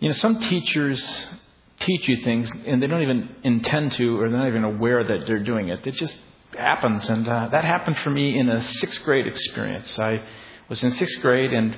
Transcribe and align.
You 0.00 0.08
know, 0.08 0.14
some 0.14 0.40
teachers 0.40 1.28
teach 1.80 2.08
you 2.08 2.24
things 2.24 2.50
and 2.66 2.82
they 2.82 2.86
don't 2.86 3.02
even 3.02 3.28
intend 3.42 3.92
to 3.92 4.20
or 4.20 4.28
they're 4.28 4.38
not 4.38 4.48
even 4.48 4.64
aware 4.64 5.04
that 5.04 5.26
they're 5.26 5.42
doing 5.42 5.68
it. 5.68 5.86
It 5.86 5.94
just 5.94 6.16
happens. 6.56 7.08
And 7.08 7.26
uh, 7.28 7.48
that 7.50 7.64
happened 7.64 7.98
for 8.04 8.10
me 8.10 8.38
in 8.38 8.48
a 8.48 8.62
sixth 8.62 9.02
grade 9.04 9.26
experience. 9.26 9.98
I 9.98 10.22
was 10.68 10.82
in 10.82 10.92
sixth 10.92 11.20
grade 11.20 11.52
and 11.52 11.76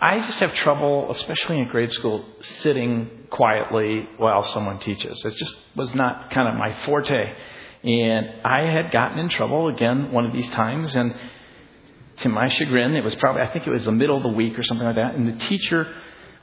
I 0.00 0.26
just 0.26 0.38
have 0.38 0.54
trouble, 0.54 1.10
especially 1.10 1.58
in 1.58 1.68
grade 1.68 1.90
school, 1.90 2.24
sitting 2.60 3.26
quietly 3.30 4.06
while 4.18 4.42
someone 4.42 4.78
teaches. 4.78 5.22
It 5.24 5.34
just 5.36 5.56
was 5.74 5.94
not 5.94 6.30
kind 6.30 6.48
of 6.48 6.54
my 6.54 6.84
forte. 6.84 7.32
And 7.82 8.26
I 8.44 8.62
had 8.70 8.90
gotten 8.90 9.18
in 9.18 9.30
trouble 9.30 9.68
again 9.68 10.12
one 10.12 10.26
of 10.26 10.34
these 10.34 10.48
times, 10.50 10.94
and 10.94 11.14
to 12.18 12.28
my 12.28 12.48
chagrin, 12.48 12.94
it 12.94 13.04
was 13.04 13.14
probably, 13.14 13.42
I 13.42 13.52
think 13.52 13.66
it 13.66 13.70
was 13.70 13.84
the 13.84 13.92
middle 13.92 14.16
of 14.18 14.22
the 14.22 14.30
week 14.30 14.58
or 14.58 14.62
something 14.62 14.86
like 14.86 14.96
that, 14.96 15.14
and 15.14 15.28
the 15.28 15.44
teacher 15.46 15.86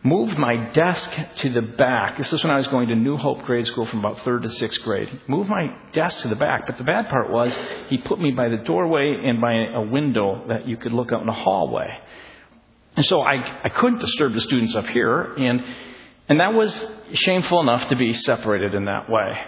moved 0.03 0.37
my 0.37 0.55
desk 0.71 1.09
to 1.37 1.49
the 1.49 1.61
back. 1.61 2.17
This 2.17 2.31
is 2.33 2.43
when 2.43 2.51
I 2.51 2.57
was 2.57 2.67
going 2.67 2.89
to 2.89 2.95
New 2.95 3.15
Hope 3.15 3.43
grade 3.43 3.65
school 3.65 3.85
from 3.87 3.99
about 3.99 4.23
third 4.23 4.43
to 4.43 4.49
sixth 4.49 4.81
grade. 4.81 5.07
Moved 5.27 5.49
my 5.49 5.73
desk 5.93 6.21
to 6.21 6.27
the 6.27 6.35
back, 6.35 6.67
but 6.67 6.77
the 6.77 6.83
bad 6.83 7.07
part 7.09 7.31
was 7.31 7.57
he 7.87 7.97
put 7.99 8.19
me 8.19 8.31
by 8.31 8.49
the 8.49 8.57
doorway 8.57 9.15
and 9.23 9.39
by 9.39 9.53
a 9.53 9.81
window 9.81 10.45
that 10.49 10.67
you 10.67 10.75
could 10.75 10.91
look 10.91 11.11
out 11.13 11.21
in 11.21 11.27
the 11.27 11.33
hallway. 11.33 11.87
And 12.95 13.05
so 13.05 13.21
I, 13.21 13.61
I 13.63 13.69
couldn't 13.69 13.99
disturb 13.99 14.33
the 14.33 14.41
students 14.41 14.75
up 14.75 14.85
here, 14.87 15.33
and, 15.35 15.63
and 16.29 16.39
that 16.39 16.53
was 16.53 16.73
shameful 17.13 17.61
enough 17.61 17.87
to 17.87 17.95
be 17.95 18.13
separated 18.13 18.75
in 18.75 18.85
that 18.85 19.09
way. 19.09 19.41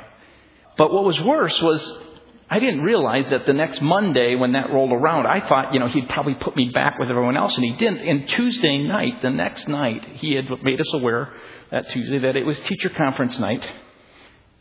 But 0.78 0.92
what 0.92 1.04
was 1.04 1.20
worse 1.20 1.62
was 1.62 2.05
I 2.48 2.60
didn't 2.60 2.84
realize 2.84 3.28
that 3.30 3.48
the 3.48 3.54
next 3.54 3.82
Monday 3.82 4.36
when 4.36 4.52
that 4.52 4.72
rolled 4.72 4.92
around, 4.92 5.26
I 5.26 5.48
thought, 5.48 5.74
you 5.74 5.80
know, 5.80 5.88
he'd 5.88 6.08
probably 6.10 6.36
put 6.36 6.56
me 6.56 6.70
back 6.70 7.00
with 7.00 7.10
everyone 7.10 7.36
else, 7.36 7.56
and 7.56 7.66
he 7.66 7.74
didn't. 7.74 8.08
And 8.08 8.30
Tuesday 8.30 8.78
night, 8.78 9.22
the 9.24 9.32
next 9.32 9.68
night, 9.68 10.04
he 10.16 10.34
had 10.34 10.46
made 10.64 10.80
us 10.80 10.94
aware 10.94 11.34
that 11.72 11.90
Tuesday 11.90 12.20
that 12.20 12.36
it 12.36 12.46
was 12.46 12.60
teacher 12.60 12.90
conference 12.90 13.40
night. 13.40 13.68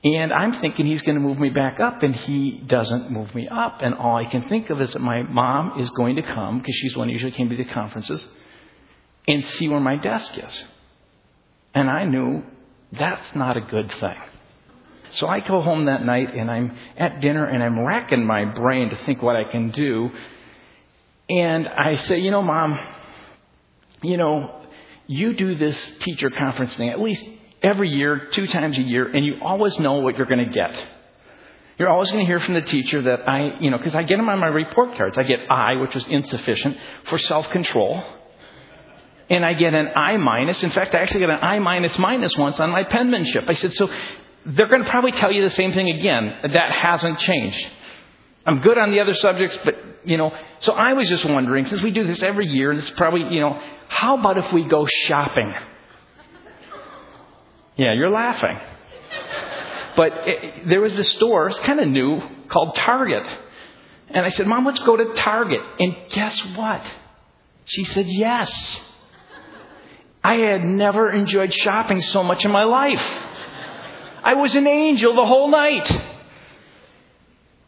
And 0.03 0.33
I'm 0.33 0.61
thinking 0.61 0.87
he's 0.87 1.03
going 1.03 1.17
to 1.17 1.21
move 1.21 1.39
me 1.39 1.51
back 1.51 1.79
up, 1.79 2.03
and 2.03 2.15
he 2.15 2.53
doesn't 2.53 3.11
move 3.11 3.35
me 3.35 3.49
up. 3.49 3.83
And 3.83 3.95
all 3.95 4.17
I 4.17 4.25
can 4.31 4.49
think 4.49 4.71
of 4.71 4.81
is 4.81 4.95
that 4.95 5.01
my 5.01 5.23
mom 5.23 5.79
is 5.79 5.91
going 5.91 6.17
to 6.17 6.23
come, 6.23 6.61
because 6.61 6.75
she's 6.77 6.95
the 6.95 6.99
one 6.99 7.09
who 7.09 7.13
usually 7.13 7.33
came 7.33 7.51
to 7.51 7.57
the 7.57 7.65
conferences 7.65 8.27
and 9.29 9.45
see 9.45 9.69
where 9.69 9.81
my 9.81 9.97
desk 9.97 10.33
is. 10.39 10.65
And 11.75 11.91
I 11.91 12.05
knew 12.05 12.45
that's 12.93 13.35
not 13.35 13.57
a 13.59 13.61
good 13.61 13.91
thing. 13.93 14.17
So 15.15 15.27
I 15.27 15.41
go 15.41 15.61
home 15.61 15.87
that 15.87 16.05
night 16.05 16.35
and 16.35 16.51
I'm 16.51 16.77
at 16.97 17.21
dinner 17.21 17.45
and 17.47 17.63
I'm 17.63 17.81
racking 17.81 18.25
my 18.25 18.45
brain 18.45 18.91
to 18.91 18.97
think 19.05 19.23
what 19.23 19.37
I 19.37 19.45
can 19.45 19.71
do. 19.71 20.11
And 21.29 21.69
I 21.69 21.97
say, 21.97 22.19
you 22.19 22.31
know, 22.31 22.43
mom, 22.43 22.79
you 24.03 24.17
know, 24.17 24.63
you 25.07 25.35
do 25.35 25.55
this 25.55 25.77
teacher 26.01 26.31
conference 26.31 26.75
thing 26.75 26.91
at 26.91 27.01
least 27.01 27.25
every 27.63 27.91
year, 27.91 28.29
two 28.33 28.47
times 28.47 28.77
a 28.77 28.83
year, 28.83 29.07
and 29.07 29.25
you 29.25 29.37
always 29.43 29.79
know 29.79 29.95
what 29.95 30.17
you're 30.17 30.27
going 30.27 30.45
to 30.47 30.53
get. 30.53 30.87
You're 31.79 31.89
always 31.89 32.11
going 32.11 32.25
to 32.25 32.27
hear 32.27 32.41
from 32.41 32.55
the 32.55 32.63
teacher 32.63 33.03
that 33.03 33.29
I, 33.29 33.59
you 33.61 33.71
know, 33.71 33.79
because 33.79 33.95
I 33.95 34.03
get 34.03 34.17
them 34.17 34.29
on 34.29 34.39
my 34.39 34.47
report 34.47 34.97
cards. 34.97 35.17
I 35.19 35.23
get 35.25 35.51
I, 35.51 35.77
which 35.77 35.95
was 35.95 36.07
insufficient, 36.07 36.77
for 37.09 37.19
self 37.19 37.49
control 37.51 38.05
and 39.31 39.45
I 39.45 39.55
get 39.55 39.75
an 39.75 39.89
I 39.97 40.17
minus. 40.17 40.63
In 40.63 40.71
fact, 40.71 40.95
I 40.95 40.99
actually 40.99 41.21
got 41.21 41.31
an 41.31 41.39
I 41.43 41.59
minus 41.59 41.99
minus 41.99 42.37
once 42.37 42.61
on 42.61 42.71
my 42.71 42.85
penmanship. 42.85 43.45
I 43.49 43.55
said, 43.55 43.73
so 43.75 43.91
they're 44.47 44.69
going 44.69 44.85
to 44.85 44.91
probably 44.91 45.13
tell 45.13 45.33
you 45.33 45.43
the 45.43 45.55
same 45.55 45.73
thing 45.73 45.89
again. 45.89 46.53
That 46.55 46.73
hasn't 46.73 47.19
changed. 47.21 47.67
I'm 48.47 48.61
good 48.61 48.77
on 48.77 48.91
the 48.91 49.01
other 49.01 49.15
subjects, 49.15 49.59
but, 49.65 49.77
you 50.05 50.19
know, 50.19 50.31
so 50.61 50.73
I 50.73 50.93
was 50.93 51.09
just 51.09 51.25
wondering, 51.25 51.67
since 51.67 51.81
we 51.81 51.91
do 51.91 52.07
this 52.07 52.23
every 52.23 52.47
year, 52.47 52.73
it's 52.73 52.91
probably, 52.91 53.23
you 53.35 53.41
know, 53.41 53.59
how 53.89 54.19
about 54.19 54.37
if 54.39 54.53
we 54.53 54.65
go 54.65 54.87
shopping? 55.07 55.55
Yeah, 57.77 57.95
you're 57.95 58.11
laughing. 58.11 58.59
But 59.97 60.13
it, 60.27 60.69
there 60.69 60.81
was 60.81 60.95
this 60.95 61.11
store, 61.13 61.49
it's 61.49 61.59
kind 61.61 61.81
of 61.81 61.89
new, 61.89 62.21
called 62.49 62.77
Target. 62.77 63.25
And 64.09 64.27
I 64.27 64.31
said, 64.31 64.47
Mom, 64.47 64.67
let's 64.67 64.81
go 64.81 64.97
to 64.97 65.15
Target. 65.15 65.61
And 65.79 65.97
guess 66.11 66.39
what? 66.55 66.83
She 67.65 67.85
said, 67.85 68.07
yes. 68.09 68.53
I 70.23 70.35
had 70.35 70.63
never 70.63 71.11
enjoyed 71.11 71.53
shopping 71.53 72.03
so 72.03 72.23
much 72.23 72.45
in 72.45 72.51
my 72.51 72.65
life. 72.65 73.24
I 74.25 74.35
was 74.35 74.55
an 74.55 74.67
angel 74.67 75.15
the 75.15 75.27
whole 75.27 75.51
night. 75.51 75.91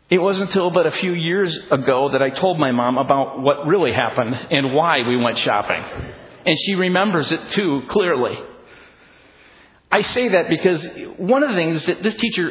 It 0.08 0.18
wasn't 0.18 0.50
until 0.50 0.70
but 0.70 0.86
a 0.86 0.92
few 0.92 1.12
years 1.12 1.56
ago 1.70 2.10
that 2.12 2.22
I 2.22 2.30
told 2.30 2.58
my 2.58 2.72
mom 2.72 2.96
about 2.96 3.40
what 3.40 3.66
really 3.66 3.92
happened 3.92 4.34
and 4.50 4.72
why 4.72 5.06
we 5.06 5.16
went 5.16 5.36
shopping. 5.38 5.82
And 6.46 6.56
she 6.64 6.74
remembers 6.76 7.30
it 7.30 7.50
too 7.50 7.82
clearly. 7.88 8.38
I 9.90 10.02
say 10.02 10.30
that 10.30 10.48
because 10.48 10.86
one 11.18 11.42
of 11.42 11.50
the 11.50 11.56
things 11.56 11.84
that 11.86 12.02
this 12.02 12.14
teacher 12.16 12.50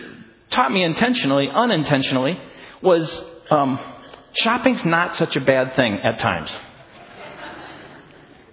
taught 0.49 0.71
me 0.71 0.83
intentionally, 0.83 1.47
unintentionally, 1.51 2.39
was 2.81 3.25
um, 3.49 3.79
shopping's 4.33 4.85
not 4.85 5.17
such 5.17 5.35
a 5.35 5.41
bad 5.41 5.75
thing 5.75 5.97
at 6.03 6.19
times. 6.19 6.55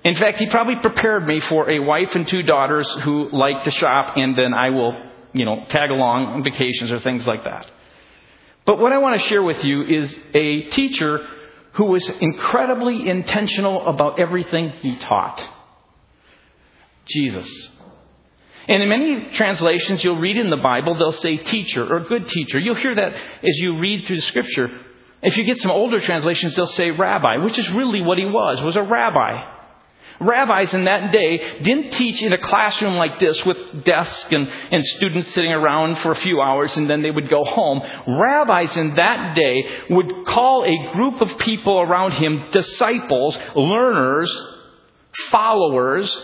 In 0.05 0.17
fact, 0.17 0.39
he 0.39 0.47
probably 0.49 0.77
prepared 0.81 1.27
me 1.27 1.41
for 1.41 1.71
a 1.71 1.79
wife 1.79 2.09
and 2.15 2.27
two 2.27 2.43
daughters 2.43 2.89
who 3.05 3.31
like 3.31 3.65
to 3.65 3.71
shop, 3.71 4.17
and 4.17 4.37
then 4.37 4.53
I 4.53 4.71
will, 4.71 4.97
you 5.33 5.45
know, 5.45 5.65
tag 5.69 5.91
along 5.91 6.27
on 6.27 6.45
vacations 6.45 6.91
or 6.93 7.01
things 7.01 7.27
like 7.27 7.45
that. 7.45 7.71
But 8.65 8.79
what 8.79 8.93
I 8.93 8.99
want 8.99 9.21
to 9.21 9.29
share 9.29 9.43
with 9.43 9.65
you 9.65 9.83
is 9.83 10.15
a 10.35 10.63
teacher 10.71 11.27
who 11.73 11.87
was 11.87 12.09
incredibly 12.21 13.09
intentional 13.09 13.87
about 13.89 14.21
everything 14.21 14.71
he 14.81 14.97
taught 14.97 15.47
Jesus. 17.07 17.49
And 18.69 18.83
in 18.83 18.89
many 18.89 19.31
translations, 19.35 20.05
you'll 20.05 20.21
read 20.21 20.37
in 20.37 20.51
the 20.51 20.57
Bible, 20.57 20.97
they'll 20.97 21.13
say 21.13 21.37
teacher 21.39 21.85
or 21.85 22.01
good 22.01 22.29
teacher. 22.29 22.61
You'll 22.61 22.77
hear 22.77 22.95
that 22.95 23.15
as 23.15 23.57
you 23.57 23.79
read 23.79 24.07
through 24.07 24.17
the 24.17 24.23
scripture. 24.23 24.69
If 25.23 25.37
you 25.37 25.45
get 25.45 25.59
some 25.59 25.71
older 25.71 26.01
translations, 26.01 26.55
they'll 26.55 26.67
say 26.69 26.91
rabbi, 26.91 27.39
which 27.39 27.59
is 27.59 27.69
really 27.71 28.03
what 28.03 28.19
he 28.19 28.25
was, 28.25 28.61
was 28.63 28.77
a 28.77 28.83
rabbi. 28.83 29.52
Rabbis 30.23 30.73
in 30.75 30.85
that 30.85 31.13
day 31.13 31.61
didn't 31.63 31.93
teach 31.93 32.23
in 32.23 32.33
a 32.33 32.39
classroom 32.39 32.95
like 32.95 33.19
this 33.21 33.45
with 33.45 33.85
desks 33.85 34.27
and, 34.31 34.49
and 34.71 34.85
students 34.85 35.33
sitting 35.35 35.53
around 35.53 35.99
for 35.99 36.13
a 36.13 36.17
few 36.17 36.41
hours 36.41 36.77
and 36.77 36.89
then 36.89 37.03
they 37.03 37.11
would 37.11 37.29
go 37.29 37.45
home. 37.45 37.83
Rabbis 38.07 38.77
in 38.77 38.95
that 38.95 39.35
day 39.35 39.65
would 39.91 40.27
call 40.27 40.65
a 40.65 40.93
group 40.93 41.21
of 41.21 41.39
people 41.39 41.81
around 41.81 42.13
him 42.13 42.51
disciples, 42.53 43.39
learners, 43.55 44.33
followers, 45.31 46.23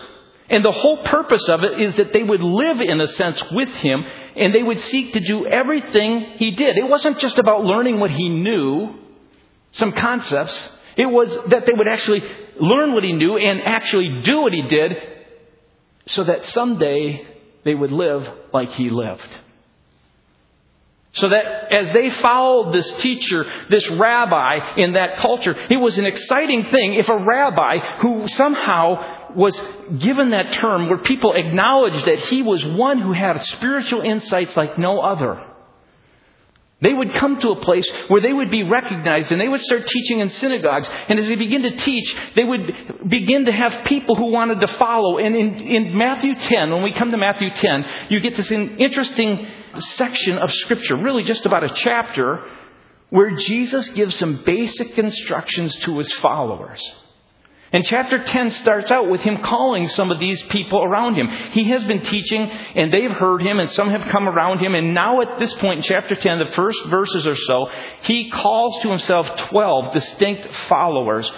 and 0.49 0.65
the 0.65 0.71
whole 0.71 1.03
purpose 1.03 1.47
of 1.47 1.63
it 1.63 1.79
is 1.79 1.95
that 1.97 2.11
they 2.11 2.23
would 2.23 2.41
live, 2.41 2.81
in 2.81 2.99
a 2.99 3.07
sense, 3.09 3.41
with 3.51 3.69
him, 3.69 4.03
and 4.35 4.53
they 4.53 4.63
would 4.63 4.81
seek 4.81 5.13
to 5.13 5.19
do 5.19 5.45
everything 5.45 6.37
he 6.37 6.51
did. 6.51 6.75
It 6.75 6.89
wasn't 6.89 7.19
just 7.19 7.37
about 7.37 7.63
learning 7.63 7.99
what 7.99 8.09
he 8.09 8.29
knew, 8.29 8.95
some 9.73 9.91
concepts. 9.91 10.57
It 10.97 11.05
was 11.05 11.37
that 11.49 11.67
they 11.67 11.73
would 11.73 11.87
actually 11.87 12.23
learn 12.61 12.93
what 12.93 13.03
he 13.03 13.13
knew 13.13 13.37
and 13.37 13.61
actually 13.61 14.21
do 14.23 14.41
what 14.41 14.53
he 14.53 14.61
did 14.63 14.97
so 16.07 16.23
that 16.23 16.45
someday 16.47 17.25
they 17.63 17.75
would 17.75 17.91
live 17.91 18.27
like 18.53 18.69
he 18.73 18.89
lived. 18.89 19.27
So 21.13 21.29
that 21.29 21.73
as 21.73 21.93
they 21.93 22.11
followed 22.21 22.73
this 22.73 22.91
teacher, 22.93 23.45
this 23.69 23.89
rabbi 23.89 24.75
in 24.77 24.93
that 24.93 25.17
culture, 25.17 25.55
it 25.69 25.77
was 25.77 25.97
an 25.97 26.05
exciting 26.05 26.65
thing 26.69 26.95
if 26.95 27.09
a 27.09 27.17
rabbi 27.17 27.79
who 28.01 28.27
somehow 28.27 29.33
was 29.35 29.59
given 29.99 30.31
that 30.31 30.53
term 30.53 30.87
where 30.87 30.99
people 30.99 31.33
acknowledged 31.33 32.05
that 32.05 32.19
he 32.25 32.41
was 32.41 32.63
one 32.65 32.99
who 32.99 33.11
had 33.11 33.41
spiritual 33.43 34.01
insights 34.01 34.55
like 34.55 34.77
no 34.77 34.99
other 34.99 35.43
they 36.81 36.93
would 36.93 37.13
come 37.15 37.39
to 37.41 37.49
a 37.49 37.61
place 37.61 37.85
where 38.07 38.21
they 38.21 38.31
would 38.31 38.49
be 38.49 38.63
recognized 38.63 39.31
and 39.31 39.41
they 39.41 39.49
would 39.49 39.61
start 39.61 39.85
teaching 39.85 40.21
in 40.21 40.29
synagogues. 40.29 40.89
And 41.09 41.19
as 41.19 41.27
they 41.27 41.35
begin 41.35 41.63
to 41.63 41.75
teach, 41.75 42.15
they 42.35 42.43
would 42.43 43.09
begin 43.09 43.45
to 43.45 43.51
have 43.51 43.85
people 43.85 44.15
who 44.15 44.31
wanted 44.31 44.61
to 44.61 44.67
follow. 44.77 45.17
And 45.17 45.35
in, 45.35 45.55
in 45.59 45.97
Matthew 45.97 46.35
10, 46.35 46.71
when 46.71 46.83
we 46.83 46.93
come 46.93 47.11
to 47.11 47.17
Matthew 47.17 47.49
10, 47.49 47.85
you 48.09 48.21
get 48.21 48.37
this 48.37 48.49
interesting 48.49 49.45
section 49.77 50.37
of 50.37 50.51
Scripture, 50.53 50.95
really 50.95 51.23
just 51.23 51.45
about 51.45 51.65
a 51.65 51.73
chapter, 51.73 52.45
where 53.09 53.35
Jesus 53.35 53.89
gives 53.89 54.15
some 54.15 54.43
basic 54.45 54.97
instructions 54.97 55.75
to 55.79 55.97
his 55.97 56.11
followers. 56.13 56.81
And 57.71 57.85
chapter 57.85 58.23
10 58.23 58.51
starts 58.51 58.89
out 58.89 59.09
with 59.09 59.21
him 59.21 59.43
calling 59.43 59.87
some 59.89 60.11
of 60.11 60.19
these 60.19 60.41
people 60.43 60.83
around 60.83 61.15
him. 61.15 61.27
He 61.51 61.65
has 61.65 61.83
been 61.83 62.01
teaching 62.01 62.41
and 62.41 62.91
they've 62.91 63.11
heard 63.11 63.41
him 63.41 63.59
and 63.59 63.69
some 63.69 63.89
have 63.91 64.09
come 64.09 64.27
around 64.27 64.59
him. 64.59 64.73
And 64.73 64.93
now 64.93 65.21
at 65.21 65.37
this 65.39 65.53
point 65.55 65.77
in 65.77 65.81
chapter 65.83 66.15
10, 66.15 66.39
the 66.39 66.51
first 66.53 66.79
verses 66.87 67.27
or 67.27 67.35
so, 67.35 67.69
he 68.03 68.29
calls 68.31 68.81
to 68.81 68.89
himself 68.89 69.35
12 69.49 69.93
distinct 69.93 70.51
followers. 70.67 71.31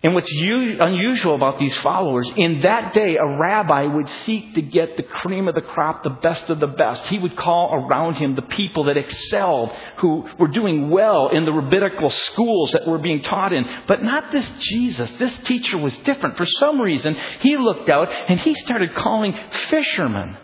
And 0.00 0.14
what's 0.14 0.30
unusual 0.32 1.34
about 1.34 1.58
these 1.58 1.76
followers, 1.78 2.30
in 2.36 2.60
that 2.60 2.94
day, 2.94 3.16
a 3.16 3.26
rabbi 3.26 3.82
would 3.82 4.08
seek 4.24 4.54
to 4.54 4.62
get 4.62 4.96
the 4.96 5.02
cream 5.02 5.48
of 5.48 5.56
the 5.56 5.60
crop, 5.60 6.04
the 6.04 6.10
best 6.10 6.48
of 6.50 6.60
the 6.60 6.68
best. 6.68 7.04
He 7.06 7.18
would 7.18 7.36
call 7.36 7.74
around 7.74 8.14
him 8.14 8.36
the 8.36 8.42
people 8.42 8.84
that 8.84 8.96
excelled, 8.96 9.70
who 9.96 10.28
were 10.38 10.46
doing 10.46 10.88
well 10.90 11.30
in 11.30 11.44
the 11.44 11.52
rabbinical 11.52 12.10
schools 12.10 12.70
that 12.72 12.86
were 12.86 12.98
being 12.98 13.22
taught 13.22 13.52
in. 13.52 13.68
But 13.88 14.04
not 14.04 14.30
this 14.30 14.48
Jesus. 14.58 15.10
This 15.18 15.36
teacher 15.40 15.76
was 15.76 15.96
different. 15.98 16.36
For 16.36 16.46
some 16.46 16.80
reason, 16.80 17.16
he 17.40 17.56
looked 17.56 17.88
out 17.88 18.08
and 18.08 18.38
he 18.38 18.54
started 18.54 18.94
calling 18.94 19.36
fishermen 19.68 20.36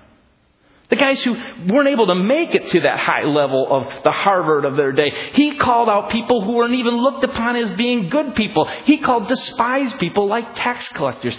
the 0.90 0.96
guys 0.96 1.22
who 1.22 1.34
weren't 1.66 1.88
able 1.88 2.06
to 2.08 2.14
make 2.14 2.54
it 2.54 2.70
to 2.70 2.80
that 2.80 2.98
high 2.98 3.24
level 3.24 3.66
of 3.70 4.04
the 4.04 4.12
Harvard 4.12 4.64
of 4.64 4.76
their 4.76 4.92
day. 4.92 5.12
He 5.32 5.56
called 5.56 5.88
out 5.88 6.10
people 6.10 6.44
who 6.44 6.52
weren't 6.52 6.74
even 6.74 6.96
looked 6.96 7.24
upon 7.24 7.56
as 7.56 7.74
being 7.76 8.10
good 8.10 8.34
people. 8.34 8.66
He 8.84 8.98
called 8.98 9.28
despised 9.28 9.98
people 9.98 10.28
like 10.28 10.54
tax 10.54 10.88
collectors. 10.90 11.34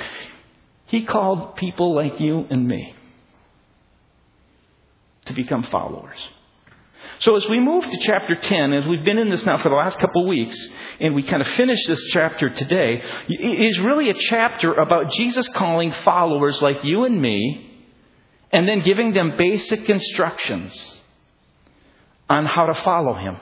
He 0.87 1.05
called 1.05 1.55
people 1.55 1.95
like 1.95 2.19
you 2.19 2.45
and 2.49 2.67
me 2.67 2.95
to 5.25 5.33
become 5.33 5.63
followers. 5.63 6.17
So 7.19 7.35
as 7.35 7.47
we 7.47 7.59
move 7.59 7.83
to 7.83 7.97
chapter 7.99 8.35
10, 8.35 8.73
as 8.73 8.87
we've 8.87 9.05
been 9.05 9.17
in 9.17 9.29
this 9.29 9.45
now 9.45 9.61
for 9.61 9.69
the 9.69 9.75
last 9.75 9.99
couple 9.99 10.23
of 10.23 10.27
weeks, 10.27 10.57
and 10.99 11.15
we 11.15 11.23
kind 11.23 11.41
of 11.41 11.47
finish 11.49 11.85
this 11.87 12.03
chapter 12.11 12.49
today, 12.49 13.01
it 13.29 13.69
is 13.69 13.79
really 13.79 14.09
a 14.09 14.13
chapter 14.13 14.73
about 14.73 15.11
Jesus 15.11 15.47
calling 15.49 15.93
followers 16.03 16.61
like 16.61 16.77
you 16.83 17.05
and 17.05 17.21
me 17.21 17.74
and 18.55 18.65
then 18.69 18.79
giving 18.79 19.13
them 19.13 19.35
basic 19.37 19.89
instructions 19.89 21.01
on 22.29 22.45
how 22.45 22.67
to 22.67 22.73
follow 22.73 23.13
him. 23.13 23.37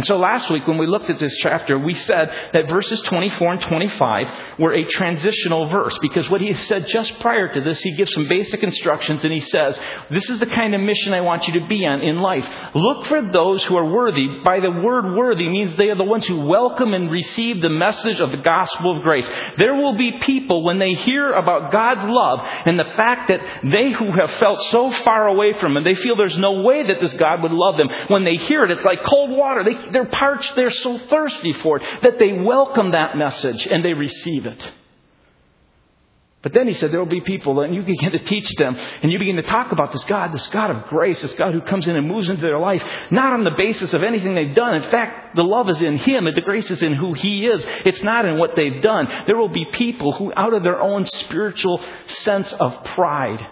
And 0.00 0.06
so 0.06 0.16
last 0.16 0.48
week 0.48 0.66
when 0.66 0.78
we 0.78 0.86
looked 0.86 1.10
at 1.10 1.18
this 1.18 1.36
chapter, 1.42 1.78
we 1.78 1.92
said 1.92 2.32
that 2.54 2.70
verses 2.70 3.02
24 3.02 3.52
and 3.52 3.60
25 3.60 4.58
were 4.58 4.72
a 4.72 4.86
transitional 4.86 5.68
verse 5.68 5.94
because 6.00 6.26
what 6.30 6.40
he 6.40 6.54
said 6.54 6.86
just 6.88 7.20
prior 7.20 7.52
to 7.52 7.60
this, 7.60 7.82
he 7.82 7.92
gives 7.92 8.10
some 8.14 8.26
basic 8.26 8.62
instructions 8.62 9.24
and 9.24 9.32
he 9.34 9.40
says, 9.40 9.78
this 10.10 10.30
is 10.30 10.40
the 10.40 10.46
kind 10.46 10.74
of 10.74 10.80
mission 10.80 11.12
I 11.12 11.20
want 11.20 11.46
you 11.48 11.60
to 11.60 11.66
be 11.66 11.84
on 11.84 12.00
in 12.00 12.22
life. 12.22 12.48
Look 12.74 13.08
for 13.08 13.20
those 13.20 13.62
who 13.64 13.76
are 13.76 13.92
worthy. 13.92 14.26
By 14.42 14.60
the 14.60 14.70
word 14.70 15.14
worthy 15.14 15.46
means 15.50 15.76
they 15.76 15.90
are 15.90 15.98
the 15.98 16.04
ones 16.04 16.26
who 16.26 16.46
welcome 16.46 16.94
and 16.94 17.10
receive 17.10 17.60
the 17.60 17.68
message 17.68 18.20
of 18.20 18.30
the 18.30 18.38
gospel 18.38 18.96
of 18.96 19.02
grace. 19.02 19.28
There 19.58 19.74
will 19.74 19.98
be 19.98 20.12
people 20.12 20.64
when 20.64 20.78
they 20.78 20.94
hear 20.94 21.30
about 21.34 21.72
God's 21.72 22.04
love 22.06 22.40
and 22.64 22.78
the 22.78 22.90
fact 22.96 23.28
that 23.28 23.40
they 23.64 23.92
who 23.92 24.12
have 24.18 24.30
felt 24.38 24.62
so 24.70 24.92
far 25.04 25.26
away 25.26 25.52
from 25.60 25.76
him, 25.76 25.84
they 25.84 25.94
feel 25.94 26.16
there's 26.16 26.38
no 26.38 26.62
way 26.62 26.86
that 26.86 27.02
this 27.02 27.12
God 27.12 27.42
would 27.42 27.52
love 27.52 27.76
them. 27.76 27.90
When 28.08 28.24
they 28.24 28.36
hear 28.36 28.64
it, 28.64 28.70
it's 28.70 28.84
like 28.84 29.04
cold 29.04 29.28
water. 29.28 29.62
They 29.62 29.89
they're 29.92 30.06
parched, 30.06 30.54
they're 30.56 30.70
so 30.70 30.98
thirsty 30.98 31.52
for 31.54 31.78
it 31.78 32.02
that 32.02 32.18
they 32.18 32.32
welcome 32.32 32.92
that 32.92 33.16
message 33.16 33.66
and 33.66 33.84
they 33.84 33.94
receive 33.94 34.46
it. 34.46 34.72
But 36.42 36.54
then 36.54 36.66
he 36.66 36.72
said 36.74 36.90
there 36.90 37.00
will 37.00 37.06
be 37.06 37.20
people 37.20 37.60
and 37.60 37.74
you 37.74 37.82
begin 37.82 38.12
to 38.12 38.24
teach 38.24 38.50
them 38.56 38.74
and 38.74 39.12
you 39.12 39.18
begin 39.18 39.36
to 39.36 39.42
talk 39.42 39.72
about 39.72 39.92
this 39.92 40.04
God, 40.04 40.32
this 40.32 40.46
God 40.46 40.70
of 40.70 40.84
grace, 40.84 41.20
this 41.20 41.34
God 41.34 41.52
who 41.52 41.60
comes 41.60 41.86
in 41.86 41.96
and 41.96 42.08
moves 42.08 42.30
into 42.30 42.40
their 42.40 42.58
life, 42.58 42.82
not 43.10 43.34
on 43.34 43.44
the 43.44 43.50
basis 43.50 43.92
of 43.92 44.02
anything 44.02 44.34
they've 44.34 44.54
done. 44.54 44.76
In 44.76 44.90
fact, 44.90 45.36
the 45.36 45.44
love 45.44 45.68
is 45.68 45.82
in 45.82 45.98
Him 45.98 46.26
and 46.26 46.34
the 46.34 46.40
grace 46.40 46.70
is 46.70 46.82
in 46.82 46.94
who 46.94 47.12
He 47.12 47.44
is. 47.46 47.62
It's 47.84 48.02
not 48.02 48.24
in 48.24 48.38
what 48.38 48.56
they've 48.56 48.80
done. 48.80 49.06
There 49.26 49.36
will 49.36 49.50
be 49.50 49.66
people 49.66 50.12
who, 50.12 50.32
out 50.34 50.54
of 50.54 50.62
their 50.62 50.80
own 50.80 51.04
spiritual 51.04 51.84
sense 52.06 52.50
of 52.54 52.84
pride, 52.84 53.46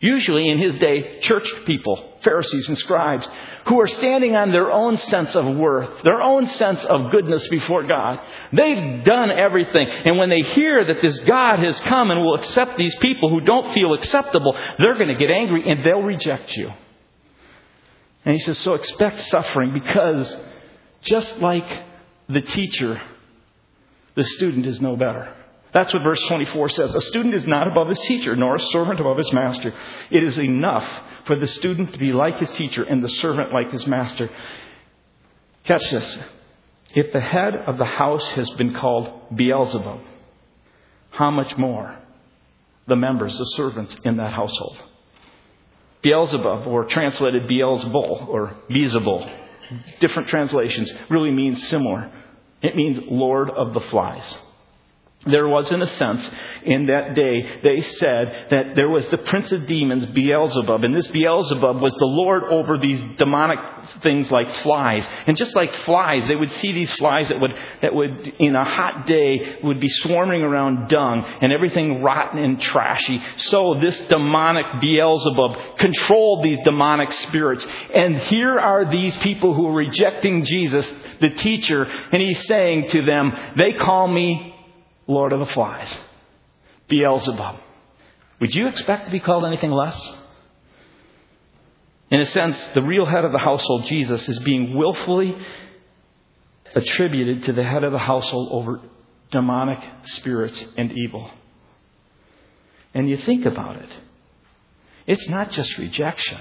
Usually 0.00 0.50
in 0.50 0.58
his 0.58 0.76
day, 0.76 1.20
church 1.20 1.48
people, 1.64 2.18
Pharisees 2.22 2.68
and 2.68 2.76
scribes, 2.76 3.26
who 3.66 3.80
are 3.80 3.86
standing 3.86 4.36
on 4.36 4.52
their 4.52 4.70
own 4.70 4.98
sense 4.98 5.34
of 5.34 5.56
worth, 5.56 6.02
their 6.02 6.20
own 6.20 6.46
sense 6.48 6.84
of 6.84 7.10
goodness 7.10 7.48
before 7.48 7.86
God. 7.86 8.20
They've 8.52 9.02
done 9.04 9.30
everything. 9.30 9.88
And 9.88 10.18
when 10.18 10.28
they 10.28 10.42
hear 10.42 10.84
that 10.84 11.00
this 11.00 11.18
God 11.20 11.60
has 11.60 11.80
come 11.80 12.10
and 12.10 12.22
will 12.22 12.34
accept 12.34 12.76
these 12.76 12.94
people 12.96 13.30
who 13.30 13.40
don't 13.40 13.72
feel 13.72 13.94
acceptable, 13.94 14.54
they're 14.78 14.96
going 14.96 15.08
to 15.08 15.14
get 15.14 15.30
angry 15.30 15.68
and 15.68 15.84
they'll 15.84 16.02
reject 16.02 16.54
you. 16.56 16.70
And 18.26 18.34
he 18.34 18.40
says, 18.40 18.58
so 18.58 18.74
expect 18.74 19.20
suffering 19.22 19.72
because 19.72 20.36
just 21.02 21.38
like 21.38 21.84
the 22.28 22.42
teacher, 22.42 23.00
the 24.14 24.24
student 24.24 24.66
is 24.66 24.80
no 24.80 24.96
better. 24.96 25.32
That's 25.76 25.92
what 25.92 26.04
verse 26.04 26.22
24 26.28 26.70
says. 26.70 26.94
A 26.94 27.02
student 27.02 27.34
is 27.34 27.46
not 27.46 27.68
above 27.68 27.90
his 27.90 28.00
teacher, 28.00 28.34
nor 28.34 28.54
a 28.54 28.60
servant 28.60 28.98
above 28.98 29.18
his 29.18 29.30
master. 29.34 29.74
It 30.10 30.22
is 30.22 30.38
enough 30.38 30.88
for 31.26 31.36
the 31.36 31.46
student 31.46 31.92
to 31.92 31.98
be 31.98 32.14
like 32.14 32.38
his 32.38 32.50
teacher 32.52 32.82
and 32.82 33.04
the 33.04 33.10
servant 33.10 33.52
like 33.52 33.70
his 33.72 33.86
master. 33.86 34.30
Catch 35.64 35.90
this. 35.90 36.18
If 36.94 37.12
the 37.12 37.20
head 37.20 37.54
of 37.66 37.76
the 37.76 37.84
house 37.84 38.26
has 38.28 38.48
been 38.52 38.72
called 38.72 39.36
Beelzebub, 39.36 40.00
how 41.10 41.30
much 41.30 41.54
more 41.58 41.98
the 42.86 42.96
members, 42.96 43.36
the 43.36 43.44
servants 43.44 43.98
in 44.02 44.16
that 44.16 44.32
household? 44.32 44.78
Beelzebub, 46.00 46.66
or 46.66 46.86
translated 46.86 47.50
Beelzebul, 47.50 48.28
or 48.28 48.56
Beelzebul, 48.70 49.30
different 50.00 50.28
translations, 50.28 50.90
really 51.10 51.32
means 51.32 51.68
similar. 51.68 52.10
It 52.62 52.76
means 52.76 52.98
Lord 53.10 53.50
of 53.50 53.74
the 53.74 53.80
Flies. 53.90 54.38
There 55.26 55.48
was, 55.48 55.70
in 55.72 55.82
a 55.82 55.86
sense, 55.86 56.28
in 56.64 56.86
that 56.86 57.14
day, 57.14 57.60
they 57.62 57.82
said 57.82 58.46
that 58.50 58.76
there 58.76 58.88
was 58.88 59.08
the 59.08 59.18
prince 59.18 59.52
of 59.52 59.66
demons, 59.66 60.06
Beelzebub, 60.06 60.84
and 60.84 60.94
this 60.94 61.06
Beelzebub 61.08 61.80
was 61.80 61.92
the 61.94 62.06
lord 62.06 62.44
over 62.44 62.78
these 62.78 63.02
demonic 63.18 63.58
things 64.02 64.30
like 64.30 64.52
flies. 64.56 65.06
And 65.26 65.36
just 65.36 65.54
like 65.54 65.74
flies, 65.74 66.26
they 66.26 66.36
would 66.36 66.52
see 66.52 66.72
these 66.72 66.92
flies 66.94 67.28
that 67.28 67.40
would, 67.40 67.54
that 67.82 67.94
would, 67.94 68.34
in 68.38 68.54
a 68.54 68.64
hot 68.64 69.06
day, 69.06 69.58
would 69.62 69.80
be 69.80 69.88
swarming 69.88 70.42
around 70.42 70.88
dung 70.88 71.24
and 71.40 71.52
everything 71.52 72.02
rotten 72.02 72.38
and 72.38 72.60
trashy. 72.60 73.20
So 73.36 73.78
this 73.80 73.98
demonic 74.08 74.66
Beelzebub 74.80 75.78
controlled 75.78 76.44
these 76.44 76.58
demonic 76.64 77.12
spirits. 77.12 77.66
And 77.94 78.18
here 78.18 78.58
are 78.58 78.90
these 78.90 79.16
people 79.18 79.54
who 79.54 79.68
are 79.68 79.74
rejecting 79.74 80.44
Jesus, 80.44 80.86
the 81.20 81.30
teacher, 81.30 81.84
and 81.84 82.22
he's 82.22 82.44
saying 82.46 82.88
to 82.90 83.04
them, 83.04 83.32
they 83.56 83.72
call 83.72 84.08
me 84.08 84.55
Lord 85.06 85.32
of 85.32 85.40
the 85.40 85.46
Flies, 85.46 85.92
Beelzebub. 86.88 87.56
Would 88.40 88.54
you 88.54 88.68
expect 88.68 89.06
to 89.06 89.10
be 89.10 89.20
called 89.20 89.44
anything 89.44 89.70
less? 89.70 89.98
In 92.10 92.20
a 92.20 92.26
sense, 92.26 92.56
the 92.74 92.82
real 92.82 93.06
head 93.06 93.24
of 93.24 93.32
the 93.32 93.38
household, 93.38 93.86
Jesus, 93.86 94.28
is 94.28 94.38
being 94.40 94.76
willfully 94.76 95.36
attributed 96.74 97.44
to 97.44 97.52
the 97.52 97.64
head 97.64 97.84
of 97.84 97.92
the 97.92 97.98
household 97.98 98.48
over 98.52 98.80
demonic 99.30 99.78
spirits 100.04 100.64
and 100.76 100.92
evil. 100.92 101.30
And 102.94 103.08
you 103.08 103.16
think 103.16 103.44
about 103.46 103.76
it, 103.76 103.90
it's 105.06 105.28
not 105.28 105.50
just 105.50 105.76
rejection. 105.78 106.40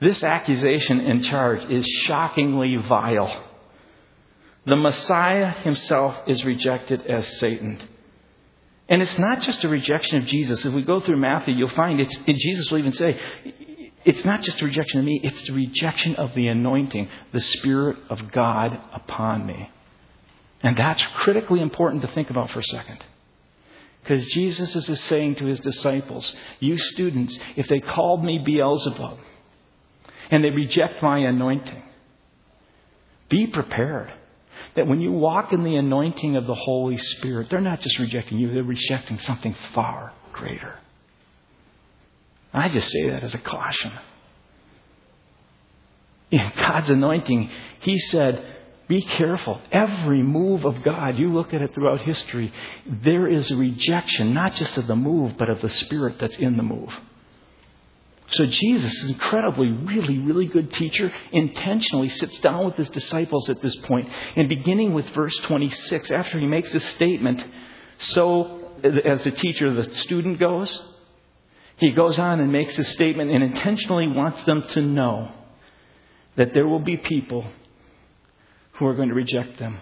This 0.00 0.22
accusation 0.22 1.00
and 1.00 1.24
charge 1.24 1.68
is 1.70 1.86
shockingly 2.04 2.76
vile. 2.76 3.47
The 4.68 4.76
Messiah 4.76 5.52
himself 5.62 6.14
is 6.26 6.44
rejected 6.44 7.06
as 7.06 7.26
Satan. 7.38 7.80
And 8.86 9.00
it's 9.00 9.18
not 9.18 9.40
just 9.40 9.64
a 9.64 9.68
rejection 9.68 10.18
of 10.18 10.26
Jesus. 10.26 10.62
If 10.62 10.74
we 10.74 10.82
go 10.82 11.00
through 11.00 11.18
Matthew, 11.18 11.54
you'll 11.54 11.70
find 11.70 11.98
it's, 11.98 12.14
Jesus 12.26 12.70
will 12.70 12.78
even 12.78 12.92
say, 12.92 13.18
it's 14.04 14.26
not 14.26 14.42
just 14.42 14.60
a 14.60 14.66
rejection 14.66 15.00
of 15.00 15.06
me, 15.06 15.20
it's 15.24 15.42
the 15.44 15.54
rejection 15.54 16.16
of 16.16 16.34
the 16.34 16.48
anointing, 16.48 17.08
the 17.32 17.40
Spirit 17.40 17.96
of 18.10 18.30
God 18.30 18.78
upon 18.92 19.46
me. 19.46 19.70
And 20.62 20.76
that's 20.76 21.04
critically 21.16 21.60
important 21.60 22.02
to 22.02 22.08
think 22.08 22.28
about 22.28 22.50
for 22.50 22.58
a 22.58 22.64
second. 22.64 22.98
Because 24.02 24.26
Jesus 24.26 24.74
is 24.76 25.00
saying 25.04 25.36
to 25.36 25.46
his 25.46 25.60
disciples, 25.60 26.34
You 26.60 26.76
students, 26.76 27.38
if 27.56 27.68
they 27.68 27.80
called 27.80 28.22
me 28.22 28.38
Beelzebub 28.44 29.18
and 30.30 30.44
they 30.44 30.50
reject 30.50 31.02
my 31.02 31.20
anointing, 31.20 31.82
be 33.30 33.46
prepared 33.46 34.12
that 34.76 34.86
when 34.86 35.00
you 35.00 35.12
walk 35.12 35.52
in 35.52 35.64
the 35.64 35.76
anointing 35.76 36.36
of 36.36 36.46
the 36.46 36.54
Holy 36.54 36.96
Spirit, 36.96 37.48
they're 37.50 37.60
not 37.60 37.80
just 37.80 37.98
rejecting 37.98 38.38
you, 38.38 38.52
they're 38.52 38.62
rejecting 38.62 39.18
something 39.18 39.54
far 39.74 40.12
greater. 40.32 40.78
I 42.52 42.68
just 42.68 42.88
say 42.90 43.10
that 43.10 43.24
as 43.24 43.34
a 43.34 43.38
caution. 43.38 43.92
In 46.30 46.52
God's 46.56 46.90
anointing, 46.90 47.50
He 47.80 47.98
said, 47.98 48.56
be 48.88 49.02
careful. 49.02 49.60
Every 49.70 50.22
move 50.22 50.64
of 50.64 50.82
God, 50.82 51.18
you 51.18 51.32
look 51.32 51.52
at 51.52 51.60
it 51.60 51.74
throughout 51.74 52.00
history, 52.00 52.52
there 52.86 53.28
is 53.28 53.50
a 53.50 53.56
rejection, 53.56 54.32
not 54.32 54.54
just 54.54 54.78
of 54.78 54.86
the 54.86 54.96
move, 54.96 55.36
but 55.38 55.50
of 55.50 55.60
the 55.60 55.68
Spirit 55.68 56.16
that's 56.18 56.36
in 56.36 56.56
the 56.56 56.62
move. 56.62 56.90
So 58.30 58.44
Jesus 58.44 58.92
is 59.04 59.10
incredibly, 59.10 59.70
really, 59.70 60.18
really 60.18 60.46
good 60.46 60.72
teacher, 60.74 61.10
intentionally 61.32 62.10
sits 62.10 62.38
down 62.40 62.66
with 62.66 62.74
his 62.74 62.90
disciples 62.90 63.48
at 63.48 63.62
this 63.62 63.74
point, 63.76 64.08
and 64.36 64.48
beginning 64.48 64.92
with 64.92 65.08
verse 65.10 65.36
26, 65.44 66.10
after 66.10 66.38
he 66.38 66.46
makes 66.46 66.70
this 66.72 66.84
statement, 66.90 67.42
so 67.98 68.70
as 68.84 69.24
the 69.24 69.30
teacher, 69.30 69.74
the 69.74 69.94
student 69.96 70.38
goes, 70.38 70.82
he 71.78 71.92
goes 71.92 72.18
on 72.18 72.40
and 72.40 72.52
makes 72.52 72.76
this 72.76 72.92
statement 72.92 73.30
and 73.30 73.42
intentionally 73.42 74.08
wants 74.08 74.42
them 74.44 74.62
to 74.68 74.82
know 74.82 75.32
that 76.36 76.52
there 76.52 76.66
will 76.66 76.80
be 76.80 76.96
people 76.96 77.46
who 78.72 78.86
are 78.86 78.94
going 78.94 79.08
to 79.08 79.14
reject 79.14 79.58
them. 79.58 79.78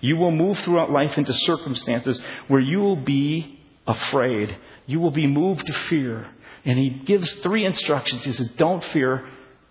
You 0.00 0.16
will 0.16 0.30
move 0.30 0.58
throughout 0.60 0.90
life 0.90 1.16
into 1.16 1.32
circumstances 1.32 2.20
where 2.48 2.60
you 2.60 2.78
will 2.78 2.96
be 2.96 3.58
afraid. 3.86 4.56
You 4.86 5.00
will 5.00 5.10
be 5.10 5.26
moved 5.26 5.66
to 5.66 5.72
fear. 5.88 6.28
And 6.66 6.78
he 6.78 6.90
gives 6.90 7.32
three 7.34 7.64
instructions. 7.64 8.24
He 8.24 8.32
says, 8.32 8.50
Don't 8.58 8.84
fear 8.92 9.26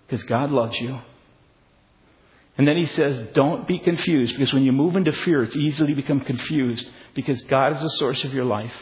because 0.08 0.24
God 0.24 0.50
loves 0.50 0.80
you. 0.80 0.98
And 2.58 2.66
then 2.66 2.78
he 2.78 2.86
says, 2.86 3.28
Don't 3.34 3.68
be 3.68 3.80
confused 3.80 4.34
because 4.34 4.54
when 4.54 4.64
you 4.64 4.72
move 4.72 4.96
into 4.96 5.12
fear, 5.12 5.44
it's 5.44 5.58
easy 5.58 5.86
to 5.86 5.94
become 5.94 6.22
confused 6.22 6.90
because 7.14 7.42
God 7.44 7.76
is 7.76 7.84
the 7.84 7.90
source 7.90 8.24
of 8.24 8.34
your 8.34 8.46
life. 8.46 8.74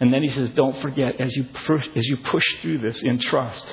And 0.00 0.12
then 0.12 0.24
he 0.24 0.28
says, 0.28 0.50
Don't 0.56 0.76
forget, 0.82 1.20
as 1.20 1.34
you, 1.36 1.46
as 1.94 2.04
you 2.06 2.16
push 2.16 2.44
through 2.60 2.78
this 2.78 3.00
in 3.00 3.20
trust, 3.20 3.64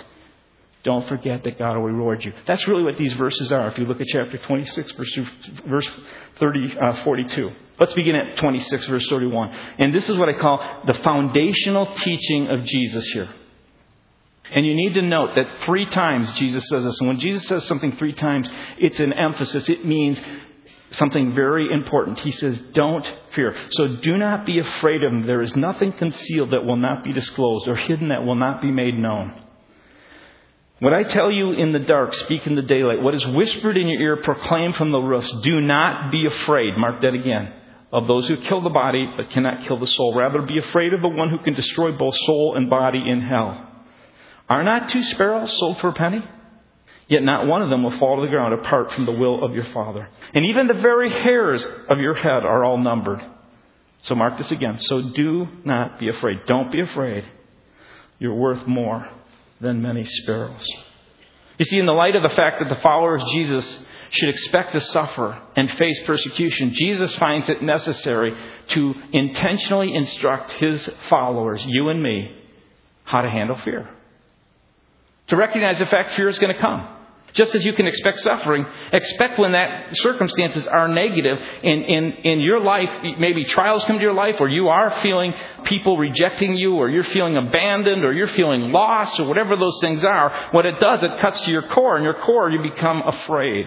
don't 0.84 1.08
forget 1.08 1.44
that 1.44 1.60
God 1.60 1.76
will 1.76 1.84
reward 1.84 2.26
you. 2.26 2.34
That's 2.48 2.68
really 2.68 2.84
what 2.84 2.98
these 2.98 3.14
verses 3.14 3.52
are. 3.52 3.68
If 3.68 3.78
you 3.78 3.86
look 3.86 4.02
at 4.02 4.08
chapter 4.08 4.38
26, 4.38 4.92
verse, 4.94 5.20
verse 5.68 5.90
30, 6.40 6.78
uh, 6.80 7.04
42. 7.04 7.52
Let's 7.80 7.94
begin 7.94 8.16
at 8.16 8.38
26, 8.38 8.88
verse 8.88 9.08
31. 9.08 9.50
And 9.78 9.94
this 9.94 10.10
is 10.10 10.18
what 10.18 10.30
I 10.30 10.34
call 10.34 10.84
the 10.88 10.96
foundational 10.96 11.94
teaching 11.96 12.48
of 12.48 12.64
Jesus 12.66 13.06
here. 13.08 13.30
And 14.54 14.66
you 14.66 14.74
need 14.74 14.96
to 14.96 15.02
note 15.02 15.36
that 15.36 15.66
three 15.66 15.86
times 15.86 16.32
Jesus 16.34 16.68
says 16.68 16.84
this. 16.84 17.00
And 17.00 17.08
when 17.08 17.20
Jesus 17.20 17.48
says 17.48 17.66
something 17.66 17.96
three 17.98 18.14
times, 18.14 18.50
it's 18.78 19.00
an 19.00 19.14
emphasis. 19.14 19.70
It 19.70 19.86
means 19.86 20.20
something 20.92 21.34
very 21.34 21.72
important. 21.72 22.20
He 22.20 22.32
says, 22.32 22.60
Don't 22.74 23.06
fear. 23.34 23.56
So 23.72 23.88
do 23.98 24.18
not 24.18 24.46
be 24.46 24.60
afraid 24.60 25.04
of 25.04 25.12
them. 25.12 25.26
There 25.26 25.42
is 25.42 25.56
nothing 25.56 25.94
concealed 25.94 26.52
that 26.52 26.66
will 26.66 26.76
not 26.76 27.04
be 27.04 27.14
disclosed 27.14 27.68
or 27.68 27.76
hidden 27.76 28.10
that 28.10 28.26
will 28.26 28.36
not 28.36 28.62
be 28.62 28.72
made 28.72 28.98
known. 28.98 29.41
What 30.82 30.96
I 30.96 31.04
tell 31.04 31.32
you 31.32 31.52
in 31.52 31.74
the 31.74 31.80
dark, 31.80 32.12
speak 32.16 32.48
in 32.48 32.56
the 32.56 32.64
daylight. 32.64 33.04
What 33.04 33.14
is 33.14 33.24
whispered 33.24 33.78
in 33.78 33.88
your 33.88 34.02
ear, 34.02 34.18
proclaim 34.18 34.74
from 34.74 34.92
the 34.92 34.98
roofs. 34.98 35.32
Do 35.44 35.62
not 35.62 36.12
be 36.12 36.26
afraid. 36.26 36.76
Mark 36.76 37.04
that 37.04 37.14
again. 37.14 37.54
Of 37.94 38.08
those 38.08 38.28
who 38.28 38.38
kill 38.38 38.64
the 38.64 38.72
body 38.72 39.06
but 39.16 39.30
cannot 39.30 39.68
kill 39.68 39.80
the 39.80 39.86
soul. 39.86 40.16
Rather, 40.16 40.42
be 40.42 40.58
afraid 40.58 40.96
of 40.96 41.04
the 41.04 41.08
one 41.08 41.30
who 41.30 41.38
can 41.38 41.54
destroy 41.54 41.92
both 41.92 42.16
soul 42.26 42.56
and 42.56 42.68
body 42.68 42.98
in 42.98 43.22
hell. 43.22 43.64
Are 44.50 44.64
not 44.64 44.90
two 44.90 45.04
sparrows 45.04 45.56
sold 45.60 45.80
for 45.82 45.90
a 45.90 45.94
penny? 45.94 46.26
Yet 47.08 47.22
not 47.22 47.46
one 47.46 47.62
of 47.62 47.70
them 47.70 47.84
will 47.84 48.00
fall 48.00 48.16
to 48.16 48.24
the 48.24 48.32
ground 48.32 48.56
apart 48.56 48.92
from 48.94 49.06
the 49.06 49.12
will 49.12 49.46
of 49.46 49.54
your 49.54 49.66
Father. 49.66 50.10
And 50.34 50.48
even 50.48 50.66
the 50.66 50.74
very 50.74 51.12
hairs 51.12 51.64
of 51.90 52.00
your 52.00 52.16
head 52.16 52.44
are 52.44 52.66
all 52.66 52.80
numbered. 52.80 53.24
So 54.02 54.16
mark 54.16 54.40
this 54.40 54.50
again. 54.50 54.80
So 54.80 55.12
do 55.12 55.48
not 55.64 56.00
be 56.00 56.08
afraid. 56.08 56.40
Don't 56.48 56.72
be 56.72 56.82
afraid. 56.82 57.24
You're 58.18 58.34
worth 58.34 58.66
more 58.66 59.08
than 59.62 59.82
many 59.82 60.04
sparrows. 60.04 60.66
You 61.58 61.66
see, 61.66 61.78
in 61.78 61.86
the 61.86 61.92
light 61.92 62.16
of 62.16 62.24
the 62.24 62.30
fact 62.30 62.60
that 62.60 62.70
the 62.74 62.82
followers 62.82 63.22
of 63.22 63.30
Jesus 63.30 63.84
should 64.10 64.30
expect 64.30 64.74
to 64.74 64.82
suffer 64.82 65.40
and 65.56 65.72
face 65.72 66.02
persecution, 66.06 66.74
Jesus 66.74 67.16
finds 67.16 67.48
it 67.50 67.62
necessary 67.62 68.36
to 68.70 68.94
intentionally 69.14 69.94
instruct 69.94 70.52
his 70.54 70.90
followers, 71.10 71.64
you 71.66 71.90
and 71.90 72.02
me, 72.02 72.36
how 73.04 73.22
to 73.22 73.30
handle 73.30 73.58
fear 73.58 73.90
to 75.32 75.38
recognize 75.38 75.80
the 75.80 75.86
fact 75.86 76.12
fear 76.12 76.28
is 76.28 76.38
going 76.40 76.54
to 76.54 76.60
come. 76.60 76.86
Just 77.34 77.56
as 77.56 77.64
you 77.64 77.72
can 77.74 77.88
expect 77.88 78.20
suffering, 78.20 78.66
expect 78.92 79.40
when 79.40 79.54
that 79.54 79.90
circumstances 79.94 80.68
are 80.68 80.88
negative 80.88 81.38
in, 81.64 81.84
in, 81.84 82.12
in 82.24 82.40
your 82.42 82.60
life, 82.60 82.90
maybe 83.20 83.46
trials 83.46 83.84
come 83.86 83.98
to 83.98 84.02
your 84.02 84.14
life, 84.14 84.36
or 84.40 84.50
you 84.50 84.68
are 84.68 85.02
feeling 85.02 85.34
people 85.64 85.98
rejecting 85.98 86.58
you, 86.58 86.76
or 86.76 86.90
you're 86.90 87.06
feeling 87.06 87.38
abandoned, 87.38 88.04
or 88.04 88.12
you're 88.12 88.28
feeling 88.28 88.72
lost, 88.72 89.20
or 89.20 89.26
whatever 89.26 89.56
those 89.56 89.80
things 89.80 90.04
are. 90.04 90.50
What 90.52 90.66
it 90.66 90.80
does, 90.80 91.02
it 91.04 91.12
cuts 91.22 91.42
to 91.42 91.52
your 91.52 91.68
core. 91.70 91.96
and 91.96 92.04
your 92.04 92.20
core, 92.22 92.50
you 92.50 92.62
become 92.62 93.02
afraid. 93.02 93.66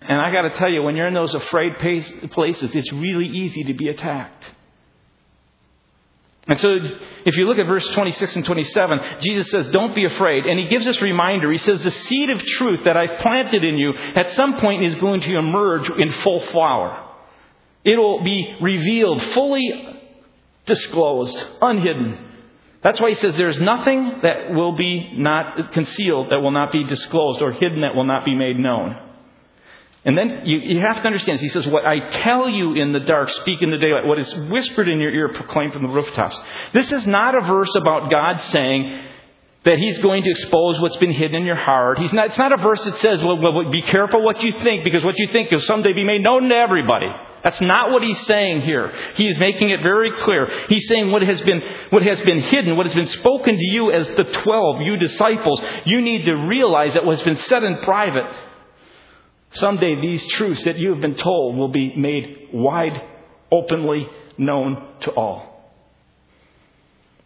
And 0.00 0.20
I 0.20 0.32
got 0.32 0.42
to 0.42 0.50
tell 0.50 0.70
you, 0.70 0.82
when 0.82 0.96
you're 0.96 1.08
in 1.08 1.14
those 1.14 1.34
afraid 1.34 1.76
places, 1.78 2.74
it's 2.74 2.92
really 2.92 3.26
easy 3.26 3.64
to 3.64 3.74
be 3.74 3.88
attacked. 3.88 4.44
And 6.48 6.60
so, 6.60 6.70
if 7.24 7.36
you 7.36 7.48
look 7.48 7.58
at 7.58 7.66
verse 7.66 7.86
26 7.90 8.36
and 8.36 8.44
27, 8.44 9.00
Jesus 9.20 9.50
says, 9.50 9.66
Don't 9.68 9.96
be 9.96 10.04
afraid. 10.04 10.46
And 10.46 10.60
he 10.60 10.68
gives 10.68 10.84
this 10.84 11.02
reminder. 11.02 11.50
He 11.50 11.58
says, 11.58 11.82
The 11.82 11.90
seed 11.90 12.30
of 12.30 12.40
truth 12.40 12.84
that 12.84 12.96
I 12.96 13.16
planted 13.20 13.64
in 13.64 13.76
you 13.78 13.92
at 13.92 14.32
some 14.34 14.58
point 14.58 14.84
is 14.84 14.94
going 14.96 15.22
to 15.22 15.36
emerge 15.36 15.90
in 15.90 16.12
full 16.12 16.40
flower. 16.52 17.04
It 17.84 17.96
will 17.96 18.22
be 18.22 18.56
revealed, 18.60 19.22
fully 19.34 19.98
disclosed, 20.66 21.36
unhidden. 21.60 22.18
That's 22.80 23.00
why 23.00 23.08
he 23.08 23.16
says, 23.16 23.36
There's 23.36 23.60
nothing 23.60 24.20
that 24.22 24.52
will 24.52 24.76
be 24.76 25.14
not 25.14 25.72
concealed, 25.72 26.30
that 26.30 26.38
will 26.38 26.52
not 26.52 26.70
be 26.70 26.84
disclosed, 26.84 27.42
or 27.42 27.50
hidden 27.50 27.80
that 27.80 27.96
will 27.96 28.04
not 28.04 28.24
be 28.24 28.36
made 28.36 28.56
known. 28.56 29.05
And 30.06 30.16
then 30.16 30.42
you, 30.44 30.58
you 30.58 30.80
have 30.80 31.02
to 31.02 31.06
understand, 31.06 31.40
he 31.40 31.48
says, 31.48 31.66
What 31.66 31.84
I 31.84 31.98
tell 32.22 32.48
you 32.48 32.74
in 32.74 32.92
the 32.92 33.00
dark, 33.00 33.28
speak 33.28 33.60
in 33.60 33.72
the 33.72 33.76
daylight. 33.76 34.06
What 34.06 34.20
is 34.20 34.32
whispered 34.48 34.88
in 34.88 35.00
your 35.00 35.10
ear, 35.12 35.32
proclaim 35.34 35.72
from 35.72 35.82
the 35.82 35.88
rooftops. 35.88 36.38
This 36.72 36.92
is 36.92 37.06
not 37.08 37.34
a 37.34 37.40
verse 37.40 37.74
about 37.74 38.08
God 38.08 38.40
saying 38.52 39.04
that 39.64 39.78
he's 39.78 39.98
going 39.98 40.22
to 40.22 40.30
expose 40.30 40.80
what's 40.80 40.96
been 40.98 41.10
hidden 41.10 41.34
in 41.34 41.44
your 41.44 41.56
heart. 41.56 41.98
He's 41.98 42.12
not, 42.12 42.26
it's 42.26 42.38
not 42.38 42.52
a 42.52 42.62
verse 42.62 42.84
that 42.84 42.98
says, 42.98 43.18
well, 43.20 43.40
well, 43.40 43.68
be 43.68 43.82
careful 43.82 44.22
what 44.22 44.40
you 44.44 44.52
think, 44.52 44.84
because 44.84 45.02
what 45.02 45.18
you 45.18 45.26
think 45.32 45.50
will 45.50 45.58
someday 45.60 45.92
be 45.92 46.04
made 46.04 46.22
known 46.22 46.48
to 46.50 46.54
everybody. 46.54 47.08
That's 47.42 47.60
not 47.60 47.90
what 47.90 48.04
he's 48.04 48.20
saying 48.26 48.62
here. 48.62 48.92
He 49.16 49.26
is 49.26 49.38
making 49.40 49.70
it 49.70 49.80
very 49.82 50.12
clear. 50.20 50.48
He's 50.68 50.86
saying 50.86 51.10
what 51.10 51.22
has 51.22 51.40
been, 51.40 51.62
what 51.90 52.04
has 52.04 52.20
been 52.20 52.42
hidden, 52.42 52.76
what 52.76 52.86
has 52.86 52.94
been 52.94 53.08
spoken 53.08 53.56
to 53.56 53.66
you 53.72 53.90
as 53.90 54.06
the 54.10 54.24
twelve, 54.24 54.82
you 54.82 54.98
disciples, 54.98 55.60
you 55.84 56.00
need 56.00 56.26
to 56.26 56.34
realize 56.34 56.94
that 56.94 57.04
what 57.04 57.16
has 57.16 57.24
been 57.24 57.36
said 57.36 57.64
in 57.64 57.78
private 57.78 58.24
Someday 59.58 60.00
these 60.00 60.24
truths 60.26 60.64
that 60.64 60.78
you 60.78 60.90
have 60.90 61.00
been 61.00 61.16
told 61.16 61.56
will 61.56 61.68
be 61.68 61.94
made 61.96 62.48
wide, 62.52 63.00
openly 63.50 64.08
known 64.38 64.86
to 65.00 65.10
all. 65.12 65.56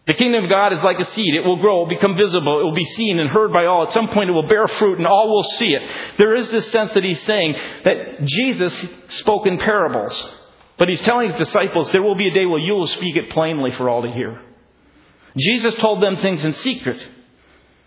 The 0.07 0.15
kingdom 0.15 0.43
of 0.43 0.51
God 0.51 0.73
is 0.73 0.83
like 0.83 0.99
a 0.99 1.09
seed. 1.13 1.35
It 1.35 1.45
will 1.45 1.61
grow, 1.61 1.77
it 1.77 1.79
will 1.81 1.87
become 1.87 2.17
visible, 2.17 2.61
it 2.61 2.65
will 2.65 2.75
be 2.75 2.85
seen 2.85 3.21
and 3.21 3.29
heard 3.29 3.53
by 3.53 3.67
all. 3.67 3.87
At 3.87 3.93
some 3.93 4.09
point 4.09 4.31
it 4.31 4.33
will 4.33 4.49
bear 4.49 4.67
fruit 4.67 4.99
and 4.99 5.07
all 5.07 5.31
will 5.31 5.49
see 5.51 5.69
it. 5.69 5.89
There 6.19 6.35
is 6.35 6.51
this 6.51 6.71
sense 6.73 6.93
that 6.95 7.05
he's 7.05 7.23
saying 7.23 7.55
that 7.85 8.25
Jesus 8.25 8.87
spoke 9.09 9.47
in 9.47 9.59
parables. 9.59 10.35
But 10.79 10.89
he's 10.89 11.01
telling 11.03 11.31
his 11.31 11.47
disciples 11.47 11.93
there 11.93 12.03
will 12.03 12.15
be 12.15 12.29
a 12.29 12.35
day 12.35 12.47
where 12.47 12.59
you 12.59 12.75
will 12.75 12.87
speak 12.87 13.15
it 13.17 13.31
plainly 13.31 13.71
for 13.73 13.89
all 13.89 14.03
to 14.03 14.11
hear. 14.11 14.41
Jesus 15.39 15.75
told 15.77 16.03
them 16.03 16.17
things 16.17 16.43
in 16.43 16.55
secret. 16.55 17.01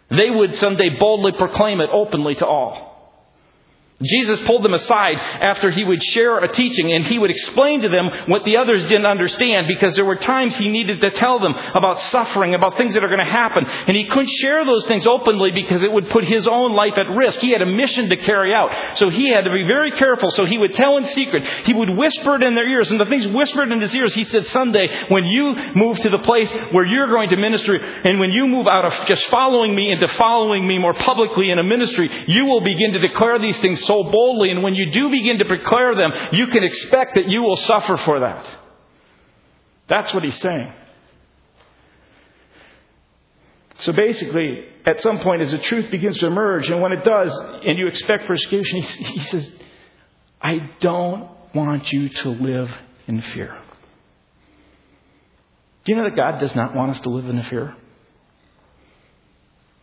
They 0.09 0.29
would 0.29 0.55
someday 0.57 0.89
boldly 0.99 1.31
proclaim 1.33 1.81
it 1.81 1.89
openly 1.91 2.35
to 2.35 2.45
all. 2.45 2.92
Jesus 4.03 4.39
pulled 4.45 4.63
them 4.63 4.73
aside 4.73 5.17
after 5.17 5.71
he 5.71 5.83
would 5.83 6.03
share 6.03 6.39
a 6.39 6.51
teaching 6.51 6.91
and 6.91 7.05
he 7.05 7.19
would 7.19 7.31
explain 7.31 7.81
to 7.81 7.89
them 7.89 8.11
what 8.27 8.43
the 8.43 8.57
others 8.57 8.81
didn't 8.83 9.05
understand 9.05 9.67
because 9.67 9.95
there 9.95 10.05
were 10.05 10.15
times 10.15 10.55
he 10.57 10.69
needed 10.69 11.01
to 11.01 11.11
tell 11.11 11.39
them 11.39 11.53
about 11.73 11.99
suffering, 12.11 12.55
about 12.55 12.77
things 12.77 12.93
that 12.93 13.03
are 13.03 13.07
going 13.07 13.19
to 13.19 13.25
happen. 13.25 13.65
And 13.65 13.95
he 13.95 14.05
couldn't 14.05 14.29
share 14.29 14.65
those 14.65 14.85
things 14.85 15.07
openly 15.07 15.51
because 15.51 15.81
it 15.81 15.91
would 15.91 16.09
put 16.09 16.23
his 16.23 16.47
own 16.47 16.73
life 16.73 16.97
at 16.97 17.09
risk. 17.09 17.39
He 17.39 17.51
had 17.51 17.61
a 17.61 17.65
mission 17.65 18.09
to 18.09 18.17
carry 18.17 18.53
out. 18.53 18.97
So 18.97 19.09
he 19.09 19.29
had 19.29 19.45
to 19.45 19.51
be 19.51 19.63
very 19.63 19.91
careful. 19.91 20.31
So 20.31 20.45
he 20.45 20.57
would 20.57 20.73
tell 20.73 20.97
in 20.97 21.05
secret. 21.13 21.47
He 21.65 21.73
would 21.73 21.89
whisper 21.89 22.35
it 22.35 22.43
in 22.43 22.55
their 22.55 22.67
ears. 22.67 22.91
And 22.91 22.99
the 22.99 23.05
things 23.05 23.27
whispered 23.27 23.71
in 23.71 23.81
his 23.81 23.93
ears, 23.93 24.13
he 24.13 24.23
said, 24.23 24.47
someday 24.47 25.05
when 25.09 25.25
you 25.25 25.55
move 25.75 25.97
to 25.99 26.09
the 26.09 26.19
place 26.19 26.51
where 26.71 26.85
you're 26.85 27.07
going 27.07 27.29
to 27.29 27.37
ministry 27.37 27.79
and 28.03 28.19
when 28.19 28.31
you 28.31 28.47
move 28.47 28.67
out 28.67 28.85
of 28.85 29.07
just 29.07 29.25
following 29.29 29.73
me 29.75 29.91
into 29.91 30.07
following 30.09 30.67
me 30.67 30.77
more 30.77 30.93
publicly 30.93 31.51
in 31.51 31.59
a 31.59 31.63
ministry, 31.63 32.09
you 32.27 32.45
will 32.45 32.61
begin 32.61 32.93
to 32.93 32.99
declare 32.99 33.39
these 33.39 33.59
things 33.59 33.83
so 33.85 33.92
so 33.93 34.09
boldly, 34.09 34.49
and 34.49 34.63
when 34.63 34.75
you 34.75 34.91
do 34.91 35.09
begin 35.09 35.37
to 35.37 35.43
declare 35.43 35.95
them, 35.95 36.11
you 36.31 36.47
can 36.47 36.63
expect 36.63 37.15
that 37.15 37.27
you 37.27 37.43
will 37.43 37.57
suffer 37.57 37.97
for 37.97 38.21
that. 38.21 38.45
That's 39.87 40.13
what 40.13 40.23
he's 40.23 40.39
saying. 40.39 40.73
So 43.79 43.91
basically, 43.91 44.65
at 44.85 45.01
some 45.01 45.19
point, 45.19 45.41
as 45.41 45.51
the 45.51 45.57
truth 45.57 45.91
begins 45.91 46.17
to 46.19 46.27
emerge, 46.27 46.69
and 46.69 46.81
when 46.81 46.93
it 46.93 47.03
does, 47.03 47.37
and 47.65 47.77
you 47.77 47.87
expect 47.87 48.25
persecution, 48.25 48.81
he, 48.81 49.03
he 49.03 49.19
says, 49.25 49.51
I 50.41 50.69
don't 50.79 51.29
want 51.53 51.91
you 51.91 52.09
to 52.09 52.29
live 52.29 52.71
in 53.07 53.21
fear. 53.21 53.57
Do 55.85 55.91
you 55.91 55.97
know 55.97 56.05
that 56.05 56.15
God 56.15 56.39
does 56.39 56.55
not 56.55 56.73
want 56.75 56.91
us 56.91 57.01
to 57.01 57.09
live 57.09 57.27
in 57.27 57.43
fear? 57.43 57.75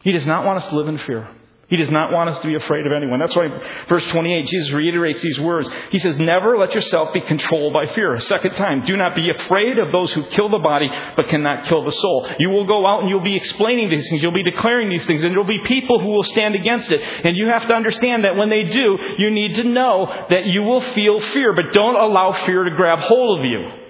He 0.02 0.12
does 0.12 0.26
not 0.26 0.46
want 0.46 0.62
us 0.62 0.68
to 0.70 0.76
live 0.76 0.88
in 0.88 0.96
fear. 0.98 1.28
He 1.70 1.76
does 1.76 1.90
not 1.90 2.10
want 2.10 2.28
us 2.28 2.40
to 2.40 2.48
be 2.48 2.56
afraid 2.56 2.84
of 2.84 2.92
anyone. 2.92 3.20
That's 3.20 3.36
why 3.36 3.46
verse 3.88 4.04
28, 4.08 4.46
Jesus 4.46 4.72
reiterates 4.72 5.22
these 5.22 5.38
words. 5.38 5.68
He 5.90 6.00
says, 6.00 6.18
Never 6.18 6.58
let 6.58 6.74
yourself 6.74 7.14
be 7.14 7.20
controlled 7.20 7.72
by 7.72 7.86
fear. 7.94 8.16
A 8.16 8.20
second 8.20 8.56
time, 8.56 8.84
do 8.84 8.96
not 8.96 9.14
be 9.14 9.30
afraid 9.30 9.78
of 9.78 9.92
those 9.92 10.12
who 10.12 10.26
kill 10.30 10.48
the 10.48 10.58
body 10.58 10.90
but 11.14 11.28
cannot 11.28 11.68
kill 11.68 11.84
the 11.84 11.92
soul. 11.92 12.28
You 12.40 12.50
will 12.50 12.66
go 12.66 12.84
out 12.84 13.02
and 13.02 13.08
you'll 13.08 13.20
be 13.20 13.36
explaining 13.36 13.88
these 13.88 14.08
things. 14.10 14.20
You'll 14.20 14.32
be 14.32 14.42
declaring 14.42 14.88
these 14.88 15.06
things 15.06 15.22
and 15.22 15.30
there'll 15.30 15.44
be 15.44 15.62
people 15.64 16.00
who 16.00 16.08
will 16.08 16.24
stand 16.24 16.56
against 16.56 16.90
it. 16.90 17.00
And 17.24 17.36
you 17.36 17.46
have 17.46 17.68
to 17.68 17.74
understand 17.74 18.24
that 18.24 18.34
when 18.34 18.48
they 18.48 18.64
do, 18.64 18.98
you 19.18 19.30
need 19.30 19.54
to 19.54 19.64
know 19.64 20.06
that 20.28 20.46
you 20.46 20.62
will 20.62 20.80
feel 20.80 21.20
fear, 21.20 21.52
but 21.52 21.66
don't 21.72 21.94
allow 21.94 22.32
fear 22.46 22.64
to 22.64 22.70
grab 22.72 22.98
hold 22.98 23.38
of 23.38 23.44
you. 23.44 23.89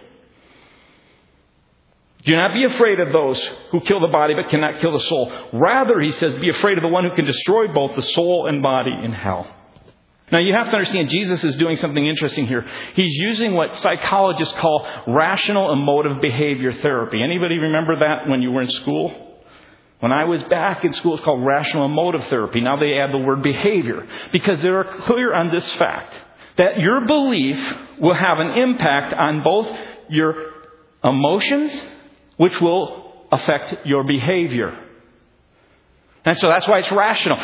Do 2.25 2.37
not 2.37 2.53
be 2.53 2.65
afraid 2.65 3.00
of 3.00 3.12
those 3.12 3.41
who 3.71 3.81
kill 3.81 4.00
the 4.00 4.09
body 4.09 4.35
but 4.35 4.50
cannot 4.50 4.81
kill 4.81 4.93
the 4.93 5.00
soul. 5.00 5.33
Rather, 5.53 6.00
he 6.00 6.12
says, 6.12 6.35
be 6.39 6.50
afraid 6.50 6.77
of 6.77 6.83
the 6.83 6.89
one 6.89 7.05
who 7.05 7.15
can 7.17 7.25
destroy 7.25 7.73
both 7.73 7.97
the 7.97 8.03
soul 8.03 8.47
and 8.47 8.62
body 8.62 8.93
in 9.05 9.12
hell. 9.12 9.47
Now 10.31 10.39
you 10.39 10.55
have 10.55 10.71
to 10.71 10.77
understand 10.77 11.09
Jesus 11.09 11.43
is 11.43 11.57
doing 11.57 11.77
something 11.77 12.07
interesting 12.07 12.47
here. 12.47 12.65
He's 12.95 13.15
using 13.17 13.55
what 13.55 13.77
psychologists 13.77 14.55
call 14.55 14.87
rational 15.09 15.73
emotive 15.73 16.21
behavior 16.21 16.73
therapy. 16.73 17.23
Anybody 17.23 17.59
remember 17.59 17.99
that 17.99 18.29
when 18.29 18.43
you 18.43 18.53
were 18.53 18.62
in 18.62 18.71
school? 18.71 19.29
When 19.99 20.12
I 20.12 20.25
was 20.25 20.43
back 20.45 20.85
in 20.85 20.93
school, 20.95 21.15
it's 21.15 21.25
called 21.25 21.45
rational 21.45 21.85
emotive 21.85 22.27
therapy. 22.29 22.61
Now 22.61 22.79
they 22.79 22.99
add 22.99 23.12
the 23.12 23.19
word 23.19 23.43
behavior 23.43 24.07
because 24.33 24.62
they're 24.62 24.85
clear 25.03 25.35
on 25.35 25.50
this 25.50 25.71
fact 25.73 26.15
that 26.57 26.79
your 26.79 27.07
belief 27.07 27.59
will 27.99 28.15
have 28.15 28.39
an 28.39 28.50
impact 28.50 29.12
on 29.15 29.43
both 29.43 29.67
your 30.09 30.53
emotions, 31.03 31.73
which 32.40 32.59
will 32.59 33.12
affect 33.30 33.85
your 33.85 34.02
behavior. 34.02 34.75
And 36.25 36.38
so 36.38 36.49
that's 36.49 36.66
why 36.66 36.78
it's 36.78 36.90
rational. 36.90 37.37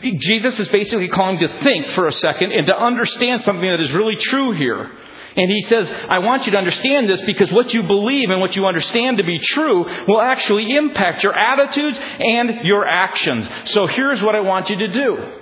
Jesus 0.00 0.56
is 0.60 0.68
basically 0.68 1.08
calling 1.08 1.40
to 1.40 1.60
think 1.60 1.88
for 1.88 2.06
a 2.06 2.12
second 2.12 2.52
and 2.52 2.64
to 2.68 2.78
understand 2.78 3.42
something 3.42 3.68
that 3.68 3.80
is 3.80 3.90
really 3.90 4.14
true 4.14 4.52
here. 4.52 4.92
And 5.36 5.50
he 5.50 5.62
says, 5.62 5.88
I 6.08 6.20
want 6.20 6.46
you 6.46 6.52
to 6.52 6.58
understand 6.58 7.08
this 7.08 7.20
because 7.24 7.50
what 7.50 7.74
you 7.74 7.82
believe 7.82 8.30
and 8.30 8.40
what 8.40 8.54
you 8.54 8.64
understand 8.64 9.16
to 9.16 9.24
be 9.24 9.40
true 9.40 9.84
will 10.06 10.20
actually 10.20 10.70
impact 10.76 11.24
your 11.24 11.34
attitudes 11.34 11.98
and 11.98 12.64
your 12.64 12.86
actions. 12.86 13.48
So 13.72 13.88
here's 13.88 14.22
what 14.22 14.36
I 14.36 14.40
want 14.40 14.70
you 14.70 14.76
to 14.78 14.88
do. 14.88 15.32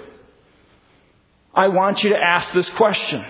I 1.55 1.69
want 1.69 2.03
you 2.03 2.11
to 2.11 2.17
ask 2.17 2.51
this 2.55 2.69
question. 2.71 3.23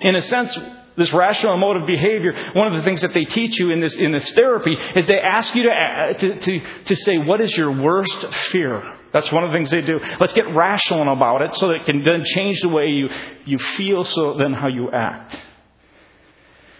In 0.00 0.16
a 0.16 0.22
sense, 0.22 0.58
this 0.96 1.12
rational 1.12 1.54
emotive 1.54 1.86
behavior, 1.86 2.52
one 2.54 2.66
of 2.66 2.78
the 2.78 2.84
things 2.84 3.00
that 3.00 3.14
they 3.14 3.24
teach 3.24 3.58
you 3.58 3.70
in 3.70 3.80
this, 3.80 3.94
in 3.94 4.12
this 4.12 4.30
therapy 4.32 4.72
is 4.72 5.06
they 5.06 5.18
ask 5.18 5.54
you 5.54 5.62
to, 5.62 6.14
to, 6.18 6.40
to, 6.40 6.60
to 6.84 6.96
say, 6.96 7.18
what 7.18 7.40
is 7.40 7.56
your 7.56 7.70
worst 7.80 8.26
fear? 8.52 8.98
That's 9.12 9.30
one 9.32 9.44
of 9.44 9.50
the 9.50 9.56
things 9.56 9.70
they 9.70 9.80
do. 9.80 9.98
Let's 10.20 10.32
get 10.32 10.54
rational 10.54 11.12
about 11.12 11.42
it 11.42 11.54
so 11.56 11.68
that 11.68 11.74
it 11.74 11.86
can 11.86 12.02
then 12.02 12.24
change 12.24 12.60
the 12.60 12.68
way 12.68 12.86
you, 12.86 13.08
you 13.44 13.58
feel, 13.58 14.04
so 14.04 14.34
then 14.34 14.52
how 14.52 14.68
you 14.68 14.90
act. 14.90 15.36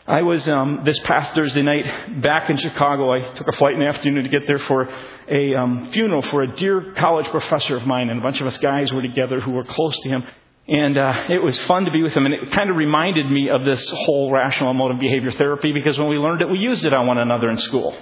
I 0.06 0.22
was 0.22 0.48
um, 0.48 0.82
this 0.84 0.98
past 1.00 1.36
Thursday 1.36 1.62
night 1.62 2.20
back 2.20 2.50
in 2.50 2.56
Chicago. 2.56 3.12
I 3.12 3.32
took 3.34 3.46
a 3.46 3.52
flight 3.52 3.74
in 3.74 3.80
the 3.80 3.86
afternoon 3.86 4.24
to 4.24 4.28
get 4.28 4.46
there 4.46 4.58
for 4.58 4.88
a 5.28 5.54
um, 5.54 5.90
funeral 5.92 6.22
for 6.22 6.42
a 6.42 6.56
dear 6.56 6.94
college 6.96 7.26
professor 7.26 7.76
of 7.76 7.86
mine, 7.86 8.10
and 8.10 8.18
a 8.18 8.22
bunch 8.22 8.40
of 8.40 8.46
us 8.48 8.58
guys 8.58 8.92
were 8.92 9.02
together 9.02 9.40
who 9.40 9.52
were 9.52 9.62
close 9.62 9.96
to 10.02 10.08
him. 10.08 10.24
And 10.70 10.96
uh, 10.96 11.24
it 11.28 11.42
was 11.42 11.58
fun 11.64 11.86
to 11.86 11.90
be 11.90 12.00
with 12.00 12.12
him, 12.12 12.26
and 12.26 12.34
it 12.34 12.52
kind 12.52 12.70
of 12.70 12.76
reminded 12.76 13.28
me 13.28 13.50
of 13.50 13.64
this 13.64 13.84
whole 13.90 14.30
rational 14.30 14.70
emotive 14.70 15.00
behavior 15.00 15.32
therapy 15.32 15.72
because 15.72 15.98
when 15.98 16.08
we 16.08 16.16
learned 16.16 16.42
it, 16.42 16.48
we 16.48 16.58
used 16.58 16.86
it 16.86 16.92
on 16.94 17.08
one 17.08 17.18
another 17.18 17.50
in 17.50 17.58
school. 17.58 17.92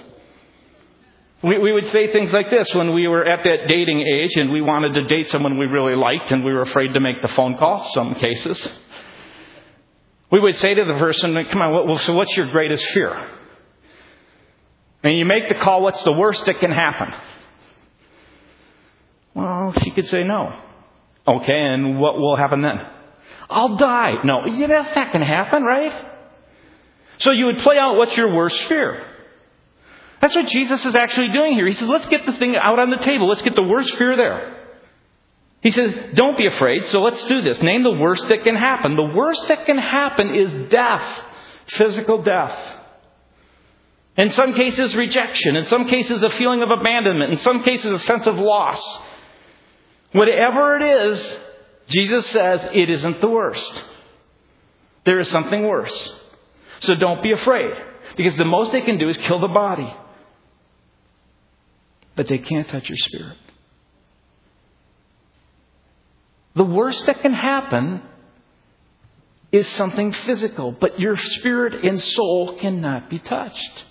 We, 1.41 1.57
we 1.57 1.73
would 1.73 1.89
say 1.89 2.11
things 2.11 2.31
like 2.31 2.51
this 2.51 2.71
when 2.75 2.93
we 2.93 3.07
were 3.07 3.25
at 3.25 3.43
that 3.43 3.67
dating 3.67 4.01
age 4.01 4.35
and 4.35 4.51
we 4.51 4.61
wanted 4.61 4.93
to 4.93 5.05
date 5.05 5.31
someone 5.31 5.57
we 5.57 5.65
really 5.65 5.95
liked 5.95 6.31
and 6.31 6.45
we 6.45 6.53
were 6.53 6.61
afraid 6.61 6.93
to 6.93 6.99
make 6.99 7.23
the 7.23 7.29
phone 7.29 7.57
call, 7.57 7.89
some 7.91 8.13
cases. 8.13 8.61
We 10.31 10.39
would 10.39 10.57
say 10.57 10.75
to 10.75 10.85
the 10.85 10.99
person, 10.99 11.33
come 11.49 11.61
on, 11.61 11.87
well, 11.87 11.97
so 11.97 12.13
what's 12.13 12.37
your 12.37 12.51
greatest 12.51 12.85
fear? 12.93 13.29
And 15.01 15.17
you 15.17 15.25
make 15.25 15.49
the 15.49 15.55
call, 15.55 15.81
what's 15.81 16.03
the 16.03 16.11
worst 16.11 16.45
that 16.45 16.59
can 16.59 16.71
happen? 16.71 17.15
Well, 19.33 19.73
she 19.81 19.89
could 19.89 20.07
say 20.09 20.23
no. 20.23 20.68
Okay, 21.27 21.59
and 21.59 21.99
what 21.99 22.17
will 22.17 22.35
happen 22.35 22.61
then? 22.61 22.79
I'll 23.49 23.77
die. 23.77 24.15
No, 24.23 24.45
yeah, 24.45 24.67
that's 24.67 24.95
not 24.95 25.11
going 25.11 25.21
to 25.21 25.27
happen, 25.27 25.63
right? 25.63 26.07
So 27.17 27.31
you 27.31 27.47
would 27.47 27.59
play 27.59 27.77
out 27.77 27.97
what's 27.97 28.15
your 28.15 28.33
worst 28.33 28.61
fear. 28.65 29.05
That's 30.21 30.35
what 30.35 30.47
Jesus 30.47 30.85
is 30.85 30.95
actually 30.95 31.29
doing 31.33 31.53
here. 31.53 31.67
He 31.67 31.73
says, 31.73 31.87
let's 31.87 32.05
get 32.07 32.25
the 32.25 32.33
thing 32.33 32.55
out 32.55 32.79
on 32.79 32.89
the 32.89 32.97
table. 32.97 33.27
Let's 33.27 33.41
get 33.41 33.55
the 33.55 33.63
worst 33.63 33.95
fear 33.97 34.15
there. 34.17 34.59
He 35.61 35.71
says, 35.71 35.93
Don't 36.13 36.37
be 36.37 36.47
afraid, 36.47 36.85
so 36.85 37.01
let's 37.01 37.23
do 37.25 37.41
this. 37.41 37.61
Name 37.61 37.83
the 37.83 37.91
worst 37.91 38.25
that 38.29 38.43
can 38.43 38.55
happen. 38.55 38.95
The 38.95 39.13
worst 39.13 39.45
that 39.49 39.65
can 39.65 39.77
happen 39.77 40.33
is 40.33 40.71
death, 40.71 41.21
physical 41.67 42.21
death. 42.23 42.57
In 44.17 44.31
some 44.31 44.53
cases, 44.53 44.95
rejection. 44.95 45.55
In 45.55 45.65
some 45.65 45.87
cases, 45.87 46.21
a 46.23 46.29
feeling 46.31 46.61
of 46.61 46.69
abandonment. 46.69 47.33
In 47.33 47.39
some 47.39 47.63
cases, 47.63 47.91
a 47.91 47.99
sense 47.99 48.27
of 48.27 48.37
loss. 48.37 48.81
Whatever 50.11 50.77
it 50.77 51.11
is, 51.11 51.37
Jesus 51.87 52.25
says 52.27 52.61
it 52.73 52.89
isn't 52.89 53.21
the 53.21 53.27
worst. 53.27 53.83
There 55.05 55.19
is 55.19 55.29
something 55.29 55.67
worse. 55.67 56.13
So 56.81 56.95
don't 56.95 57.21
be 57.21 57.31
afraid. 57.31 57.73
Because 58.17 58.35
the 58.37 58.45
most 58.45 58.71
they 58.71 58.81
can 58.81 58.97
do 58.97 59.07
is 59.09 59.17
kill 59.17 59.39
the 59.39 59.47
body. 59.47 59.93
But 62.15 62.27
they 62.27 62.37
can't 62.39 62.67
touch 62.67 62.89
your 62.89 62.97
spirit. 62.97 63.37
The 66.55 66.63
worst 66.63 67.05
that 67.05 67.21
can 67.21 67.33
happen 67.33 68.01
is 69.51 69.67
something 69.67 70.11
physical, 70.11 70.71
but 70.71 70.99
your 70.99 71.17
spirit 71.17 71.85
and 71.85 72.01
soul 72.01 72.57
cannot 72.59 73.09
be 73.09 73.19
touched. 73.19 73.85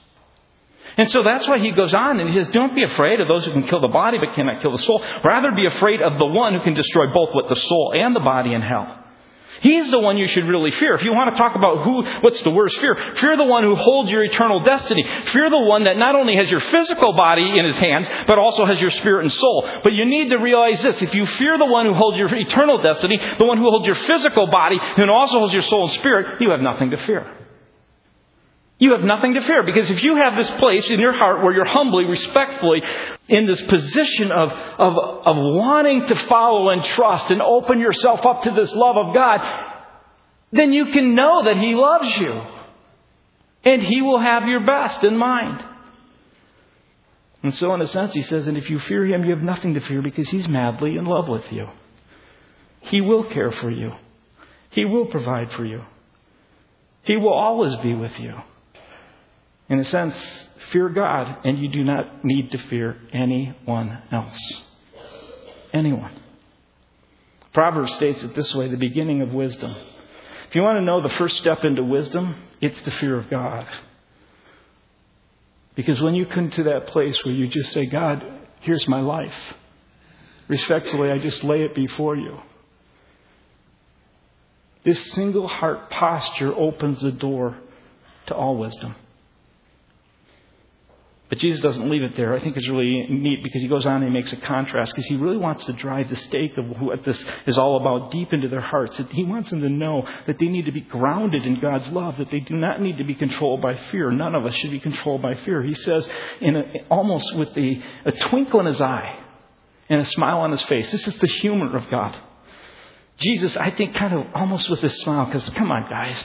And 1.09 1.09
so 1.13 1.23
that's 1.23 1.47
why 1.47 1.61
he 1.61 1.71
goes 1.71 1.95
on 1.95 2.19
and 2.19 2.29
he 2.29 2.35
says, 2.35 2.49
Don't 2.49 2.75
be 2.75 2.83
afraid 2.83 3.21
of 3.21 3.29
those 3.29 3.45
who 3.45 3.53
can 3.53 3.63
kill 3.69 3.81
the 3.81 3.89
body 3.89 4.19
but 4.19 4.35
cannot 4.35 4.61
kill 4.61 4.73
the 4.73 4.83
soul. 4.83 5.03
Rather 5.25 5.53
be 5.53 5.65
afraid 5.67 6.03
of 6.03 6.19
the 6.19 6.27
one 6.27 6.55
who 6.55 6.61
can 6.63 6.75
destroy 6.75 7.07
both 7.13 7.33
what 7.33 7.49
the 7.49 7.55
soul 7.55 7.93
and 7.95 8.17
the 8.17 8.21
body 8.21 8.53
in 8.53 8.63
hell. 8.63 9.05
He's 9.61 9.91
the 9.91 9.99
one 9.99 10.17
you 10.17 10.29
should 10.29 10.45
really 10.45 10.71
fear. 10.73 10.95
If 10.95 11.05
you 11.05 11.13
want 11.13 11.35
to 11.35 11.39
talk 11.41 11.57
about 11.57 11.85
who, 11.85 12.03
what's 12.21 12.41
the 12.43 12.51
worst 12.51 12.79
fear, 12.79 12.97
fear 13.17 13.37
the 13.37 13.45
one 13.45 13.65
who 13.65 13.75
holds 13.75 14.11
your 14.11 14.23
eternal 14.23 14.61
destiny. 14.61 15.05
Fear 15.27 15.51
the 15.51 15.59
one 15.59 15.85
that 15.85 15.97
not 15.97 16.15
only 16.15 16.37
has 16.37 16.49
your 16.49 16.61
physical 16.61 17.13
body 17.13 17.59
in 17.59 17.65
his 17.65 17.77
hands, 17.77 18.07
but 18.27 18.39
also 18.39 18.67
has 18.67 18.81
your 18.81 18.91
spirit 18.91 19.23
and 19.23 19.33
soul. 19.33 19.69
But 19.83 19.95
you 19.95 20.05
need 20.05 20.31
to 20.31 20.37
realize 20.39 20.83
this. 20.83 21.03
If 21.03 21.15
you 21.15 21.27
fear 21.27 21.59
the 21.59 21.67
one 21.67 21.87
who 21.87 21.95
holds 21.95 22.19
your 22.19 22.33
eternal 22.33 22.83
destiny, 22.83 23.21
the 23.39 23.45
one 23.45 23.59
who 23.59 23.71
holds 23.71 23.87
your 23.87 23.97
physical 23.97 24.47
body, 24.47 24.79
and 24.81 25.11
also 25.11 25.39
holds 25.39 25.53
your 25.53 25.63
soul 25.63 25.85
and 25.85 25.93
spirit, 25.93 26.41
you 26.41 26.51
have 26.51 26.61
nothing 26.61 26.91
to 26.91 26.97
fear. 26.99 27.48
You 28.81 28.93
have 28.93 29.03
nothing 29.03 29.35
to 29.35 29.41
fear 29.41 29.65
because 29.65 29.91
if 29.91 30.05
you 30.05 30.17
have 30.17 30.37
this 30.37 30.51
place 30.53 30.89
in 30.89 31.01
your 31.01 31.13
heart 31.13 31.43
where 31.43 31.53
you're 31.53 31.65
humbly, 31.65 32.05
respectfully 32.05 32.83
in 33.29 33.47
this 33.47 33.61
position 33.63 34.31
of, 34.31 34.51
of, 34.51 34.93
of 35.27 35.37
wanting 35.37 36.07
to 36.07 36.15
follow 36.27 36.69
and 36.69 36.85
trust 36.85 37.31
and 37.31 37.43
open 37.43 37.81
yourself 37.81 38.25
up 38.25 38.43
to 38.45 38.53
this 38.53 38.73
love 38.73 38.97
of 38.97 39.15
God, 39.15 39.41
then 40.53 40.73
you 40.73 40.93
can 40.93 41.17
know 41.17 41.45
that 41.45 41.57
He 41.57 41.75
loves 41.75 42.09
you. 42.19 42.41
And 43.65 43.83
He 43.83 44.01
will 44.01 44.21
have 44.21 44.47
your 44.47 44.65
best 44.65 45.03
in 45.03 45.17
mind. 45.17 45.65
And 47.43 47.55
so, 47.57 47.75
in 47.75 47.81
a 47.81 47.89
sense, 47.89 48.15
He 48.15 48.23
says, 48.23 48.47
and 48.47 48.57
if 48.57 48.71
you 48.71 48.79
fear 48.79 49.05
Him, 49.05 49.25
you 49.25 49.31
have 49.31 49.43
nothing 49.43 49.75
to 49.75 49.81
fear 49.81 50.03
because 50.03 50.29
He's 50.29 50.49
madly 50.49 50.97
in 50.97 51.05
love 51.05 51.29
with 51.29 51.51
you. 51.51 51.69
He 52.83 53.01
will 53.01 53.25
care 53.25 53.51
for 53.51 53.71
you, 53.71 53.93
He 54.71 54.85
will 54.85 55.07
provide 55.07 55.51
for 55.53 55.65
you, 55.65 55.83
He 57.03 57.17
will 57.17 57.35
always 57.35 57.75
be 57.83 57.95
with 57.95 58.19
you. 58.21 58.35
In 59.69 59.81
a 59.81 59.85
sense, 59.85 60.15
fear 60.73 60.89
God, 60.89 61.39
and 61.45 61.59
you 61.59 61.69
do 61.69 61.85
not 61.85 62.25
need 62.25 62.51
to 62.53 62.59
fear 62.59 62.97
anyone 63.13 64.03
else. 64.11 64.65
Anyone. 65.73 66.13
Proverbs 67.53 67.95
states 67.95 68.23
it 68.23 68.35
this 68.35 68.55
way 68.55 68.69
the 68.69 68.77
beginning 68.77 69.21
of 69.21 69.33
wisdom. 69.33 69.75
If 70.49 70.55
you 70.55 70.63
want 70.63 70.79
to 70.79 70.85
know 70.85 71.03
the 71.03 71.15
first 71.17 71.37
step 71.39 71.65
into 71.65 71.83
wisdom, 71.83 72.37
it's 72.61 72.81
the 72.83 72.91
fear 72.93 73.17
of 73.17 73.29
God. 73.29 73.67
Because 75.75 76.01
when 76.01 76.15
you 76.15 76.27
come 76.27 76.51
to 76.51 76.65
that 76.65 76.89
place 76.89 77.19
where 77.25 77.35
you 77.35 77.47
just 77.49 77.73
say, 77.73 77.87
God, 77.87 78.25
here's 78.61 78.89
my 78.89 79.01
life, 79.01 79.35
respectfully, 80.49 81.11
I 81.11 81.19
just 81.19 81.45
lay 81.45 81.63
it 81.63 81.75
before 81.75 82.17
you. 82.17 82.39
This 84.85 85.13
single 85.13 85.47
heart 85.47 85.91
posture 85.91 86.55
opens 86.55 87.03
the 87.03 87.13
door 87.13 87.59
to 88.27 88.35
all 88.35 88.57
wisdom. 88.57 88.95
But 91.29 91.39
Jesus 91.39 91.61
doesn't 91.61 91.91
leave 91.91 92.03
it 92.03 92.17
there. 92.17 92.35
I 92.35 92.41
think 92.41 92.57
it's 92.57 92.69
really 92.69 93.07
neat 93.11 93.43
because 93.43 93.61
he 93.61 93.69
goes 93.69 93.85
on 93.85 94.03
and 94.03 94.05
he 94.05 94.11
makes 94.11 94.33
a 94.33 94.37
contrast 94.37 94.95
because 94.95 95.05
he 95.07 95.17
really 95.17 95.37
wants 95.37 95.67
to 95.67 95.75
drive 95.75 96.09
the 96.09 96.17
stake 96.17 96.57
of 96.57 96.81
what 96.81 97.05
this 97.05 97.23
is 97.47 97.59
all 97.59 97.77
about 97.77 98.11
deep 98.11 98.33
into 98.33 98.49
their 98.49 98.63
hearts. 98.63 98.99
He 99.11 99.25
wants 99.25 99.51
them 99.51 99.61
to 99.61 99.69
know 99.69 100.09
that 100.27 100.39
they 100.39 100.47
need 100.47 100.65
to 100.65 100.73
be 100.73 100.81
grounded 100.81 101.45
in 101.45 101.61
God's 101.61 101.87
love, 101.89 102.17
that 102.17 102.31
they 102.31 102.41
do 102.41 102.55
not 102.55 102.81
need 102.81 102.97
to 102.97 103.05
be 103.05 103.15
controlled 103.15 103.61
by 103.61 103.77
fear. 103.91 104.11
None 104.11 104.35
of 104.35 104.47
us 104.47 104.55
should 104.55 104.71
be 104.71 104.81
controlled 104.81 105.21
by 105.21 105.35
fear. 105.35 105.63
He 105.63 105.75
says, 105.75 106.09
in 106.41 106.57
a, 106.57 106.63
almost 106.89 107.37
with 107.37 107.51
a, 107.59 107.83
a 108.07 108.13
twinkle 108.13 108.61
in 108.61 108.67
his 108.67 108.81
eye 108.81 109.19
and 109.91 110.01
a 110.01 110.07
smile 110.07 110.41
on 110.41 110.51
his 110.51 110.63
face, 110.63 110.91
this 110.91 111.07
is 111.07 111.19
the 111.19 111.27
humor 111.27 111.77
of 111.77 111.91
God. 111.91 112.17
Jesus, 113.19 113.55
I 113.55 113.73
think, 113.73 113.95
kind 113.95 114.15
of 114.15 114.27
almost 114.35 114.71
with 114.71 114.83
a 114.83 114.89
smile, 114.89 115.27
because 115.27 115.51
come 115.51 115.71
on, 115.71 115.91
guys, 115.91 116.25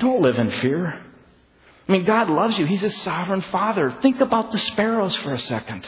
don't 0.00 0.20
live 0.20 0.36
in 0.36 0.50
fear. 0.50 1.06
I 1.90 1.92
mean, 1.92 2.04
God 2.04 2.30
loves 2.30 2.56
you. 2.56 2.66
He's 2.66 2.84
a 2.84 2.90
sovereign 2.90 3.42
father. 3.50 3.98
Think 4.00 4.20
about 4.20 4.52
the 4.52 4.58
sparrows 4.58 5.16
for 5.16 5.34
a 5.34 5.40
second. 5.40 5.84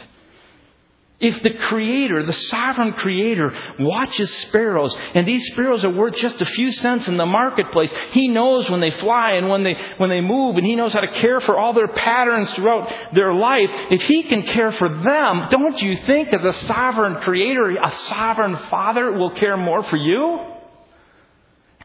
If 1.21 1.41
the 1.45 1.55
creator, 1.69 2.27
the 2.27 2.33
sovereign 2.33 2.95
creator, 2.95 3.55
watches 3.79 4.29
sparrows, 4.39 4.93
and 5.15 5.29
these 5.29 5.47
sparrows 5.53 5.85
are 5.85 5.91
worth 5.95 6.17
just 6.17 6.43
a 6.43 6.45
few 6.45 6.73
cents 6.73 7.07
in 7.07 7.17
the 7.17 7.25
marketplace, 7.25 7.93
he 8.11 8.27
knows 8.27 8.69
when 8.69 8.81
they 8.81 8.91
fly 8.99 9.35
and 9.35 9.49
when 9.49 9.63
they, 9.63 9.77
when 9.99 10.11
they 10.11 10.21
move, 10.21 10.57
and 10.57 10.67
he 10.67 10.75
knows 10.75 10.93
how 10.93 11.03
to 11.03 11.21
care 11.21 11.41
for 11.41 11.57
all 11.57 11.73
their 11.73 11.87
patterns 11.87 12.53
throughout 12.55 12.93
their 13.15 13.33
life. 13.33 13.71
If 13.93 14.03
he 14.03 14.25
can 14.25 14.43
care 14.43 14.73
for 14.73 14.89
them, 14.89 15.47
don't 15.51 15.81
you 15.81 15.99
think 16.05 16.33
as 16.33 16.45
a 16.45 16.67
sovereign 16.67 17.23
creator, 17.23 17.71
a 17.77 17.97
sovereign 18.09 18.59
father 18.69 19.13
will 19.13 19.31
care 19.37 19.57
more 19.57 19.85
for 19.85 19.97
you? 19.97 20.41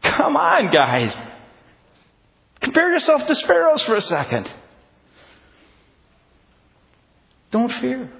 Come 0.02 0.36
on, 0.36 0.72
guys. 0.72 1.16
Compare 2.60 2.92
yourself 2.92 3.26
to 3.26 3.34
sparrows 3.34 3.82
for 3.82 3.94
a 3.94 4.00
second. 4.00 4.50
Don't 7.50 7.72
fear. 7.80 8.10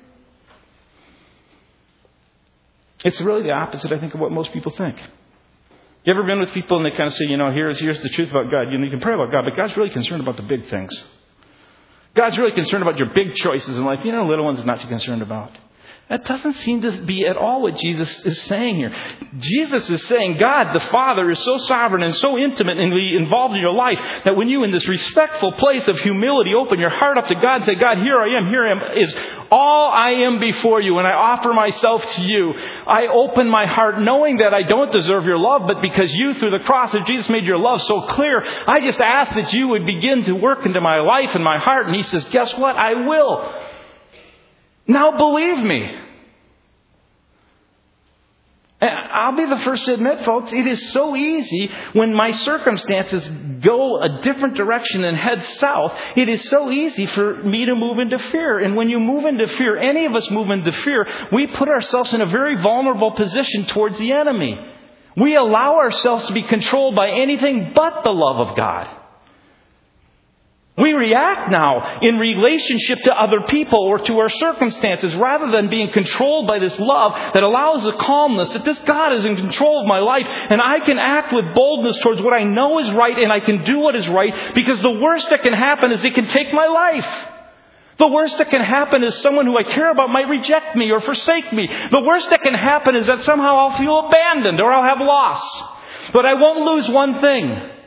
It's 3.05 3.21
really 3.21 3.43
the 3.43 3.53
opposite, 3.53 3.93
I 3.93 4.01
think, 4.01 4.15
of 4.15 4.21
what 4.21 4.33
most 4.33 4.53
people 4.53 4.73
think. 4.77 4.97
You 6.05 6.13
ever 6.13 6.25
been 6.25 6.41
with 6.41 6.53
people 6.53 6.79
and 6.79 6.87
they 6.87 6.91
kind 6.91 7.09
of 7.09 7.15
say, 7.15 7.27
you 7.27 7.37
know, 7.37 7.53
here's, 7.53 7.79
here's 7.79 8.01
the 8.01 8.09
truth 8.09 8.31
about 8.31 8.51
God. 8.51 8.73
You, 8.73 8.79
know, 8.79 8.85
you 8.85 8.91
can 8.91 9.01
pray 9.01 9.15
about 9.15 9.31
God, 9.31 9.45
but 9.45 9.57
God's 9.57 9.77
really 9.77 9.91
concerned 9.91 10.23
about 10.23 10.37
the 10.37 10.43
big 10.43 10.69
things. 10.69 10.91
God's 12.15 12.39
really 12.39 12.53
concerned 12.53 12.83
about 12.83 12.99
your 12.99 13.11
big 13.13 13.35
choices 13.35 13.77
in 13.77 13.85
life. 13.85 14.01
You 14.05 14.13
know, 14.13 14.27
little 14.27 14.45
ones 14.45 14.65
not 14.65 14.81
too 14.81 14.89
concerned 14.89 15.23
about. 15.23 15.53
That 16.09 16.25
doesn't 16.25 16.55
seem 16.55 16.81
to 16.83 17.03
be 17.03 17.27
at 17.27 17.37
all 17.37 17.61
what 17.61 17.77
Jesus 17.77 18.09
is 18.25 18.41
saying 18.45 18.77
here. 18.77 18.93
Jesus 19.37 19.91
is 19.91 20.07
saying 20.07 20.39
God 20.39 20.73
the 20.73 20.81
Father 20.81 21.31
is 21.31 21.39
so 21.41 21.59
sovereign 21.59 22.03
and 22.03 22.17
so 22.17 22.39
intimately 22.39 23.15
involved 23.15 23.55
in 23.55 23.61
your 23.61 23.75
life 23.75 23.99
that 24.25 24.35
when 24.35 24.49
you, 24.49 24.65
in 24.65 24.71
this 24.71 24.89
respectful 24.89 25.53
place 25.53 25.87
of 25.87 26.01
humility, 26.01 26.55
open 26.55 26.79
your 26.79 26.89
heart 26.89 27.19
up 27.19 27.29
to 27.29 27.35
God 27.35 27.57
and 27.57 27.65
say, 27.67 27.75
God, 27.75 27.99
here 27.99 28.19
I 28.19 28.39
am, 28.39 28.47
here 28.49 28.67
I 28.67 28.71
am, 28.71 28.99
is 28.99 29.15
all 29.51 29.91
I 29.93 30.11
am 30.13 30.41
before 30.41 30.81
you, 30.81 30.97
and 30.97 31.07
I 31.07 31.13
offer 31.13 31.53
myself 31.53 32.03
to 32.15 32.23
you. 32.23 32.55
I 32.87 33.09
open 33.09 33.47
my 33.47 33.67
heart 33.67 34.01
knowing 34.01 34.39
that 34.39 34.55
I 34.55 34.63
don't 34.63 34.91
deserve 34.91 35.27
your 35.27 35.39
love, 35.39 35.67
but 35.67 35.83
because 35.83 36.11
you, 36.15 36.33
through 36.35 36.57
the 36.57 36.65
cross 36.65 36.95
of 36.95 37.05
Jesus, 37.05 37.29
made 37.29 37.45
your 37.45 37.59
love 37.59 37.83
so 37.83 38.03
clear, 38.03 38.43
I 38.67 38.81
just 38.81 39.01
ask 39.01 39.35
that 39.35 39.53
you 39.53 39.69
would 39.69 39.85
begin 39.85 40.25
to 40.25 40.33
work 40.33 40.65
into 40.65 40.81
my 40.81 41.01
life 41.01 41.35
and 41.35 41.45
my 41.45 41.59
heart. 41.59 41.87
And 41.87 41.95
He 41.95 42.03
says, 42.05 42.25
Guess 42.27 42.55
what? 42.57 42.77
I 42.77 43.07
will. 43.07 43.68
Now 44.89 45.17
believe 45.17 45.59
me. 45.59 45.99
I'll 48.81 49.37
be 49.37 49.45
the 49.45 49.61
first 49.65 49.85
to 49.87 49.95
admit, 49.95 50.25
folks, 50.25 50.53
it 50.53 50.67
is 50.67 50.93
so 50.93 51.17
easy 51.17 51.71
when 51.95 52.15
my 52.15 52.31
circumstances 52.31 53.29
go 53.61 54.01
a 54.01 54.21
different 54.23 54.55
direction 54.55 55.03
and 55.03 55.17
head 55.17 55.45
south. 55.59 55.93
It 56.17 56.29
is 56.29 56.49
so 56.49 56.71
easy 56.71 57.07
for 57.07 57.35
me 57.43 57.67
to 57.67 57.75
move 57.75 57.99
into 57.99 58.19
fear. 58.19 58.61
And 58.61 58.77
when 58.77 58.89
you 58.89 59.01
move 59.01 59.25
into 59.25 59.49
fear, 59.49 59.77
any 59.77 60.07
of 60.07 60.15
us 60.15 60.31
move 60.31 60.51
into 60.51 60.71
fear, 60.71 61.07
we 61.33 61.49
put 61.49 61.69
ourselves 61.69 62.15
in 62.15 62.21
a 62.21 62.27
very 62.27 62.63
vulnerable 62.63 63.11
position 63.11 63.67
towards 63.67 63.99
the 63.99 64.13
enemy. 64.13 64.57
We 65.17 65.35
allow 65.35 65.79
ourselves 65.79 66.27
to 66.27 66.33
be 66.33 66.45
controlled 66.49 66.95
by 66.95 67.11
anything 67.11 67.73
but 67.75 68.05
the 68.05 68.13
love 68.13 68.49
of 68.49 68.57
God. 68.57 68.98
We 70.79 70.93
react 70.93 71.51
now 71.51 71.99
in 72.01 72.19
relationship 72.19 73.01
to 73.03 73.13
other 73.13 73.41
people 73.49 73.81
or 73.81 73.99
to 73.99 74.19
our 74.19 74.29
circumstances 74.29 75.15
rather 75.17 75.51
than 75.51 75.69
being 75.69 75.91
controlled 75.93 76.47
by 76.47 76.61
this 76.61 76.79
love 76.79 77.15
that 77.35 77.43
allows 77.43 77.83
the 77.83 77.93
calmness 77.93 78.53
that 78.53 78.65
this 78.65 78.79
God 78.81 79.15
is 79.15 79.25
in 79.25 79.37
control 79.37 79.81
of 79.81 79.87
my 79.87 79.99
life 79.99 80.27
and 80.29 80.61
I 80.61 80.79
can 80.81 80.99
act 80.99 81.33
with 81.33 81.53
boldness 81.53 81.99
towards 81.99 82.23
what 82.23 82.33
I 82.33 82.45
know 82.45 82.79
is 82.79 82.91
right 82.93 83.19
and 83.19 83.33
I 83.33 83.41
can 83.41 83.65
do 83.65 83.81
what 83.81 83.97
is 83.97 84.09
right 84.09 84.55
because 84.55 84.81
the 84.81 84.99
worst 85.01 85.31
that 85.31 85.43
can 85.43 85.53
happen 85.53 85.91
is 85.91 86.05
it 86.05 86.15
can 86.15 86.29
take 86.29 86.53
my 86.53 86.67
life. 86.67 87.35
The 87.99 88.09
worst 88.09 88.39
that 88.39 88.49
can 88.49 88.63
happen 88.63 89.03
is 89.03 89.17
someone 89.17 89.47
who 89.47 89.59
I 89.59 89.65
care 89.65 89.91
about 89.91 90.11
might 90.11 90.29
reject 90.29 90.77
me 90.77 90.93
or 90.93 91.01
forsake 91.01 91.53
me. 91.53 91.69
The 91.91 92.03
worst 92.03 92.31
that 92.31 92.43
can 92.43 92.55
happen 92.55 92.95
is 92.95 93.07
that 93.07 93.25
somehow 93.25 93.57
I'll 93.57 93.79
feel 93.79 94.07
abandoned 94.07 94.61
or 94.61 94.71
I'll 94.71 94.85
have 94.85 95.01
loss. 95.01 95.43
But 96.13 96.25
I 96.25 96.35
won't 96.35 96.61
lose 96.61 96.89
one 96.89 97.21
thing 97.21 97.78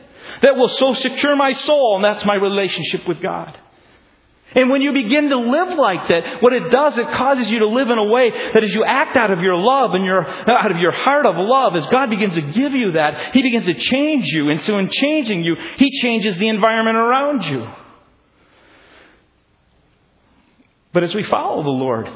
that 0.42 0.56
will 0.56 0.68
so 0.68 0.94
secure 0.94 1.34
my 1.36 1.52
soul, 1.52 1.96
and 1.96 2.04
that's 2.04 2.24
my 2.24 2.34
relationship 2.34 3.06
with 3.08 3.22
God. 3.22 3.58
And 4.54 4.68
when 4.68 4.82
you 4.82 4.92
begin 4.92 5.30
to 5.30 5.38
live 5.38 5.78
like 5.78 6.08
that, 6.08 6.42
what 6.42 6.52
it 6.52 6.70
does, 6.70 6.98
it 6.98 7.06
causes 7.06 7.50
you 7.50 7.60
to 7.60 7.68
live 7.68 7.88
in 7.88 7.96
a 7.96 8.04
way 8.04 8.30
that 8.30 8.62
as 8.62 8.72
you 8.74 8.84
act 8.84 9.16
out 9.16 9.30
of 9.30 9.40
your 9.40 9.56
love 9.56 9.94
and 9.94 10.04
your, 10.04 10.26
out 10.26 10.70
of 10.70 10.76
your 10.76 10.92
heart 10.92 11.24
of 11.24 11.36
love, 11.38 11.74
as 11.74 11.86
God 11.86 12.10
begins 12.10 12.34
to 12.34 12.42
give 12.42 12.72
you 12.72 12.92
that, 12.92 13.34
He 13.34 13.42
begins 13.42 13.64
to 13.64 13.74
change 13.74 14.26
you. 14.26 14.50
And 14.50 14.60
so 14.62 14.78
in 14.78 14.90
changing 14.90 15.44
you, 15.44 15.56
He 15.78 15.90
changes 16.00 16.36
the 16.36 16.48
environment 16.48 16.96
around 16.96 17.44
you. 17.46 17.66
But 20.92 21.04
as 21.04 21.14
we 21.14 21.22
follow 21.22 21.62
the 21.62 21.70
Lord, 21.70 22.10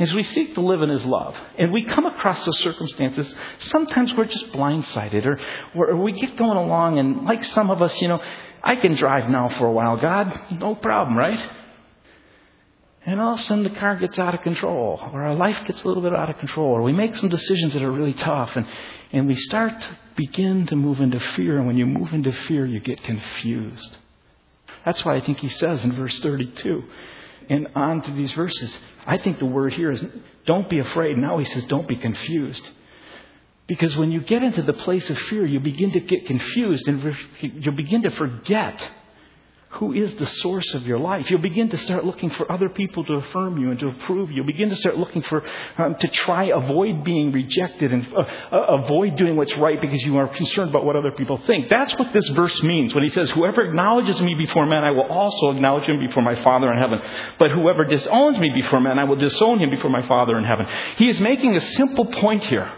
as 0.00 0.14
we 0.14 0.22
seek 0.22 0.54
to 0.54 0.62
live 0.62 0.80
in 0.80 0.88
His 0.88 1.04
love, 1.04 1.36
and 1.58 1.72
we 1.72 1.84
come 1.84 2.06
across 2.06 2.42
those 2.46 2.58
circumstances, 2.60 3.32
sometimes 3.58 4.14
we're 4.14 4.24
just 4.24 4.50
blindsided, 4.50 5.26
or, 5.26 5.38
or 5.74 5.96
we 5.96 6.12
get 6.12 6.36
going 6.38 6.56
along, 6.56 6.98
and 6.98 7.24
like 7.24 7.44
some 7.44 7.70
of 7.70 7.82
us, 7.82 8.00
you 8.00 8.08
know, 8.08 8.20
I 8.64 8.76
can 8.76 8.94
drive 8.94 9.28
now 9.28 9.50
for 9.50 9.66
a 9.66 9.72
while, 9.72 9.98
God, 9.98 10.32
no 10.52 10.74
problem, 10.74 11.16
right? 11.16 11.38
And 13.04 13.20
all 13.20 13.34
of 13.34 13.40
a 13.40 13.42
sudden 13.42 13.64
the 13.64 13.70
car 13.70 13.96
gets 13.96 14.18
out 14.18 14.34
of 14.34 14.40
control, 14.40 14.98
or 15.12 15.22
our 15.22 15.34
life 15.34 15.66
gets 15.66 15.82
a 15.82 15.86
little 15.86 16.02
bit 16.02 16.14
out 16.14 16.30
of 16.30 16.38
control, 16.38 16.68
or 16.68 16.82
we 16.82 16.92
make 16.92 17.14
some 17.16 17.28
decisions 17.28 17.74
that 17.74 17.82
are 17.82 17.92
really 17.92 18.14
tough, 18.14 18.56
and, 18.56 18.66
and 19.12 19.26
we 19.26 19.34
start 19.34 19.78
to 19.82 19.98
begin 20.16 20.66
to 20.68 20.76
move 20.76 21.00
into 21.00 21.20
fear, 21.20 21.58
and 21.58 21.66
when 21.66 21.76
you 21.76 21.86
move 21.86 22.14
into 22.14 22.32
fear, 22.32 22.64
you 22.64 22.80
get 22.80 23.02
confused. 23.02 23.98
That's 24.84 25.04
why 25.04 25.16
I 25.16 25.20
think 25.20 25.40
he 25.40 25.50
says 25.50 25.84
in 25.84 25.92
verse 25.92 26.18
32 26.20 26.84
and 27.48 27.68
on 27.74 28.02
to 28.02 28.12
these 28.12 28.32
verses. 28.32 28.76
I 29.06 29.18
think 29.18 29.38
the 29.38 29.46
word 29.46 29.72
here 29.72 29.90
is 29.90 30.04
don't 30.46 30.68
be 30.68 30.78
afraid. 30.78 31.16
Now 31.16 31.38
he 31.38 31.44
says 31.44 31.64
don't 31.64 31.88
be 31.88 31.96
confused. 31.96 32.68
Because 33.66 33.96
when 33.96 34.10
you 34.10 34.20
get 34.20 34.42
into 34.42 34.62
the 34.62 34.72
place 34.72 35.08
of 35.10 35.18
fear, 35.18 35.46
you 35.46 35.60
begin 35.60 35.92
to 35.92 36.00
get 36.00 36.26
confused 36.26 36.88
and 36.88 37.16
you 37.40 37.70
begin 37.72 38.02
to 38.02 38.10
forget 38.10 38.90
who 39.74 39.92
is 39.92 40.12
the 40.16 40.26
source 40.26 40.74
of 40.74 40.84
your 40.84 40.98
life. 40.98 41.30
You'll 41.30 41.40
begin 41.40 41.68
to 41.70 41.78
start 41.78 42.04
looking 42.04 42.30
for 42.30 42.50
other 42.50 42.68
people 42.68 43.04
to 43.04 43.14
affirm 43.14 43.56
you 43.56 43.70
and 43.70 43.78
to 43.78 43.88
approve 43.88 44.28
you. 44.28 44.36
You'll 44.36 44.46
begin 44.46 44.68
to 44.68 44.76
start 44.76 44.98
looking 44.98 45.22
for, 45.22 45.44
um, 45.78 45.94
to 45.94 46.08
try 46.08 46.46
avoid 46.46 47.04
being 47.04 47.30
rejected 47.30 47.92
and 47.92 48.06
uh, 48.12 48.20
uh, 48.50 48.82
avoid 48.82 49.14
doing 49.16 49.36
what's 49.36 49.56
right 49.56 49.80
because 49.80 50.02
you 50.02 50.16
are 50.16 50.26
concerned 50.26 50.70
about 50.70 50.84
what 50.84 50.96
other 50.96 51.12
people 51.12 51.40
think. 51.46 51.68
That's 51.68 51.92
what 51.94 52.12
this 52.12 52.28
verse 52.30 52.60
means 52.64 52.94
when 52.94 53.04
he 53.04 53.10
says, 53.10 53.30
whoever 53.30 53.62
acknowledges 53.62 54.20
me 54.20 54.34
before 54.34 54.66
men, 54.66 54.82
I 54.82 54.90
will 54.90 55.06
also 55.06 55.50
acknowledge 55.50 55.84
him 55.84 56.00
before 56.00 56.22
my 56.22 56.42
Father 56.42 56.70
in 56.72 56.76
heaven. 56.76 57.00
But 57.38 57.52
whoever 57.52 57.84
disowns 57.84 58.38
me 58.38 58.50
before 58.50 58.80
men, 58.80 58.98
I 58.98 59.04
will 59.04 59.16
disown 59.16 59.60
him 59.60 59.70
before 59.70 59.90
my 59.90 60.06
Father 60.08 60.36
in 60.36 60.44
heaven. 60.44 60.66
He 60.96 61.08
is 61.08 61.20
making 61.20 61.54
a 61.54 61.60
simple 61.60 62.06
point 62.06 62.44
here. 62.44 62.72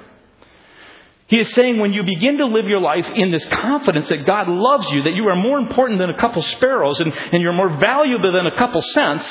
He 1.27 1.39
is 1.39 1.53
saying 1.55 1.79
when 1.79 1.93
you 1.93 2.03
begin 2.03 2.39
to 2.39 2.47
live 2.47 2.67
your 2.67 2.81
life 2.81 3.07
in 3.15 3.31
this 3.31 3.45
confidence 3.47 4.09
that 4.09 4.27
God 4.27 4.49
loves 4.49 4.91
you, 4.91 5.05
that 5.05 5.15
you 5.15 5.29
are 5.29 5.37
more 5.37 5.59
important 5.59 5.99
than 5.99 6.11
a 6.11 6.19
couple 6.19 6.43
sparrows 6.43 7.01
and, 7.01 7.13
and 7.33 7.43
you're 7.43 7.53
more 7.53 7.71
valuable 7.79 8.33
than 8.33 8.47
a 8.47 8.57
couple 8.57 8.81
cents, 8.83 9.25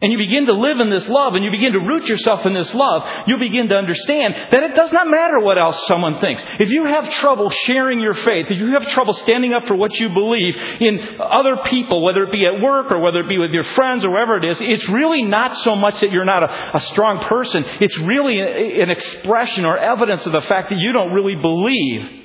and 0.00 0.12
you 0.12 0.18
begin 0.18 0.46
to 0.46 0.52
live 0.52 0.78
in 0.78 0.90
this 0.90 1.08
love 1.08 1.34
and 1.34 1.44
you 1.44 1.50
begin 1.50 1.72
to 1.72 1.80
root 1.80 2.06
yourself 2.06 2.46
in 2.46 2.52
this 2.52 2.72
love, 2.72 3.02
you 3.26 3.36
begin 3.36 3.68
to 3.68 3.76
understand 3.76 4.34
that 4.52 4.62
it 4.62 4.74
does 4.76 4.92
not 4.92 5.08
matter 5.08 5.40
what 5.40 5.58
else 5.58 5.76
someone 5.88 6.20
thinks. 6.20 6.42
If 6.60 6.70
you 6.70 6.84
have 6.84 7.10
trouble 7.14 7.50
sharing 7.50 7.98
your 7.98 8.14
faith, 8.14 8.46
if 8.48 8.58
you 8.58 8.74
have 8.78 8.88
trouble 8.88 9.12
standing 9.14 9.54
up 9.54 9.66
for 9.66 9.74
what 9.74 9.98
you 9.98 10.08
believe 10.10 10.54
in 10.80 11.20
other 11.20 11.56
people, 11.64 12.02
whether 12.02 12.22
it 12.22 12.32
be 12.32 12.46
at 12.46 12.60
work 12.60 12.92
or 12.92 13.00
whether 13.00 13.20
it 13.20 13.28
be 13.28 13.38
with 13.38 13.50
your 13.50 13.64
friends 13.64 14.04
or 14.04 14.10
wherever 14.10 14.36
it 14.36 14.44
is, 14.44 14.60
it's 14.60 14.88
really 14.88 15.22
not 15.22 15.56
so 15.58 15.74
much 15.74 16.00
that 16.00 16.12
you're 16.12 16.24
not 16.24 16.44
a, 16.44 16.76
a 16.76 16.80
strong 16.80 17.24
person. 17.24 17.64
It's 17.80 17.98
really 17.98 18.38
an 18.38 18.90
expression 18.90 19.64
or 19.64 19.76
evidence 19.76 20.24
of 20.26 20.32
the 20.32 20.42
fact 20.42 20.70
that 20.70 20.78
you 20.78 20.92
don't 20.92 21.12
really 21.12 21.34
believe 21.34 22.17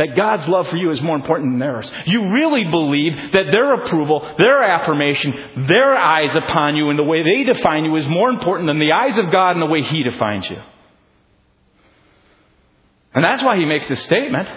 that 0.00 0.16
God's 0.16 0.48
love 0.48 0.66
for 0.68 0.78
you 0.78 0.90
is 0.90 1.00
more 1.02 1.14
important 1.14 1.52
than 1.52 1.58
theirs. 1.58 1.90
You 2.06 2.32
really 2.32 2.64
believe 2.70 3.32
that 3.32 3.50
their 3.52 3.74
approval, 3.74 4.26
their 4.38 4.62
affirmation, 4.62 5.66
their 5.68 5.94
eyes 5.94 6.34
upon 6.34 6.74
you 6.74 6.88
and 6.88 6.98
the 6.98 7.04
way 7.04 7.22
they 7.22 7.44
define 7.44 7.84
you 7.84 7.94
is 7.96 8.06
more 8.06 8.30
important 8.30 8.66
than 8.66 8.78
the 8.78 8.92
eyes 8.92 9.12
of 9.18 9.30
God 9.30 9.50
and 9.50 9.60
the 9.60 9.66
way 9.66 9.82
He 9.82 10.02
defines 10.02 10.48
you. 10.48 10.56
And 13.12 13.22
that's 13.22 13.42
why 13.42 13.58
He 13.58 13.66
makes 13.66 13.88
this 13.88 14.02
statement. 14.04 14.48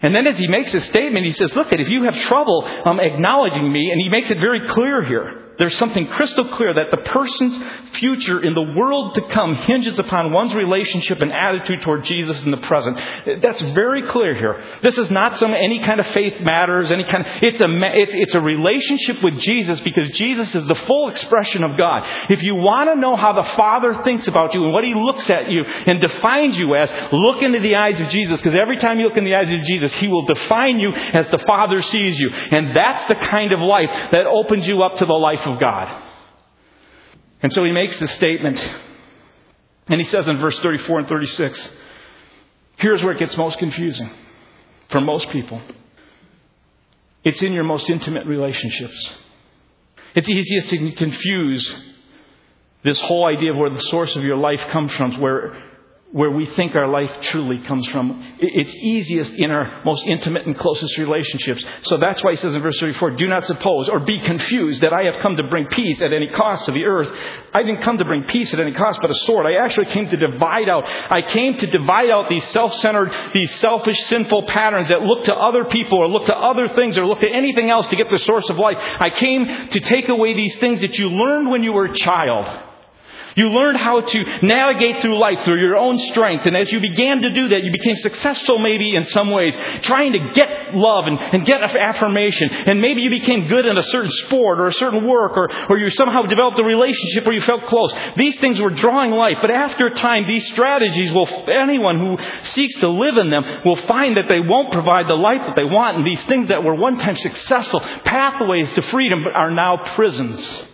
And 0.00 0.14
then 0.14 0.26
as 0.26 0.38
He 0.38 0.46
makes 0.46 0.72
this 0.72 0.86
statement, 0.86 1.26
He 1.26 1.32
says, 1.32 1.52
look, 1.54 1.70
if 1.70 1.86
you 1.86 2.04
have 2.04 2.18
trouble 2.22 2.64
um, 2.86 2.98
acknowledging 2.98 3.70
me, 3.70 3.90
and 3.90 4.00
He 4.00 4.08
makes 4.08 4.30
it 4.30 4.38
very 4.38 4.68
clear 4.68 5.04
here 5.04 5.41
there's 5.62 5.78
something 5.78 6.08
crystal 6.08 6.48
clear 6.48 6.74
that 6.74 6.90
the 6.90 6.96
person's 6.96 7.56
future 7.92 8.42
in 8.42 8.52
the 8.52 8.74
world 8.76 9.14
to 9.14 9.22
come 9.28 9.54
hinges 9.54 9.96
upon 9.96 10.32
one's 10.32 10.52
relationship 10.54 11.20
and 11.20 11.32
attitude 11.32 11.82
toward 11.82 12.04
Jesus 12.04 12.42
in 12.42 12.50
the 12.50 12.56
present. 12.56 12.98
That's 13.40 13.62
very 13.62 14.02
clear 14.08 14.34
here. 14.34 14.60
This 14.82 14.98
is 14.98 15.08
not 15.12 15.36
some 15.36 15.54
any 15.54 15.80
kind 15.84 16.00
of 16.00 16.06
faith 16.08 16.40
matters, 16.40 16.90
any 16.90 17.04
kind. 17.04 17.24
Of, 17.24 17.32
it's 17.44 17.60
a 17.60 17.66
it's, 17.70 18.12
it's 18.12 18.34
a 18.34 18.40
relationship 18.40 19.22
with 19.22 19.38
Jesus 19.38 19.78
because 19.82 20.10
Jesus 20.16 20.52
is 20.52 20.66
the 20.66 20.74
full 20.74 21.10
expression 21.10 21.62
of 21.62 21.76
God. 21.78 22.08
If 22.28 22.42
you 22.42 22.56
want 22.56 22.90
to 22.92 23.00
know 23.00 23.14
how 23.14 23.32
the 23.32 23.48
Father 23.50 24.02
thinks 24.02 24.26
about 24.26 24.54
you 24.54 24.64
and 24.64 24.72
what 24.72 24.82
He 24.82 24.94
looks 24.94 25.30
at 25.30 25.48
you 25.48 25.62
and 25.62 26.00
defines 26.00 26.58
you 26.58 26.74
as, 26.74 26.90
look 27.12 27.40
into 27.40 27.60
the 27.60 27.76
eyes 27.76 28.00
of 28.00 28.08
Jesus 28.08 28.42
because 28.42 28.58
every 28.60 28.78
time 28.78 28.98
you 28.98 29.06
look 29.06 29.16
in 29.16 29.24
the 29.24 29.36
eyes 29.36 29.52
of 29.52 29.62
Jesus, 29.62 29.92
He 29.92 30.08
will 30.08 30.26
define 30.26 30.80
you 30.80 30.90
as 30.92 31.30
the 31.30 31.38
Father 31.46 31.80
sees 31.82 32.18
you, 32.18 32.30
and 32.30 32.76
that's 32.76 33.06
the 33.06 33.26
kind 33.26 33.52
of 33.52 33.60
life 33.60 34.10
that 34.10 34.26
opens 34.26 34.66
you 34.66 34.82
up 34.82 34.96
to 34.96 35.06
the 35.06 35.12
life 35.12 35.38
of 35.46 35.51
God. 35.58 36.02
And 37.42 37.52
so 37.52 37.64
he 37.64 37.72
makes 37.72 37.98
this 37.98 38.12
statement, 38.12 38.64
and 39.88 40.00
he 40.00 40.06
says 40.08 40.26
in 40.28 40.38
verse 40.38 40.58
34 40.60 41.00
and 41.00 41.08
36 41.08 41.70
here's 42.76 43.02
where 43.02 43.12
it 43.12 43.18
gets 43.18 43.36
most 43.36 43.58
confusing 43.58 44.10
for 44.88 45.00
most 45.00 45.28
people 45.30 45.60
it's 47.24 47.40
in 47.42 47.52
your 47.52 47.64
most 47.64 47.88
intimate 47.88 48.26
relationships. 48.26 49.14
It's 50.14 50.28
easiest 50.28 50.68
to 50.70 50.92
confuse 50.92 51.76
this 52.82 53.00
whole 53.00 53.24
idea 53.24 53.52
of 53.52 53.58
where 53.58 53.70
the 53.70 53.78
source 53.78 54.14
of 54.16 54.24
your 54.24 54.36
life 54.36 54.60
comes 54.70 54.92
from, 54.94 55.20
where 55.20 55.54
where 56.12 56.30
we 56.30 56.44
think 56.44 56.76
our 56.76 56.88
life 56.88 57.10
truly 57.22 57.58
comes 57.66 57.88
from. 57.88 58.36
It's 58.38 58.74
easiest 58.74 59.32
in 59.32 59.50
our 59.50 59.82
most 59.82 60.06
intimate 60.06 60.46
and 60.46 60.56
closest 60.56 60.98
relationships. 60.98 61.64
So 61.82 61.96
that's 61.96 62.22
why 62.22 62.32
he 62.32 62.36
says 62.36 62.54
in 62.54 62.60
verse 62.60 62.78
34, 62.78 63.12
do 63.12 63.26
not 63.26 63.46
suppose 63.46 63.88
or 63.88 64.00
be 64.00 64.20
confused 64.20 64.82
that 64.82 64.92
I 64.92 65.04
have 65.04 65.22
come 65.22 65.36
to 65.36 65.42
bring 65.42 65.68
peace 65.68 66.02
at 66.02 66.12
any 66.12 66.28
cost 66.28 66.66
to 66.66 66.72
the 66.72 66.84
earth. 66.84 67.08
I 67.54 67.62
didn't 67.62 67.82
come 67.82 67.96
to 67.96 68.04
bring 68.04 68.24
peace 68.24 68.52
at 68.52 68.60
any 68.60 68.72
cost, 68.72 68.98
but 69.00 69.10
a 69.10 69.14
sword. 69.24 69.46
I 69.46 69.64
actually 69.64 69.86
came 69.86 70.06
to 70.10 70.16
divide 70.18 70.68
out. 70.68 70.84
I 71.10 71.22
came 71.22 71.56
to 71.56 71.66
divide 71.66 72.10
out 72.10 72.28
these 72.28 72.46
self-centered, 72.48 73.10
these 73.32 73.50
selfish, 73.54 73.98
sinful 74.08 74.42
patterns 74.48 74.88
that 74.88 75.00
look 75.00 75.24
to 75.24 75.34
other 75.34 75.64
people 75.64 75.96
or 75.96 76.08
look 76.08 76.26
to 76.26 76.36
other 76.36 76.68
things 76.74 76.98
or 76.98 77.06
look 77.06 77.20
to 77.20 77.30
anything 77.30 77.70
else 77.70 77.86
to 77.86 77.96
get 77.96 78.10
the 78.10 78.18
source 78.18 78.50
of 78.50 78.58
life. 78.58 78.76
I 79.00 79.08
came 79.08 79.46
to 79.46 79.80
take 79.80 80.10
away 80.10 80.34
these 80.34 80.58
things 80.58 80.82
that 80.82 80.98
you 80.98 81.08
learned 81.08 81.48
when 81.48 81.62
you 81.64 81.72
were 81.72 81.86
a 81.86 81.96
child. 81.96 82.68
You 83.36 83.50
learned 83.50 83.78
how 83.78 84.00
to 84.00 84.24
navigate 84.42 85.00
through 85.02 85.18
life 85.18 85.44
through 85.44 85.60
your 85.60 85.76
own 85.76 85.98
strength. 85.98 86.46
And 86.46 86.56
as 86.56 86.70
you 86.70 86.80
began 86.80 87.22
to 87.22 87.30
do 87.30 87.48
that, 87.48 87.62
you 87.62 87.72
became 87.72 87.96
successful 87.96 88.58
maybe 88.58 88.94
in 88.94 89.04
some 89.06 89.30
ways, 89.30 89.54
trying 89.82 90.12
to 90.12 90.30
get 90.34 90.74
love 90.74 91.06
and, 91.06 91.18
and 91.18 91.46
get 91.46 91.62
affirmation. 91.62 92.50
And 92.50 92.80
maybe 92.80 93.02
you 93.02 93.10
became 93.10 93.48
good 93.48 93.66
in 93.66 93.78
a 93.78 93.82
certain 93.82 94.10
sport 94.10 94.60
or 94.60 94.68
a 94.68 94.72
certain 94.72 95.06
work 95.06 95.36
or, 95.36 95.50
or 95.68 95.78
you 95.78 95.90
somehow 95.90 96.22
developed 96.22 96.58
a 96.58 96.64
relationship 96.64 97.24
where 97.24 97.34
you 97.34 97.42
felt 97.42 97.64
close. 97.64 97.92
These 98.16 98.38
things 98.40 98.60
were 98.60 98.70
drawing 98.70 99.12
life. 99.12 99.38
But 99.40 99.50
after 99.50 99.86
a 99.86 99.94
time, 99.94 100.26
these 100.26 100.46
strategies 100.48 101.10
will, 101.12 101.28
anyone 101.48 101.98
who 101.98 102.18
seeks 102.54 102.78
to 102.80 102.88
live 102.88 103.16
in 103.16 103.30
them 103.30 103.44
will 103.64 103.76
find 103.86 104.16
that 104.16 104.28
they 104.28 104.40
won't 104.40 104.72
provide 104.72 105.08
the 105.08 105.14
life 105.14 105.40
that 105.46 105.56
they 105.56 105.64
want. 105.64 105.96
And 105.96 106.06
these 106.06 106.22
things 106.24 106.48
that 106.48 106.64
were 106.64 106.74
one 106.74 106.98
time 106.98 107.16
successful 107.16 107.80
pathways 107.80 108.72
to 108.74 108.82
freedom 108.82 109.24
are 109.34 109.50
now 109.50 109.76
prisons. 109.94 110.64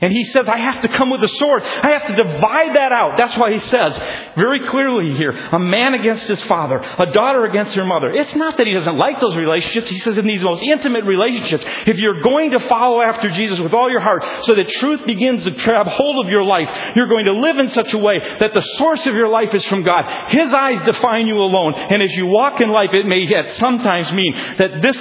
And 0.00 0.12
he 0.12 0.22
says, 0.24 0.46
I 0.46 0.58
have 0.58 0.82
to 0.82 0.88
come 0.88 1.10
with 1.10 1.24
a 1.24 1.28
sword. 1.28 1.64
I 1.64 1.90
have 1.90 2.06
to 2.06 2.14
divide 2.14 2.76
that 2.76 2.92
out. 2.92 3.16
That's 3.16 3.36
why 3.36 3.50
he 3.52 3.58
says 3.58 3.98
very 4.36 4.68
clearly 4.68 5.16
here, 5.16 5.32
a 5.32 5.58
man 5.58 5.94
against 5.94 6.28
his 6.28 6.40
father, 6.44 6.76
a 6.76 7.10
daughter 7.10 7.44
against 7.46 7.74
her 7.74 7.84
mother. 7.84 8.12
It's 8.12 8.34
not 8.36 8.56
that 8.58 8.66
he 8.68 8.74
doesn't 8.74 8.96
like 8.96 9.20
those 9.20 9.34
relationships. 9.34 9.90
He 9.90 9.98
says 9.98 10.16
in 10.16 10.24
these 10.24 10.42
most 10.42 10.62
intimate 10.62 11.04
relationships, 11.04 11.64
if 11.86 11.96
you're 11.96 12.20
going 12.22 12.52
to 12.52 12.60
follow 12.68 13.02
after 13.02 13.28
Jesus 13.28 13.58
with 13.58 13.72
all 13.72 13.90
your 13.90 14.00
heart 14.00 14.22
so 14.44 14.54
that 14.54 14.68
truth 14.68 15.04
begins 15.04 15.42
to 15.42 15.50
grab 15.50 15.88
hold 15.88 16.24
of 16.24 16.30
your 16.30 16.44
life, 16.44 16.68
you're 16.94 17.08
going 17.08 17.24
to 17.24 17.34
live 17.34 17.58
in 17.58 17.70
such 17.72 17.92
a 17.92 17.98
way 17.98 18.20
that 18.38 18.54
the 18.54 18.62
source 18.76 19.04
of 19.04 19.14
your 19.14 19.28
life 19.28 19.52
is 19.52 19.64
from 19.64 19.82
God. 19.82 20.30
His 20.30 20.52
eyes 20.52 20.80
define 20.86 21.26
you 21.26 21.38
alone. 21.38 21.74
And 21.74 22.00
as 22.02 22.12
you 22.12 22.26
walk 22.26 22.60
in 22.60 22.70
life, 22.70 22.90
it 22.92 23.06
may 23.06 23.26
yet 23.28 23.56
sometimes 23.56 24.12
mean 24.12 24.32
that 24.58 24.80
this 24.80 24.96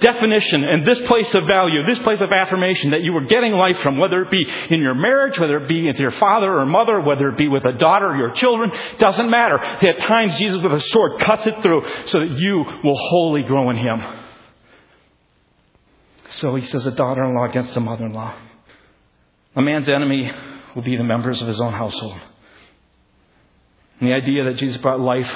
definition 0.00 0.64
and 0.64 0.86
this 0.86 1.00
place 1.02 1.32
of 1.34 1.46
value, 1.46 1.84
this 1.84 1.98
place 2.00 2.20
of 2.20 2.32
affirmation 2.32 2.90
that 2.90 3.02
you 3.02 3.12
were 3.12 3.24
getting 3.24 3.52
life 3.52 3.78
from, 3.82 3.98
whether 3.98 4.22
it 4.22 4.30
be 4.30 4.46
in 4.70 4.80
your 4.80 4.94
marriage, 4.94 5.38
whether 5.38 5.58
it 5.58 5.68
be 5.68 5.86
with 5.86 5.96
your 5.96 6.10
father 6.12 6.58
or 6.58 6.66
mother, 6.66 7.00
whether 7.00 7.28
it 7.28 7.36
be 7.36 7.48
with 7.48 7.64
a 7.64 7.72
daughter 7.72 8.08
or 8.08 8.16
your 8.16 8.32
children, 8.32 8.72
doesn't 8.98 9.30
matter. 9.30 9.58
At 9.58 9.98
times, 10.00 10.36
Jesus 10.36 10.62
with 10.62 10.72
a 10.72 10.80
sword 10.80 11.20
cuts 11.20 11.46
it 11.46 11.62
through 11.62 11.86
so 12.06 12.20
that 12.20 12.30
you 12.30 12.64
will 12.82 12.96
wholly 12.96 13.42
grow 13.42 13.70
in 13.70 13.76
Him. 13.76 14.02
So 16.30 16.54
he 16.54 16.66
says 16.66 16.86
a 16.86 16.92
daughter 16.92 17.22
in 17.24 17.34
law 17.34 17.44
against 17.44 17.76
a 17.76 17.80
mother 17.80 18.06
in 18.06 18.12
law. 18.12 18.34
A 19.56 19.62
man's 19.62 19.88
enemy 19.88 20.30
will 20.74 20.82
be 20.82 20.96
the 20.96 21.04
members 21.04 21.42
of 21.42 21.48
his 21.48 21.60
own 21.60 21.72
household. 21.72 22.18
And 23.98 24.08
the 24.08 24.14
idea 24.14 24.44
that 24.44 24.54
Jesus 24.54 24.76
brought 24.78 25.00
life 25.00 25.30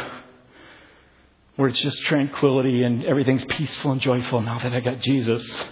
where 1.57 1.69
it's 1.69 1.81
just 1.81 2.03
tranquility 2.03 2.83
and 2.83 3.05
everything's 3.05 3.45
peaceful 3.45 3.93
and 3.93 4.01
joyful 4.01 4.41
now 4.43 4.59
that 4.59 4.73
I 4.73 4.81
got 4.81 5.01
Jesus. 5.01 5.65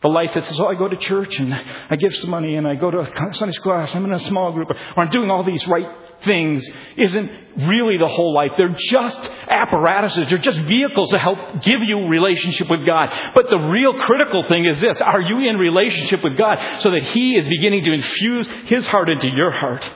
The 0.00 0.08
life 0.08 0.30
that 0.34 0.44
says, 0.44 0.58
oh, 0.58 0.66
I 0.66 0.74
go 0.74 0.88
to 0.88 0.96
church 0.96 1.38
and 1.38 1.54
I 1.54 1.94
give 1.96 2.14
some 2.16 2.30
money 2.30 2.56
and 2.56 2.66
I 2.66 2.74
go 2.74 2.90
to 2.90 3.32
Sunday 3.34 3.52
school 3.52 3.72
class, 3.74 3.94
I'm 3.94 4.04
in 4.04 4.12
a 4.12 4.20
small 4.20 4.52
group, 4.52 4.70
or 4.70 5.02
I'm 5.02 5.10
doing 5.10 5.30
all 5.30 5.44
these 5.44 5.66
right 5.68 5.86
things, 6.24 6.66
isn't 6.96 7.30
really 7.56 7.98
the 7.98 8.08
whole 8.08 8.34
life. 8.34 8.50
They're 8.56 8.74
just 8.76 9.20
apparatuses. 9.48 10.28
They're 10.28 10.38
just 10.38 10.58
vehicles 10.60 11.10
to 11.10 11.18
help 11.18 11.38
give 11.62 11.80
you 11.86 12.08
relationship 12.08 12.68
with 12.68 12.84
God. 12.84 13.10
But 13.34 13.46
the 13.50 13.58
real 13.58 13.94
critical 14.00 14.42
thing 14.48 14.64
is 14.64 14.80
this. 14.80 15.00
Are 15.00 15.20
you 15.20 15.48
in 15.48 15.58
relationship 15.58 16.24
with 16.24 16.36
God 16.36 16.58
so 16.80 16.90
that 16.90 17.04
He 17.04 17.36
is 17.36 17.48
beginning 17.48 17.84
to 17.84 17.92
infuse 17.92 18.48
His 18.66 18.86
heart 18.86 19.08
into 19.08 19.28
your 19.28 19.50
heart 19.52 19.88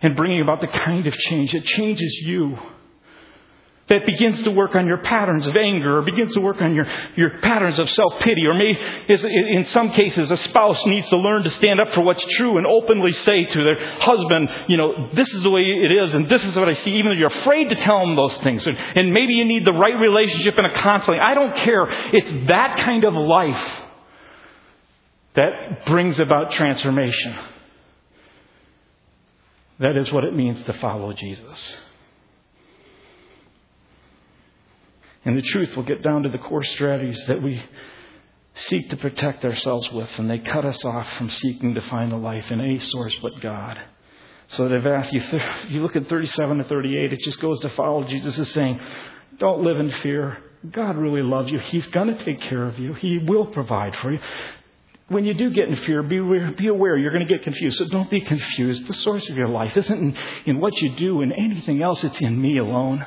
and 0.00 0.16
bringing 0.16 0.40
about 0.40 0.60
the 0.60 0.68
kind 0.68 1.06
of 1.06 1.14
change 1.14 1.52
that 1.52 1.64
changes 1.64 2.12
you? 2.24 2.58
That 3.88 4.04
begins 4.06 4.42
to 4.42 4.50
work 4.50 4.74
on 4.74 4.86
your 4.86 4.98
patterns 4.98 5.46
of 5.46 5.56
anger 5.56 5.98
or 5.98 6.02
begins 6.02 6.34
to 6.34 6.40
work 6.40 6.60
on 6.60 6.74
your, 6.74 6.86
your 7.16 7.38
patterns 7.38 7.78
of 7.78 7.88
self-pity 7.88 8.46
or 8.46 8.54
maybe 8.54 8.78
in 9.08 9.64
some 9.66 9.90
cases 9.90 10.30
a 10.30 10.36
spouse 10.36 10.84
needs 10.86 11.08
to 11.08 11.16
learn 11.16 11.42
to 11.42 11.50
stand 11.50 11.80
up 11.80 11.88
for 11.94 12.02
what's 12.02 12.22
true 12.36 12.58
and 12.58 12.66
openly 12.66 13.12
say 13.12 13.44
to 13.44 13.64
their 13.64 13.78
husband, 14.00 14.48
you 14.68 14.76
know, 14.76 15.08
this 15.12 15.28
is 15.32 15.42
the 15.42 15.50
way 15.50 15.62
it 15.62 15.92
is 15.92 16.14
and 16.14 16.28
this 16.28 16.44
is 16.44 16.54
what 16.54 16.68
I 16.68 16.74
see 16.74 16.92
even 16.92 17.12
though 17.12 17.18
you're 17.18 17.28
afraid 17.28 17.70
to 17.70 17.76
tell 17.76 18.00
them 18.00 18.14
those 18.14 18.36
things 18.38 18.66
and, 18.66 18.76
and 18.76 19.12
maybe 19.12 19.34
you 19.34 19.44
need 19.44 19.64
the 19.64 19.72
right 19.72 19.98
relationship 19.98 20.58
and 20.58 20.66
a 20.66 20.72
counseling. 20.72 21.20
I 21.20 21.34
don't 21.34 21.54
care. 21.54 21.86
It's 22.12 22.48
that 22.48 22.78
kind 22.84 23.04
of 23.04 23.14
life 23.14 23.82
that 25.34 25.86
brings 25.86 26.18
about 26.18 26.52
transformation. 26.52 27.38
That 29.78 29.96
is 29.96 30.12
what 30.12 30.24
it 30.24 30.34
means 30.34 30.64
to 30.64 30.72
follow 30.74 31.12
Jesus. 31.12 31.76
And 35.24 35.36
the 35.36 35.42
truth 35.42 35.76
will 35.76 35.84
get 35.84 36.02
down 36.02 36.22
to 36.22 36.28
the 36.28 36.38
core 36.38 36.62
strategies 36.62 37.22
that 37.26 37.42
we 37.42 37.62
seek 38.54 38.90
to 38.90 38.96
protect 38.96 39.44
ourselves 39.44 39.90
with, 39.92 40.10
and 40.16 40.30
they 40.30 40.38
cut 40.38 40.64
us 40.64 40.84
off 40.84 41.06
from 41.16 41.30
seeking 41.30 41.74
to 41.74 41.80
find 41.82 42.12
a 42.12 42.16
life 42.16 42.50
in 42.50 42.60
any 42.60 42.80
source 42.80 43.14
but 43.22 43.40
God. 43.40 43.78
So 44.48 44.68
that 44.68 44.76
if 44.76 45.12
you, 45.12 45.20
if 45.32 45.70
you 45.70 45.82
look 45.82 45.96
at 45.96 46.08
37 46.08 46.58
to 46.58 46.64
38, 46.64 47.12
it 47.12 47.20
just 47.20 47.40
goes 47.40 47.60
to 47.60 47.70
follow 47.70 48.04
Jesus 48.04 48.38
is 48.38 48.50
saying, 48.52 48.80
don't 49.38 49.62
live 49.62 49.78
in 49.78 49.90
fear. 50.02 50.38
God 50.70 50.96
really 50.96 51.22
loves 51.22 51.50
you. 51.50 51.58
He's 51.58 51.86
going 51.88 52.08
to 52.08 52.24
take 52.24 52.40
care 52.42 52.66
of 52.66 52.78
you. 52.78 52.94
He 52.94 53.18
will 53.18 53.46
provide 53.46 53.94
for 53.96 54.12
you. 54.12 54.18
When 55.08 55.24
you 55.24 55.32
do 55.32 55.50
get 55.50 55.68
in 55.68 55.76
fear, 55.76 56.02
be 56.02 56.18
aware, 56.18 56.50
be 56.52 56.66
aware 56.68 56.96
you're 56.96 57.12
going 57.12 57.26
to 57.26 57.32
get 57.32 57.42
confused. 57.42 57.78
So 57.78 57.86
don't 57.86 58.10
be 58.10 58.20
confused. 58.20 58.86
The 58.86 58.94
source 58.94 59.28
of 59.30 59.36
your 59.36 59.48
life 59.48 59.76
isn't 59.76 59.98
in, 59.98 60.16
in 60.44 60.60
what 60.60 60.80
you 60.80 60.96
do 60.96 61.22
and 61.22 61.32
anything 61.32 61.82
else. 61.82 62.02
It's 62.04 62.20
in 62.20 62.40
me 62.40 62.58
alone. 62.58 63.06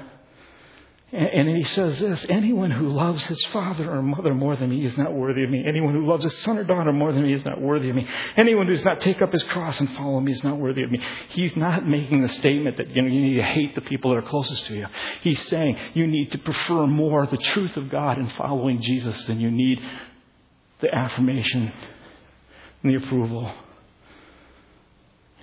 And 1.13 1.49
he 1.49 1.65
says 1.65 1.99
this 1.99 2.25
anyone 2.29 2.71
who 2.71 2.87
loves 2.87 3.21
his 3.25 3.43
father 3.47 3.91
or 3.91 4.01
mother 4.01 4.33
more 4.33 4.55
than 4.55 4.69
me 4.69 4.85
is 4.85 4.97
not 4.97 5.13
worthy 5.13 5.43
of 5.43 5.49
me. 5.49 5.61
Anyone 5.65 5.93
who 5.93 6.07
loves 6.07 6.23
his 6.23 6.37
son 6.37 6.57
or 6.57 6.63
daughter 6.63 6.93
more 6.93 7.11
than 7.11 7.23
me 7.23 7.33
is 7.33 7.43
not 7.43 7.59
worthy 7.59 7.89
of 7.89 7.97
me. 7.97 8.07
Anyone 8.37 8.67
who 8.67 8.73
does 8.73 8.85
not 8.85 9.01
take 9.01 9.21
up 9.21 9.33
his 9.33 9.43
cross 9.43 9.77
and 9.81 9.89
follow 9.97 10.21
me 10.21 10.31
is 10.31 10.41
not 10.41 10.57
worthy 10.57 10.83
of 10.83 10.91
me. 10.91 11.01
He's 11.29 11.53
not 11.57 11.85
making 11.85 12.21
the 12.21 12.29
statement 12.29 12.77
that 12.77 12.95
you, 12.95 13.01
know, 13.01 13.09
you 13.09 13.21
need 13.21 13.35
to 13.35 13.43
hate 13.43 13.75
the 13.75 13.81
people 13.81 14.11
that 14.11 14.19
are 14.19 14.29
closest 14.29 14.65
to 14.67 14.73
you. 14.73 14.87
He's 15.21 15.45
saying 15.47 15.77
you 15.95 16.07
need 16.07 16.31
to 16.31 16.37
prefer 16.37 16.87
more 16.87 17.27
the 17.27 17.35
truth 17.35 17.75
of 17.75 17.89
God 17.89 18.17
in 18.17 18.29
following 18.29 18.81
Jesus 18.81 19.21
than 19.25 19.41
you 19.41 19.51
need 19.51 19.81
the 20.79 20.95
affirmation 20.95 21.73
and 22.83 22.91
the 22.93 23.05
approval 23.05 23.53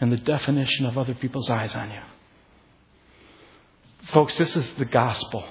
and 0.01 0.11
the 0.11 0.17
definition 0.17 0.87
of 0.87 0.97
other 0.97 1.15
people's 1.15 1.51
eyes 1.51 1.75
on 1.75 1.91
you. 1.91 2.01
Folks, 4.15 4.35
this 4.39 4.57
is 4.57 4.67
the 4.79 4.87
gospel. 4.87 5.45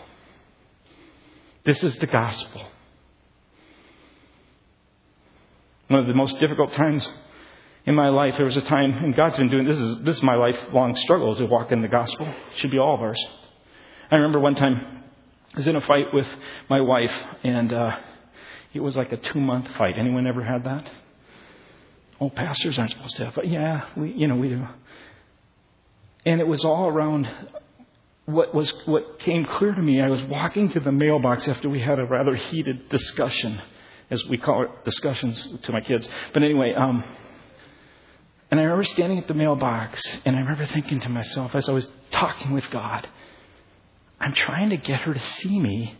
This 1.67 1.83
is 1.83 1.97
the 1.97 2.07
gospel. 2.07 2.65
One 5.89 5.99
of 5.99 6.07
the 6.07 6.13
most 6.13 6.39
difficult 6.39 6.71
times 6.71 7.11
in 7.85 7.93
my 7.93 8.07
life, 8.07 8.35
there 8.37 8.45
was 8.45 8.55
a 8.55 8.61
time, 8.61 8.93
and 9.03 9.13
God's 9.13 9.35
been 9.35 9.49
doing 9.49 9.67
this 9.67 9.77
is 9.77 10.01
this 10.03 10.15
is 10.15 10.23
my 10.23 10.35
lifelong 10.35 10.95
struggle 10.95 11.35
to 11.35 11.45
walk 11.45 11.73
in 11.73 11.81
the 11.81 11.89
gospel. 11.89 12.25
It 12.25 12.59
should 12.59 12.71
be 12.71 12.79
all 12.79 12.95
of 12.95 13.01
ours. 13.01 13.21
I 14.09 14.15
remember 14.15 14.39
one 14.39 14.55
time 14.55 15.03
I 15.55 15.57
was 15.57 15.67
in 15.67 15.75
a 15.75 15.81
fight 15.81 16.13
with 16.13 16.27
my 16.69 16.79
wife, 16.79 17.11
and 17.43 17.73
uh, 17.73 17.99
it 18.73 18.79
was 18.79 18.95
like 18.95 19.11
a 19.11 19.17
two 19.17 19.41
month 19.41 19.67
fight. 19.77 19.95
Anyone 19.99 20.25
ever 20.25 20.45
had 20.45 20.63
that? 20.63 20.89
Oh, 22.21 22.29
pastors 22.29 22.79
aren't 22.79 22.91
supposed 22.91 23.17
to 23.17 23.25
have, 23.25 23.35
but 23.35 23.49
yeah, 23.49 23.89
we 23.97 24.13
you 24.13 24.29
know 24.29 24.37
we 24.37 24.47
do. 24.47 24.65
And 26.25 26.39
it 26.39 26.47
was 26.47 26.63
all 26.63 26.87
around 26.87 27.29
what 28.27 28.53
was 28.53 28.73
what 28.85 29.19
came 29.19 29.45
clear 29.45 29.73
to 29.73 29.81
me, 29.81 30.01
I 30.01 30.09
was 30.09 30.21
walking 30.23 30.69
to 30.73 30.81
the 30.81 30.91
mailbox 30.91 31.47
after 31.47 31.69
we 31.69 31.79
had 31.79 31.97
a 31.97 32.05
rather 32.05 32.35
heated 32.35 32.89
discussion, 32.89 33.61
as 34.09 34.23
we 34.25 34.37
call 34.37 34.63
it 34.63 34.69
discussions 34.83 35.57
to 35.63 35.71
my 35.71 35.79
kids. 35.79 36.07
But 36.33 36.43
anyway, 36.43 36.73
um, 36.77 37.05
and 38.51 38.59
I 38.59 38.63
remember 38.63 38.83
standing 38.83 39.17
at 39.17 39.29
the 39.29 39.33
mailbox, 39.33 40.01
and 40.25 40.35
I 40.35 40.39
remember 40.39 40.67
thinking 40.67 40.99
to 41.01 41.09
myself 41.09 41.55
as 41.55 41.69
I 41.69 41.71
was 41.71 41.87
talking 42.11 42.51
with 42.51 42.69
God, 42.69 43.07
I'm 44.19 44.33
trying 44.33 44.71
to 44.71 44.77
get 44.77 44.99
her 45.01 45.13
to 45.13 45.19
see 45.37 45.57
me 45.57 45.95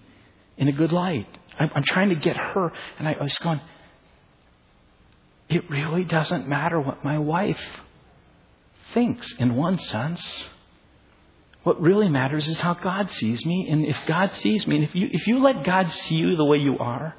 in 0.58 0.68
a 0.68 0.74
good 0.74 0.92
light. 0.92 1.28
I'm, 1.58 1.70
I'm 1.76 1.84
trying 1.84 2.10
to 2.10 2.16
get 2.16 2.36
her, 2.36 2.74
and 3.00 3.08
I, 3.08 3.14
I 3.14 3.24
was 3.24 3.38
going, 3.38 3.62
it 5.48 5.70
really 5.70 6.04
doesn't 6.04 6.46
matter 6.46 6.78
what 6.82 7.06
my 7.06 7.20
wife 7.20 7.62
thinks 8.94 9.34
in 9.40 9.56
one 9.56 9.80
sense. 9.80 10.50
What 11.68 11.82
really 11.82 12.08
matters 12.08 12.48
is 12.48 12.62
how 12.62 12.76
God 12.76 13.12
sees 13.12 13.46
me. 13.46 13.68
And 13.70 13.84
if 13.84 13.98
God 14.08 14.34
sees 14.36 14.66
me, 14.66 14.78
and 14.78 14.86
if 14.86 14.96
you, 14.96 15.10
if 15.12 15.28
you 15.28 15.40
let 15.44 15.66
God 15.66 15.92
see 15.92 16.16
you 16.16 16.38
the 16.38 16.46
way 16.46 16.60
you 16.60 16.78
are, 16.80 17.14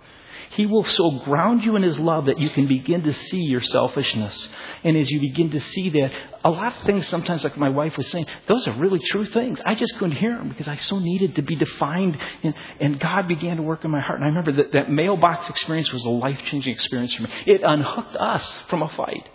He 0.52 0.64
will 0.64 0.84
so 0.84 1.10
ground 1.18 1.64
you 1.64 1.76
in 1.76 1.82
His 1.82 1.98
love 1.98 2.24
that 2.24 2.38
you 2.38 2.48
can 2.48 2.66
begin 2.66 3.02
to 3.02 3.12
see 3.12 3.42
your 3.42 3.60
selfishness. 3.60 4.48
And 4.84 4.96
as 4.96 5.10
you 5.10 5.20
begin 5.20 5.50
to 5.50 5.60
see 5.60 5.90
that, 5.90 6.12
a 6.46 6.48
lot 6.48 6.74
of 6.74 6.86
things 6.86 7.06
sometimes, 7.08 7.44
like 7.44 7.58
my 7.58 7.68
wife 7.68 7.98
was 7.98 8.06
saying, 8.06 8.24
those 8.46 8.66
are 8.66 8.72
really 8.72 9.00
true 9.00 9.26
things. 9.26 9.60
I 9.66 9.74
just 9.74 9.98
couldn't 9.98 10.16
hear 10.16 10.38
them 10.38 10.48
because 10.48 10.66
I 10.66 10.76
so 10.76 10.98
needed 10.98 11.34
to 11.34 11.42
be 11.42 11.54
defined. 11.54 12.16
And, 12.42 12.54
and 12.80 12.98
God 12.98 13.28
began 13.28 13.58
to 13.58 13.62
work 13.62 13.84
in 13.84 13.90
my 13.90 14.00
heart. 14.00 14.18
And 14.18 14.24
I 14.24 14.28
remember 14.28 14.62
that 14.62 14.72
that 14.72 14.90
mailbox 14.90 15.50
experience 15.50 15.92
was 15.92 16.06
a 16.06 16.08
life 16.08 16.40
changing 16.46 16.72
experience 16.72 17.12
for 17.12 17.24
me. 17.24 17.30
It 17.44 17.60
unhooked 17.62 18.16
us 18.16 18.60
from 18.70 18.80
a 18.80 18.88
fight, 18.88 19.28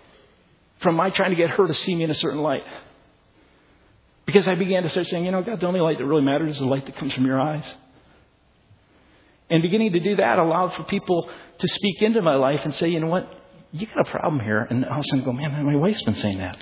from 0.79 0.95
my 0.95 1.11
trying 1.11 1.29
to 1.29 1.35
get 1.35 1.51
her 1.51 1.67
to 1.67 1.73
see 1.75 1.93
me 1.93 2.03
in 2.03 2.09
a 2.09 2.15
certain 2.15 2.39
light. 2.39 2.63
Because 4.25 4.47
I 4.47 4.55
began 4.55 4.83
to 4.83 4.89
start 4.89 5.07
saying, 5.07 5.25
you 5.25 5.31
know, 5.31 5.43
God, 5.43 5.59
the 5.59 5.67
only 5.67 5.81
light 5.81 5.97
that 5.97 6.05
really 6.05 6.21
matters 6.21 6.51
is 6.51 6.59
the 6.59 6.65
light 6.65 6.85
that 6.85 6.97
comes 6.97 7.13
from 7.13 7.25
your 7.25 7.39
eyes. 7.39 7.71
And 9.49 9.61
beginning 9.61 9.91
to 9.93 9.99
do 9.99 10.15
that 10.15 10.39
allowed 10.39 10.73
for 10.73 10.83
people 10.83 11.29
to 11.59 11.67
speak 11.67 12.01
into 12.01 12.21
my 12.21 12.35
life 12.35 12.61
and 12.63 12.73
say, 12.73 12.87
you 12.87 12.99
know 12.99 13.07
what, 13.07 13.29
you 13.71 13.85
got 13.87 14.07
a 14.07 14.09
problem 14.09 14.39
here. 14.39 14.65
And 14.69 14.85
all 14.85 14.99
of 14.99 14.99
a 14.99 15.03
sudden 15.09 15.25
go, 15.25 15.33
man, 15.33 15.65
my 15.65 15.75
wife's 15.75 16.03
been 16.03 16.15
saying 16.15 16.37
that. 16.37 16.57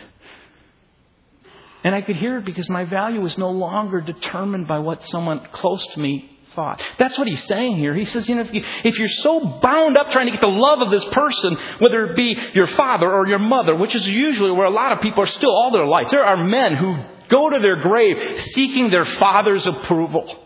And 1.83 1.95
I 1.95 2.01
could 2.01 2.15
hear 2.15 2.37
it 2.37 2.45
because 2.45 2.69
my 2.69 2.85
value 2.85 3.21
was 3.21 3.37
no 3.37 3.49
longer 3.49 4.01
determined 4.01 4.67
by 4.67 4.79
what 4.79 5.07
someone 5.07 5.47
close 5.51 5.85
to 5.93 5.99
me 5.99 6.37
thought. 6.55 6.81
That's 6.99 7.17
what 7.17 7.27
he's 7.27 7.43
saying 7.45 7.77
here. 7.77 7.93
He 7.93 8.05
says, 8.05 8.27
you 8.27 8.35
know, 8.35 8.41
if, 8.41 8.53
you, 8.53 8.63
if 8.83 8.99
you're 8.99 9.07
so 9.07 9.59
bound 9.61 9.97
up 9.97 10.11
trying 10.11 10.25
to 10.25 10.31
get 10.31 10.41
the 10.41 10.47
love 10.47 10.81
of 10.81 10.91
this 10.91 11.05
person, 11.05 11.57
whether 11.79 12.07
it 12.07 12.15
be 12.15 12.35
your 12.53 12.67
father 12.67 13.11
or 13.11 13.27
your 13.27 13.39
mother, 13.39 13.75
which 13.75 13.95
is 13.95 14.07
usually 14.07 14.51
where 14.51 14.65
a 14.65 14.71
lot 14.71 14.91
of 14.91 15.01
people 15.01 15.23
are 15.23 15.27
still 15.27 15.51
all 15.51 15.71
their 15.71 15.85
life. 15.85 16.07
There 16.11 16.25
are 16.25 16.37
men 16.37 16.75
who 16.75 16.97
go 17.31 17.49
to 17.49 17.59
their 17.59 17.77
grave 17.77 18.41
seeking 18.53 18.91
their 18.91 19.05
father's 19.05 19.65
approval. 19.65 20.37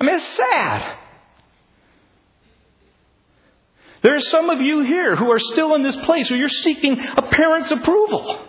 I 0.00 0.04
mean, 0.04 0.14
it's 0.14 0.36
sad. 0.36 0.98
There 4.02 4.14
are 4.14 4.20
some 4.20 4.48
of 4.48 4.60
you 4.60 4.82
here 4.82 5.16
who 5.16 5.30
are 5.32 5.40
still 5.40 5.74
in 5.74 5.82
this 5.82 5.96
place 5.96 6.30
where 6.30 6.38
you're 6.38 6.48
seeking 6.48 7.00
a 7.00 7.22
parent's 7.22 7.72
approval. 7.72 8.44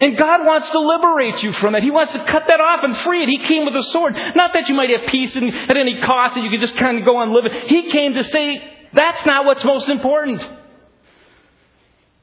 And 0.00 0.16
God 0.16 0.46
wants 0.46 0.70
to 0.70 0.80
liberate 0.80 1.42
you 1.42 1.52
from 1.52 1.74
it. 1.74 1.82
He 1.82 1.90
wants 1.90 2.14
to 2.14 2.24
cut 2.24 2.48
that 2.48 2.60
off 2.60 2.82
and 2.82 2.96
free 2.98 3.22
it. 3.22 3.28
He 3.28 3.46
came 3.46 3.66
with 3.66 3.76
a 3.76 3.82
sword. 3.84 4.14
Not 4.34 4.54
that 4.54 4.68
you 4.68 4.74
might 4.74 4.90
have 4.90 5.08
peace 5.08 5.36
at 5.36 5.76
any 5.76 6.00
cost 6.00 6.36
and 6.36 6.44
you 6.44 6.50
could 6.50 6.60
just 6.60 6.76
kind 6.76 6.98
of 6.98 7.04
go 7.04 7.18
on 7.18 7.32
living. 7.32 7.52
He 7.66 7.90
came 7.90 8.14
to 8.14 8.24
say, 8.24 8.62
that's 8.92 9.24
not 9.26 9.44
what's 9.44 9.62
most 9.62 9.88
important. 9.88 10.42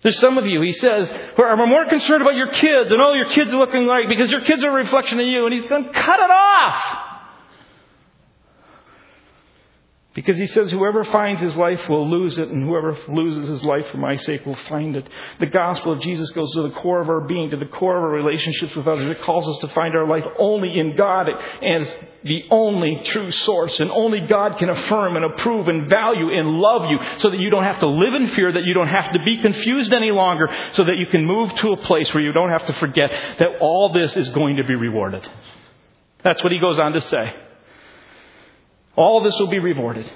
There's 0.03 0.19
some 0.19 0.37
of 0.37 0.45
you, 0.45 0.61
he 0.61 0.73
says, 0.73 1.09
who 1.35 1.43
are 1.43 1.57
more 1.65 1.85
concerned 1.89 2.21
about 2.21 2.35
your 2.35 2.51
kids 2.51 2.91
and 2.91 3.01
all 3.01 3.15
your 3.15 3.29
kids 3.29 3.51
looking 3.51 3.87
like 3.87 4.07
because 4.07 4.31
your 4.31 4.41
kids 4.41 4.63
are 4.63 4.69
a 4.69 4.83
reflection 4.83 5.19
of 5.19 5.25
you. 5.25 5.45
And 5.45 5.53
he's 5.53 5.67
going, 5.67 5.85
cut 5.85 6.19
it 6.19 6.31
off. 6.31 7.06
Because 10.17 10.37
he 10.37 10.47
says, 10.47 10.71
whoever 10.71 11.03
finds 11.03 11.39
his 11.39 11.55
life 11.55 11.87
will 11.87 12.09
lose 12.09 12.39
it, 12.39 12.49
and 12.49 12.63
whoever 12.63 12.97
loses 13.07 13.49
his 13.49 13.63
life 13.63 13.85
for 13.91 13.97
my 13.97 14.15
sake 14.15 14.47
will 14.47 14.57
find 14.67 14.95
it. 14.95 15.07
The 15.39 15.45
gospel 15.45 15.93
of 15.93 16.01
Jesus 16.01 16.31
goes 16.31 16.51
to 16.53 16.63
the 16.63 16.71
core 16.71 17.01
of 17.01 17.07
our 17.07 17.21
being, 17.21 17.51
to 17.51 17.57
the 17.57 17.67
core 17.67 17.95
of 17.95 18.03
our 18.03 18.09
relationships 18.09 18.75
with 18.75 18.87
others. 18.87 19.11
It 19.11 19.21
calls 19.21 19.47
us 19.47 19.59
to 19.59 19.67
find 19.75 19.95
our 19.95 20.07
life 20.07 20.23
only 20.39 20.79
in 20.79 20.95
God 20.95 21.29
as 21.29 21.95
the 22.23 22.45
only 22.49 23.01
true 23.05 23.29
source, 23.29 23.79
and 23.79 23.91
only 23.91 24.21
God 24.21 24.57
can 24.57 24.69
affirm 24.69 25.17
and 25.17 25.23
approve 25.23 25.67
and 25.67 25.87
value 25.87 26.35
and 26.35 26.49
love 26.49 26.89
you 26.89 26.97
so 27.19 27.29
that 27.29 27.39
you 27.39 27.51
don't 27.51 27.63
have 27.63 27.81
to 27.81 27.87
live 27.87 28.15
in 28.15 28.29
fear, 28.29 28.51
that 28.51 28.63
you 28.63 28.73
don't 28.73 28.87
have 28.87 29.11
to 29.13 29.23
be 29.23 29.39
confused 29.39 29.93
any 29.93 30.09
longer, 30.09 30.49
so 30.73 30.83
that 30.83 30.97
you 30.97 31.05
can 31.11 31.25
move 31.25 31.53
to 31.53 31.73
a 31.73 31.77
place 31.77 32.11
where 32.15 32.23
you 32.23 32.33
don't 32.33 32.49
have 32.49 32.65
to 32.65 32.73
forget 32.73 33.11
that 33.37 33.59
all 33.61 33.93
this 33.93 34.17
is 34.17 34.29
going 34.29 34.55
to 34.55 34.63
be 34.63 34.73
rewarded. 34.73 35.29
That's 36.23 36.41
what 36.41 36.51
he 36.51 36.59
goes 36.59 36.79
on 36.79 36.93
to 36.93 37.01
say. 37.01 37.33
All 38.97 39.23
this 39.23 39.39
will 39.39 39.47
be 39.47 39.59
rewarded. 39.59 40.11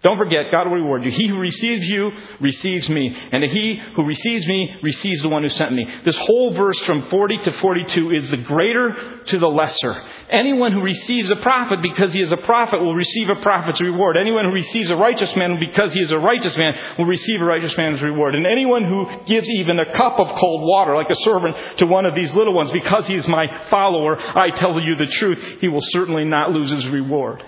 Don't 0.00 0.16
forget, 0.16 0.52
God 0.52 0.68
will 0.68 0.76
reward 0.76 1.04
you. 1.04 1.10
He 1.10 1.26
who 1.26 1.38
receives 1.38 1.88
you 1.88 2.12
receives 2.40 2.88
me, 2.88 3.16
and 3.32 3.42
he 3.42 3.80
who 3.96 4.04
receives 4.04 4.46
me 4.46 4.76
receives 4.80 5.22
the 5.22 5.28
one 5.28 5.42
who 5.42 5.48
sent 5.48 5.72
me. 5.72 5.84
This 6.04 6.16
whole 6.16 6.54
verse 6.54 6.78
from 6.80 7.10
40 7.10 7.38
to 7.38 7.52
42 7.52 8.12
is 8.12 8.30
the 8.30 8.36
greater 8.36 9.22
to 9.26 9.38
the 9.40 9.48
lesser. 9.48 10.00
Anyone 10.30 10.70
who 10.70 10.82
receives 10.82 11.30
a 11.30 11.36
prophet 11.36 11.82
because 11.82 12.12
he 12.12 12.22
is 12.22 12.30
a 12.30 12.36
prophet 12.36 12.80
will 12.80 12.94
receive 12.94 13.28
a 13.28 13.42
prophet's 13.42 13.80
reward. 13.80 14.16
Anyone 14.16 14.44
who 14.44 14.52
receives 14.52 14.88
a 14.90 14.96
righteous 14.96 15.34
man 15.34 15.58
because 15.58 15.92
he 15.92 16.00
is 16.00 16.12
a 16.12 16.18
righteous 16.18 16.56
man 16.56 16.78
will 16.96 17.06
receive 17.06 17.40
a 17.40 17.44
righteous 17.44 17.76
man's 17.76 18.00
reward. 18.00 18.36
And 18.36 18.46
anyone 18.46 18.84
who 18.84 19.04
gives 19.26 19.48
even 19.48 19.80
a 19.80 19.92
cup 19.96 20.20
of 20.20 20.28
cold 20.38 20.62
water 20.62 20.94
like 20.94 21.10
a 21.10 21.24
servant 21.24 21.56
to 21.78 21.86
one 21.86 22.06
of 22.06 22.14
these 22.14 22.32
little 22.34 22.54
ones 22.54 22.70
because 22.70 23.08
he 23.08 23.14
is 23.14 23.26
my 23.26 23.46
follower, 23.68 24.16
I 24.16 24.50
tell 24.50 24.78
you 24.80 24.94
the 24.94 25.06
truth, 25.06 25.60
he 25.60 25.66
will 25.66 25.82
certainly 25.88 26.24
not 26.24 26.52
lose 26.52 26.70
his 26.70 26.86
reward. 26.86 27.42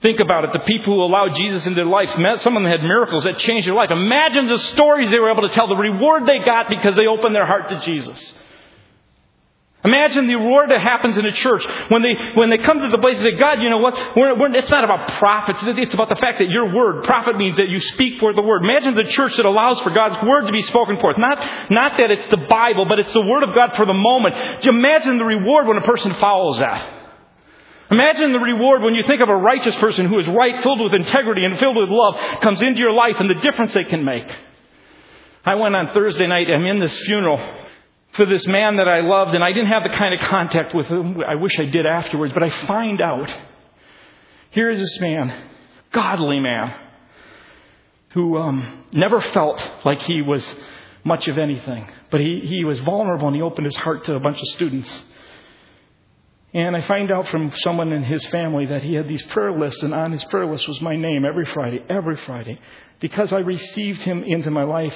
Think 0.00 0.20
about 0.20 0.44
it. 0.44 0.52
The 0.52 0.60
people 0.60 0.94
who 0.94 1.02
allowed 1.02 1.34
Jesus 1.34 1.66
into 1.66 1.74
their 1.74 1.84
life, 1.84 2.10
some 2.40 2.56
of 2.56 2.62
them 2.62 2.70
had 2.70 2.84
miracles 2.84 3.24
that 3.24 3.38
changed 3.38 3.66
their 3.66 3.74
life. 3.74 3.90
Imagine 3.90 4.46
the 4.46 4.58
stories 4.58 5.10
they 5.10 5.18
were 5.18 5.30
able 5.30 5.42
to 5.42 5.54
tell, 5.54 5.66
the 5.66 5.74
reward 5.74 6.24
they 6.24 6.38
got 6.44 6.68
because 6.68 6.94
they 6.94 7.08
opened 7.08 7.34
their 7.34 7.46
heart 7.46 7.68
to 7.70 7.80
Jesus. 7.80 8.34
Imagine 9.84 10.26
the 10.26 10.34
reward 10.34 10.70
that 10.70 10.80
happens 10.80 11.16
in 11.16 11.24
a 11.24 11.32
church 11.32 11.64
when 11.88 12.02
they 12.02 12.14
when 12.34 12.50
they 12.50 12.58
come 12.58 12.80
to 12.80 12.88
the 12.88 12.98
place 12.98 13.16
and 13.16 13.22
say, 13.22 13.38
God, 13.38 13.62
you 13.62 13.70
know 13.70 13.78
what? 13.78 13.94
We're, 14.16 14.38
we're, 14.38 14.54
it's 14.56 14.70
not 14.70 14.82
about 14.82 15.08
prophets. 15.18 15.60
It's 15.62 15.94
about 15.94 16.08
the 16.08 16.16
fact 16.16 16.40
that 16.40 16.50
your 16.50 16.74
word, 16.74 17.04
prophet 17.04 17.36
means 17.36 17.56
that 17.58 17.68
you 17.68 17.80
speak 17.80 18.18
for 18.18 18.32
the 18.32 18.42
word. 18.42 18.64
Imagine 18.64 18.94
the 18.94 19.04
church 19.04 19.36
that 19.36 19.46
allows 19.46 19.80
for 19.80 19.90
God's 19.90 20.20
word 20.26 20.46
to 20.46 20.52
be 20.52 20.62
spoken 20.62 20.98
forth. 20.98 21.16
Not 21.16 21.70
not 21.70 21.96
that 21.96 22.10
it's 22.10 22.28
the 22.28 22.44
Bible, 22.48 22.86
but 22.86 22.98
it's 22.98 23.12
the 23.12 23.22
word 23.22 23.44
of 23.44 23.54
God 23.54 23.76
for 23.76 23.86
the 23.86 23.94
moment. 23.94 24.34
Imagine 24.66 25.18
the 25.18 25.24
reward 25.24 25.68
when 25.68 25.76
a 25.76 25.82
person 25.82 26.12
follows 26.20 26.58
that. 26.58 26.97
Imagine 27.90 28.32
the 28.32 28.38
reward 28.38 28.82
when 28.82 28.94
you 28.94 29.02
think 29.06 29.22
of 29.22 29.28
a 29.28 29.36
righteous 29.36 29.74
person 29.76 30.06
who 30.06 30.18
is 30.18 30.26
right, 30.26 30.62
filled 30.62 30.80
with 30.80 30.94
integrity 30.94 31.44
and 31.44 31.58
filled 31.58 31.76
with 31.76 31.88
love, 31.88 32.40
comes 32.42 32.60
into 32.60 32.80
your 32.80 32.92
life 32.92 33.16
and 33.18 33.30
the 33.30 33.34
difference 33.34 33.72
they 33.72 33.84
can 33.84 34.04
make. 34.04 34.26
I 35.44 35.54
went 35.54 35.74
on 35.74 35.94
Thursday 35.94 36.26
night, 36.26 36.48
I'm 36.50 36.66
in 36.66 36.78
this 36.78 36.96
funeral 37.06 37.40
for 38.12 38.26
this 38.26 38.46
man 38.46 38.76
that 38.76 38.88
I 38.88 39.00
loved, 39.00 39.34
and 39.34 39.44
I 39.44 39.52
didn't 39.52 39.68
have 39.68 39.84
the 39.84 39.96
kind 39.96 40.14
of 40.14 40.28
contact 40.28 40.74
with 40.74 40.86
him 40.86 41.22
I 41.26 41.36
wish 41.36 41.52
I 41.58 41.64
did 41.64 41.86
afterwards, 41.86 42.32
but 42.34 42.42
I 42.42 42.50
find 42.66 43.00
out 43.00 43.34
here 44.50 44.70
is 44.70 44.80
this 44.80 45.00
man, 45.00 45.50
godly 45.92 46.40
man, 46.40 46.74
who 48.10 48.38
um, 48.38 48.84
never 48.92 49.20
felt 49.20 49.62
like 49.84 50.02
he 50.02 50.22
was 50.22 50.44
much 51.04 51.28
of 51.28 51.38
anything, 51.38 51.88
but 52.10 52.20
he, 52.20 52.40
he 52.44 52.64
was 52.64 52.78
vulnerable 52.80 53.28
and 53.28 53.36
he 53.36 53.42
opened 53.42 53.66
his 53.66 53.76
heart 53.76 54.04
to 54.04 54.14
a 54.14 54.20
bunch 54.20 54.40
of 54.40 54.48
students. 54.48 55.02
And 56.54 56.74
I 56.74 56.86
find 56.86 57.12
out 57.12 57.28
from 57.28 57.52
someone 57.58 57.92
in 57.92 58.02
his 58.02 58.24
family 58.28 58.66
that 58.66 58.82
he 58.82 58.94
had 58.94 59.06
these 59.06 59.22
prayer 59.26 59.52
lists, 59.52 59.82
and 59.82 59.92
on 59.92 60.12
his 60.12 60.24
prayer 60.24 60.46
list 60.46 60.66
was 60.66 60.80
my 60.80 60.96
name 60.96 61.24
every 61.24 61.44
Friday, 61.44 61.84
every 61.88 62.16
Friday. 62.24 62.58
Because 63.00 63.32
I 63.32 63.38
received 63.38 64.00
him 64.02 64.24
into 64.24 64.50
my 64.50 64.64
life, 64.64 64.94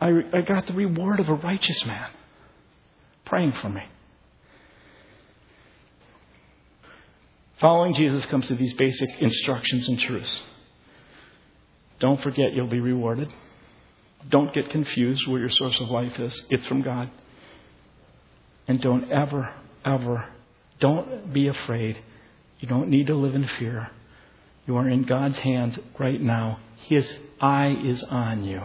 I, 0.00 0.10
I 0.32 0.40
got 0.40 0.66
the 0.66 0.72
reward 0.72 1.20
of 1.20 1.28
a 1.28 1.34
righteous 1.34 1.84
man 1.84 2.10
praying 3.24 3.52
for 3.60 3.68
me. 3.68 3.82
Following 7.60 7.94
Jesus 7.94 8.26
comes 8.26 8.48
to 8.48 8.56
these 8.56 8.72
basic 8.72 9.08
instructions 9.20 9.88
and 9.88 10.00
truths. 10.00 10.42
Don't 12.00 12.20
forget 12.20 12.52
you'll 12.52 12.66
be 12.66 12.80
rewarded. 12.80 13.32
Don't 14.28 14.52
get 14.52 14.70
confused 14.70 15.28
where 15.28 15.38
your 15.38 15.50
source 15.50 15.80
of 15.80 15.88
life 15.88 16.18
is. 16.18 16.44
It's 16.50 16.66
from 16.66 16.82
God. 16.82 17.08
And 18.66 18.80
don't 18.80 19.12
ever, 19.12 19.54
ever. 19.84 20.26
Don't 20.80 21.32
be 21.32 21.48
afraid. 21.48 21.98
You 22.60 22.68
don't 22.68 22.88
need 22.88 23.08
to 23.08 23.14
live 23.14 23.34
in 23.34 23.46
fear. 23.46 23.90
You 24.66 24.76
are 24.76 24.88
in 24.88 25.02
God's 25.02 25.38
hands 25.38 25.78
right 25.98 26.20
now. 26.20 26.60
His 26.86 27.12
eye 27.40 27.76
is 27.84 28.02
on 28.04 28.44
you. 28.44 28.62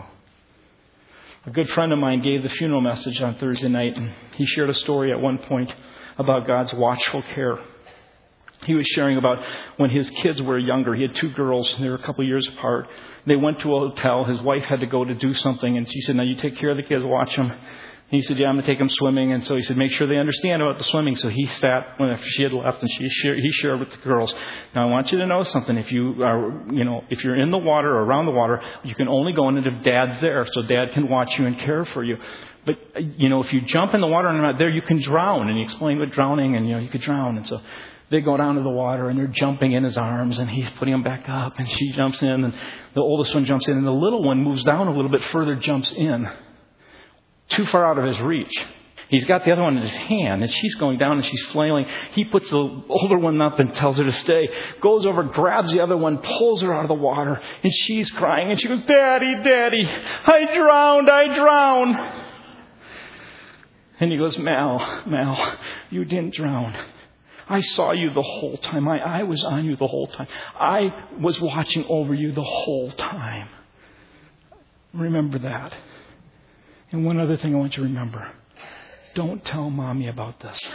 A 1.45 1.49
good 1.49 1.69
friend 1.69 1.93
of 1.93 1.99
mine 1.99 2.21
gave 2.21 2.43
the 2.43 2.49
funeral 2.49 2.81
message 2.81 3.21
on 3.21 3.35
Thursday 3.35 3.69
night, 3.69 3.95
and 3.95 4.13
he 4.35 4.45
shared 4.45 4.69
a 4.69 4.73
story 4.73 5.11
at 5.11 5.21
one 5.21 5.37
point 5.37 5.73
about 6.17 6.45
God's 6.45 6.73
watchful 6.73 7.23
care. 7.33 7.57
He 8.65 8.73
was 8.73 8.85
sharing 8.87 9.17
about 9.17 9.43
when 9.77 9.89
his 9.89 10.09
kids 10.09 10.41
were 10.41 10.57
younger. 10.57 10.93
He 10.93 11.03
had 11.03 11.15
two 11.15 11.29
girls, 11.29 11.73
they 11.79 11.87
were 11.87 11.95
a 11.95 12.03
couple 12.03 12.23
years 12.25 12.47
apart. 12.47 12.87
They 13.25 13.35
went 13.35 13.59
to 13.61 13.75
a 13.75 13.79
hotel. 13.79 14.25
His 14.25 14.41
wife 14.41 14.63
had 14.63 14.81
to 14.81 14.87
go 14.87 15.05
to 15.05 15.13
do 15.13 15.33
something, 15.33 15.77
and 15.77 15.89
she 15.89 16.01
said, 16.01 16.15
Now 16.15 16.23
you 16.23 16.35
take 16.35 16.57
care 16.57 16.71
of 16.71 16.77
the 16.77 16.83
kids, 16.83 17.03
watch 17.05 17.35
them. 17.35 17.53
He 18.09 18.21
said, 18.21 18.37
"Yeah, 18.37 18.47
I'm 18.47 18.55
going 18.55 18.65
to 18.65 18.71
take 18.71 18.79
them 18.79 18.89
swimming." 18.89 19.33
And 19.33 19.43
so 19.43 19.55
he 19.55 19.61
said, 19.63 19.75
"Make 19.75 19.91
sure 19.91 20.07
they 20.07 20.17
understand 20.17 20.61
about 20.61 20.77
the 20.77 20.85
swimming." 20.85 21.15
So 21.15 21.27
he 21.27 21.45
sat 21.45 21.99
when 21.99 22.17
she 22.23 22.43
had 22.43 22.53
left, 22.53 22.81
and 22.81 22.89
she 22.89 23.09
shared, 23.09 23.39
he 23.39 23.51
shared 23.51 23.79
with 23.79 23.91
the 23.91 23.97
girls. 23.97 24.33
Now 24.73 24.87
I 24.87 24.89
want 24.89 25.11
you 25.11 25.17
to 25.17 25.25
know 25.25 25.43
something. 25.43 25.77
If 25.77 25.91
you 25.91 26.23
are, 26.23 26.63
you 26.71 26.85
know, 26.85 27.03
if 27.09 27.21
you're 27.23 27.35
in 27.35 27.51
the 27.51 27.57
water 27.57 27.89
or 27.89 28.05
around 28.05 28.25
the 28.25 28.31
water, 28.31 28.61
you 28.83 28.95
can 28.95 29.09
only 29.09 29.33
go 29.33 29.49
in 29.49 29.57
if 29.57 29.83
Dad's 29.83 30.21
there, 30.21 30.47
so 30.53 30.61
Dad 30.61 30.93
can 30.93 31.09
watch 31.09 31.37
you 31.37 31.47
and 31.47 31.59
care 31.59 31.83
for 31.83 32.01
you. 32.01 32.17
But 32.65 32.77
you 33.19 33.27
know, 33.27 33.43
if 33.43 33.51
you 33.51 33.59
jump 33.61 33.93
in 33.93 33.99
the 33.99 34.07
water 34.07 34.29
and 34.29 34.37
I'm 34.37 34.43
not 34.43 34.57
there, 34.57 34.69
you 34.69 34.81
can 34.81 35.01
drown. 35.01 35.49
And 35.49 35.57
he 35.57 35.63
explained 35.63 35.99
what 35.99 36.11
drowning, 36.11 36.55
and 36.55 36.65
you 36.65 36.75
know, 36.75 36.79
you 36.79 36.89
could 36.89 37.01
drown. 37.01 37.35
And 37.35 37.45
so 37.45 37.59
they 38.09 38.21
go 38.21 38.37
down 38.37 38.55
to 38.55 38.61
the 38.61 38.69
water 38.69 39.09
and 39.09 39.19
they're 39.19 39.27
jumping 39.27 39.73
in 39.73 39.83
his 39.83 39.97
arms 39.97 40.37
and 40.37 40.49
he's 40.49 40.69
putting 40.79 40.93
them 40.93 41.03
back 41.03 41.27
up 41.27 41.59
and 41.59 41.69
she 41.69 41.91
jumps 41.91 42.21
in 42.21 42.45
and 42.45 42.53
the 42.93 43.01
oldest 43.01 43.33
one 43.33 43.43
jumps 43.43 43.67
in 43.67 43.75
and 43.75 43.85
the 43.85 43.91
little 43.91 44.23
one 44.23 44.41
moves 44.41 44.63
down 44.63 44.87
a 44.87 44.95
little 44.95 45.11
bit 45.11 45.21
further, 45.25 45.55
jumps 45.55 45.91
in 45.91 46.29
too 47.49 47.65
far 47.67 47.85
out 47.85 47.97
of 47.97 48.05
his 48.05 48.19
reach. 48.19 48.53
He's 49.09 49.23
got 49.23 49.45
the 49.45 49.53
other 49.53 49.61
one 49.61 49.77
in 49.77 49.83
his 49.83 49.95
hand, 49.95 50.43
and 50.43 50.51
she's 50.51 50.75
going 50.75 50.97
down 50.97 51.13
and 51.13 51.25
she's 51.25 51.41
flailing. 51.47 51.85
He 52.11 52.25
puts 52.25 52.49
the 52.49 52.83
older 52.89 53.17
one 53.17 53.41
up 53.41 53.57
and 53.57 53.73
tells 53.73 53.97
her 53.97 54.03
to 54.03 54.11
stay. 54.11 54.49
Goes 54.81 55.05
over, 55.05 55.23
grabs 55.23 55.71
the 55.71 55.79
other 55.79 55.95
one, 55.95 56.17
pulls 56.17 56.61
her 56.61 56.73
out 56.73 56.83
of 56.83 56.89
the 56.89 56.93
water, 56.93 57.41
and 57.63 57.73
she's 57.73 58.09
crying, 58.09 58.51
and 58.51 58.59
she 58.59 58.67
goes, 58.67 58.81
Daddy, 58.81 59.35
Daddy, 59.35 59.85
I 60.25 60.53
drowned, 60.53 61.09
I 61.09 61.35
drowned. 61.35 61.95
And 63.99 64.11
he 64.11 64.17
goes, 64.17 64.37
Mal, 64.37 65.03
Mal, 65.07 65.57
you 65.89 66.03
didn't 66.03 66.33
drown. 66.33 66.77
I 67.49 67.61
saw 67.61 67.93
you 67.93 68.13
the 68.13 68.21
whole 68.21 68.57
time. 68.57 68.83
My 68.83 68.99
eye 68.99 69.23
was 69.23 69.41
on 69.43 69.63
you 69.63 69.77
the 69.77 69.87
whole 69.87 70.07
time. 70.07 70.27
I 70.59 70.89
was 71.19 71.39
watching 71.39 71.85
over 71.87 72.13
you 72.13 72.33
the 72.33 72.43
whole 72.43 72.91
time. 72.91 73.47
Remember 74.93 75.39
that. 75.39 75.73
And 76.91 77.05
one 77.05 77.19
other 77.19 77.37
thing 77.37 77.53
I 77.53 77.57
want 77.57 77.75
you 77.75 77.83
to 77.83 77.89
remember 77.89 78.31
don't 79.15 79.43
tell 79.43 79.69
mommy 79.69 80.07
about 80.07 80.39
this. 80.39 80.59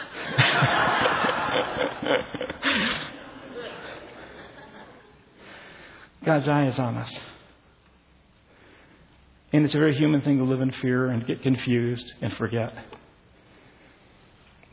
God's 6.24 6.48
eye 6.48 6.66
is 6.66 6.78
on 6.78 6.96
us. 6.96 7.18
And 9.52 9.64
it's 9.64 9.74
a 9.74 9.78
very 9.78 9.94
human 9.96 10.22
thing 10.22 10.38
to 10.38 10.44
live 10.44 10.60
in 10.60 10.72
fear 10.72 11.08
and 11.08 11.26
get 11.26 11.42
confused 11.42 12.04
and 12.20 12.32
forget. 12.34 12.72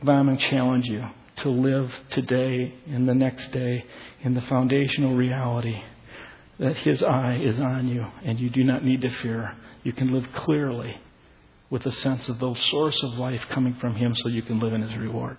But 0.02 0.12
I'm 0.12 0.26
going 0.26 0.38
to 0.38 0.48
challenge 0.48 0.86
you 0.86 1.04
to 1.36 1.50
live 1.50 1.92
today 2.10 2.74
and 2.88 3.08
the 3.08 3.14
next 3.14 3.52
day 3.52 3.84
in 4.22 4.34
the 4.34 4.40
foundational 4.42 5.14
reality 5.14 5.82
that 6.58 6.76
His 6.78 7.02
eye 7.02 7.38
is 7.42 7.60
on 7.60 7.88
you 7.88 8.06
and 8.24 8.40
you 8.40 8.50
do 8.50 8.64
not 8.64 8.84
need 8.84 9.02
to 9.02 9.10
fear. 9.10 9.56
You 9.82 9.92
can 9.92 10.12
live 10.12 10.26
clearly 10.32 10.96
with 11.70 11.86
a 11.86 11.92
sense 11.92 12.28
of 12.28 12.38
the 12.38 12.54
source 12.54 13.02
of 13.02 13.12
life 13.14 13.42
coming 13.48 13.74
from 13.74 13.94
Him 13.94 14.14
so 14.14 14.28
you 14.28 14.42
can 14.42 14.58
live 14.60 14.72
in 14.72 14.82
His 14.82 14.96
reward. 14.96 15.38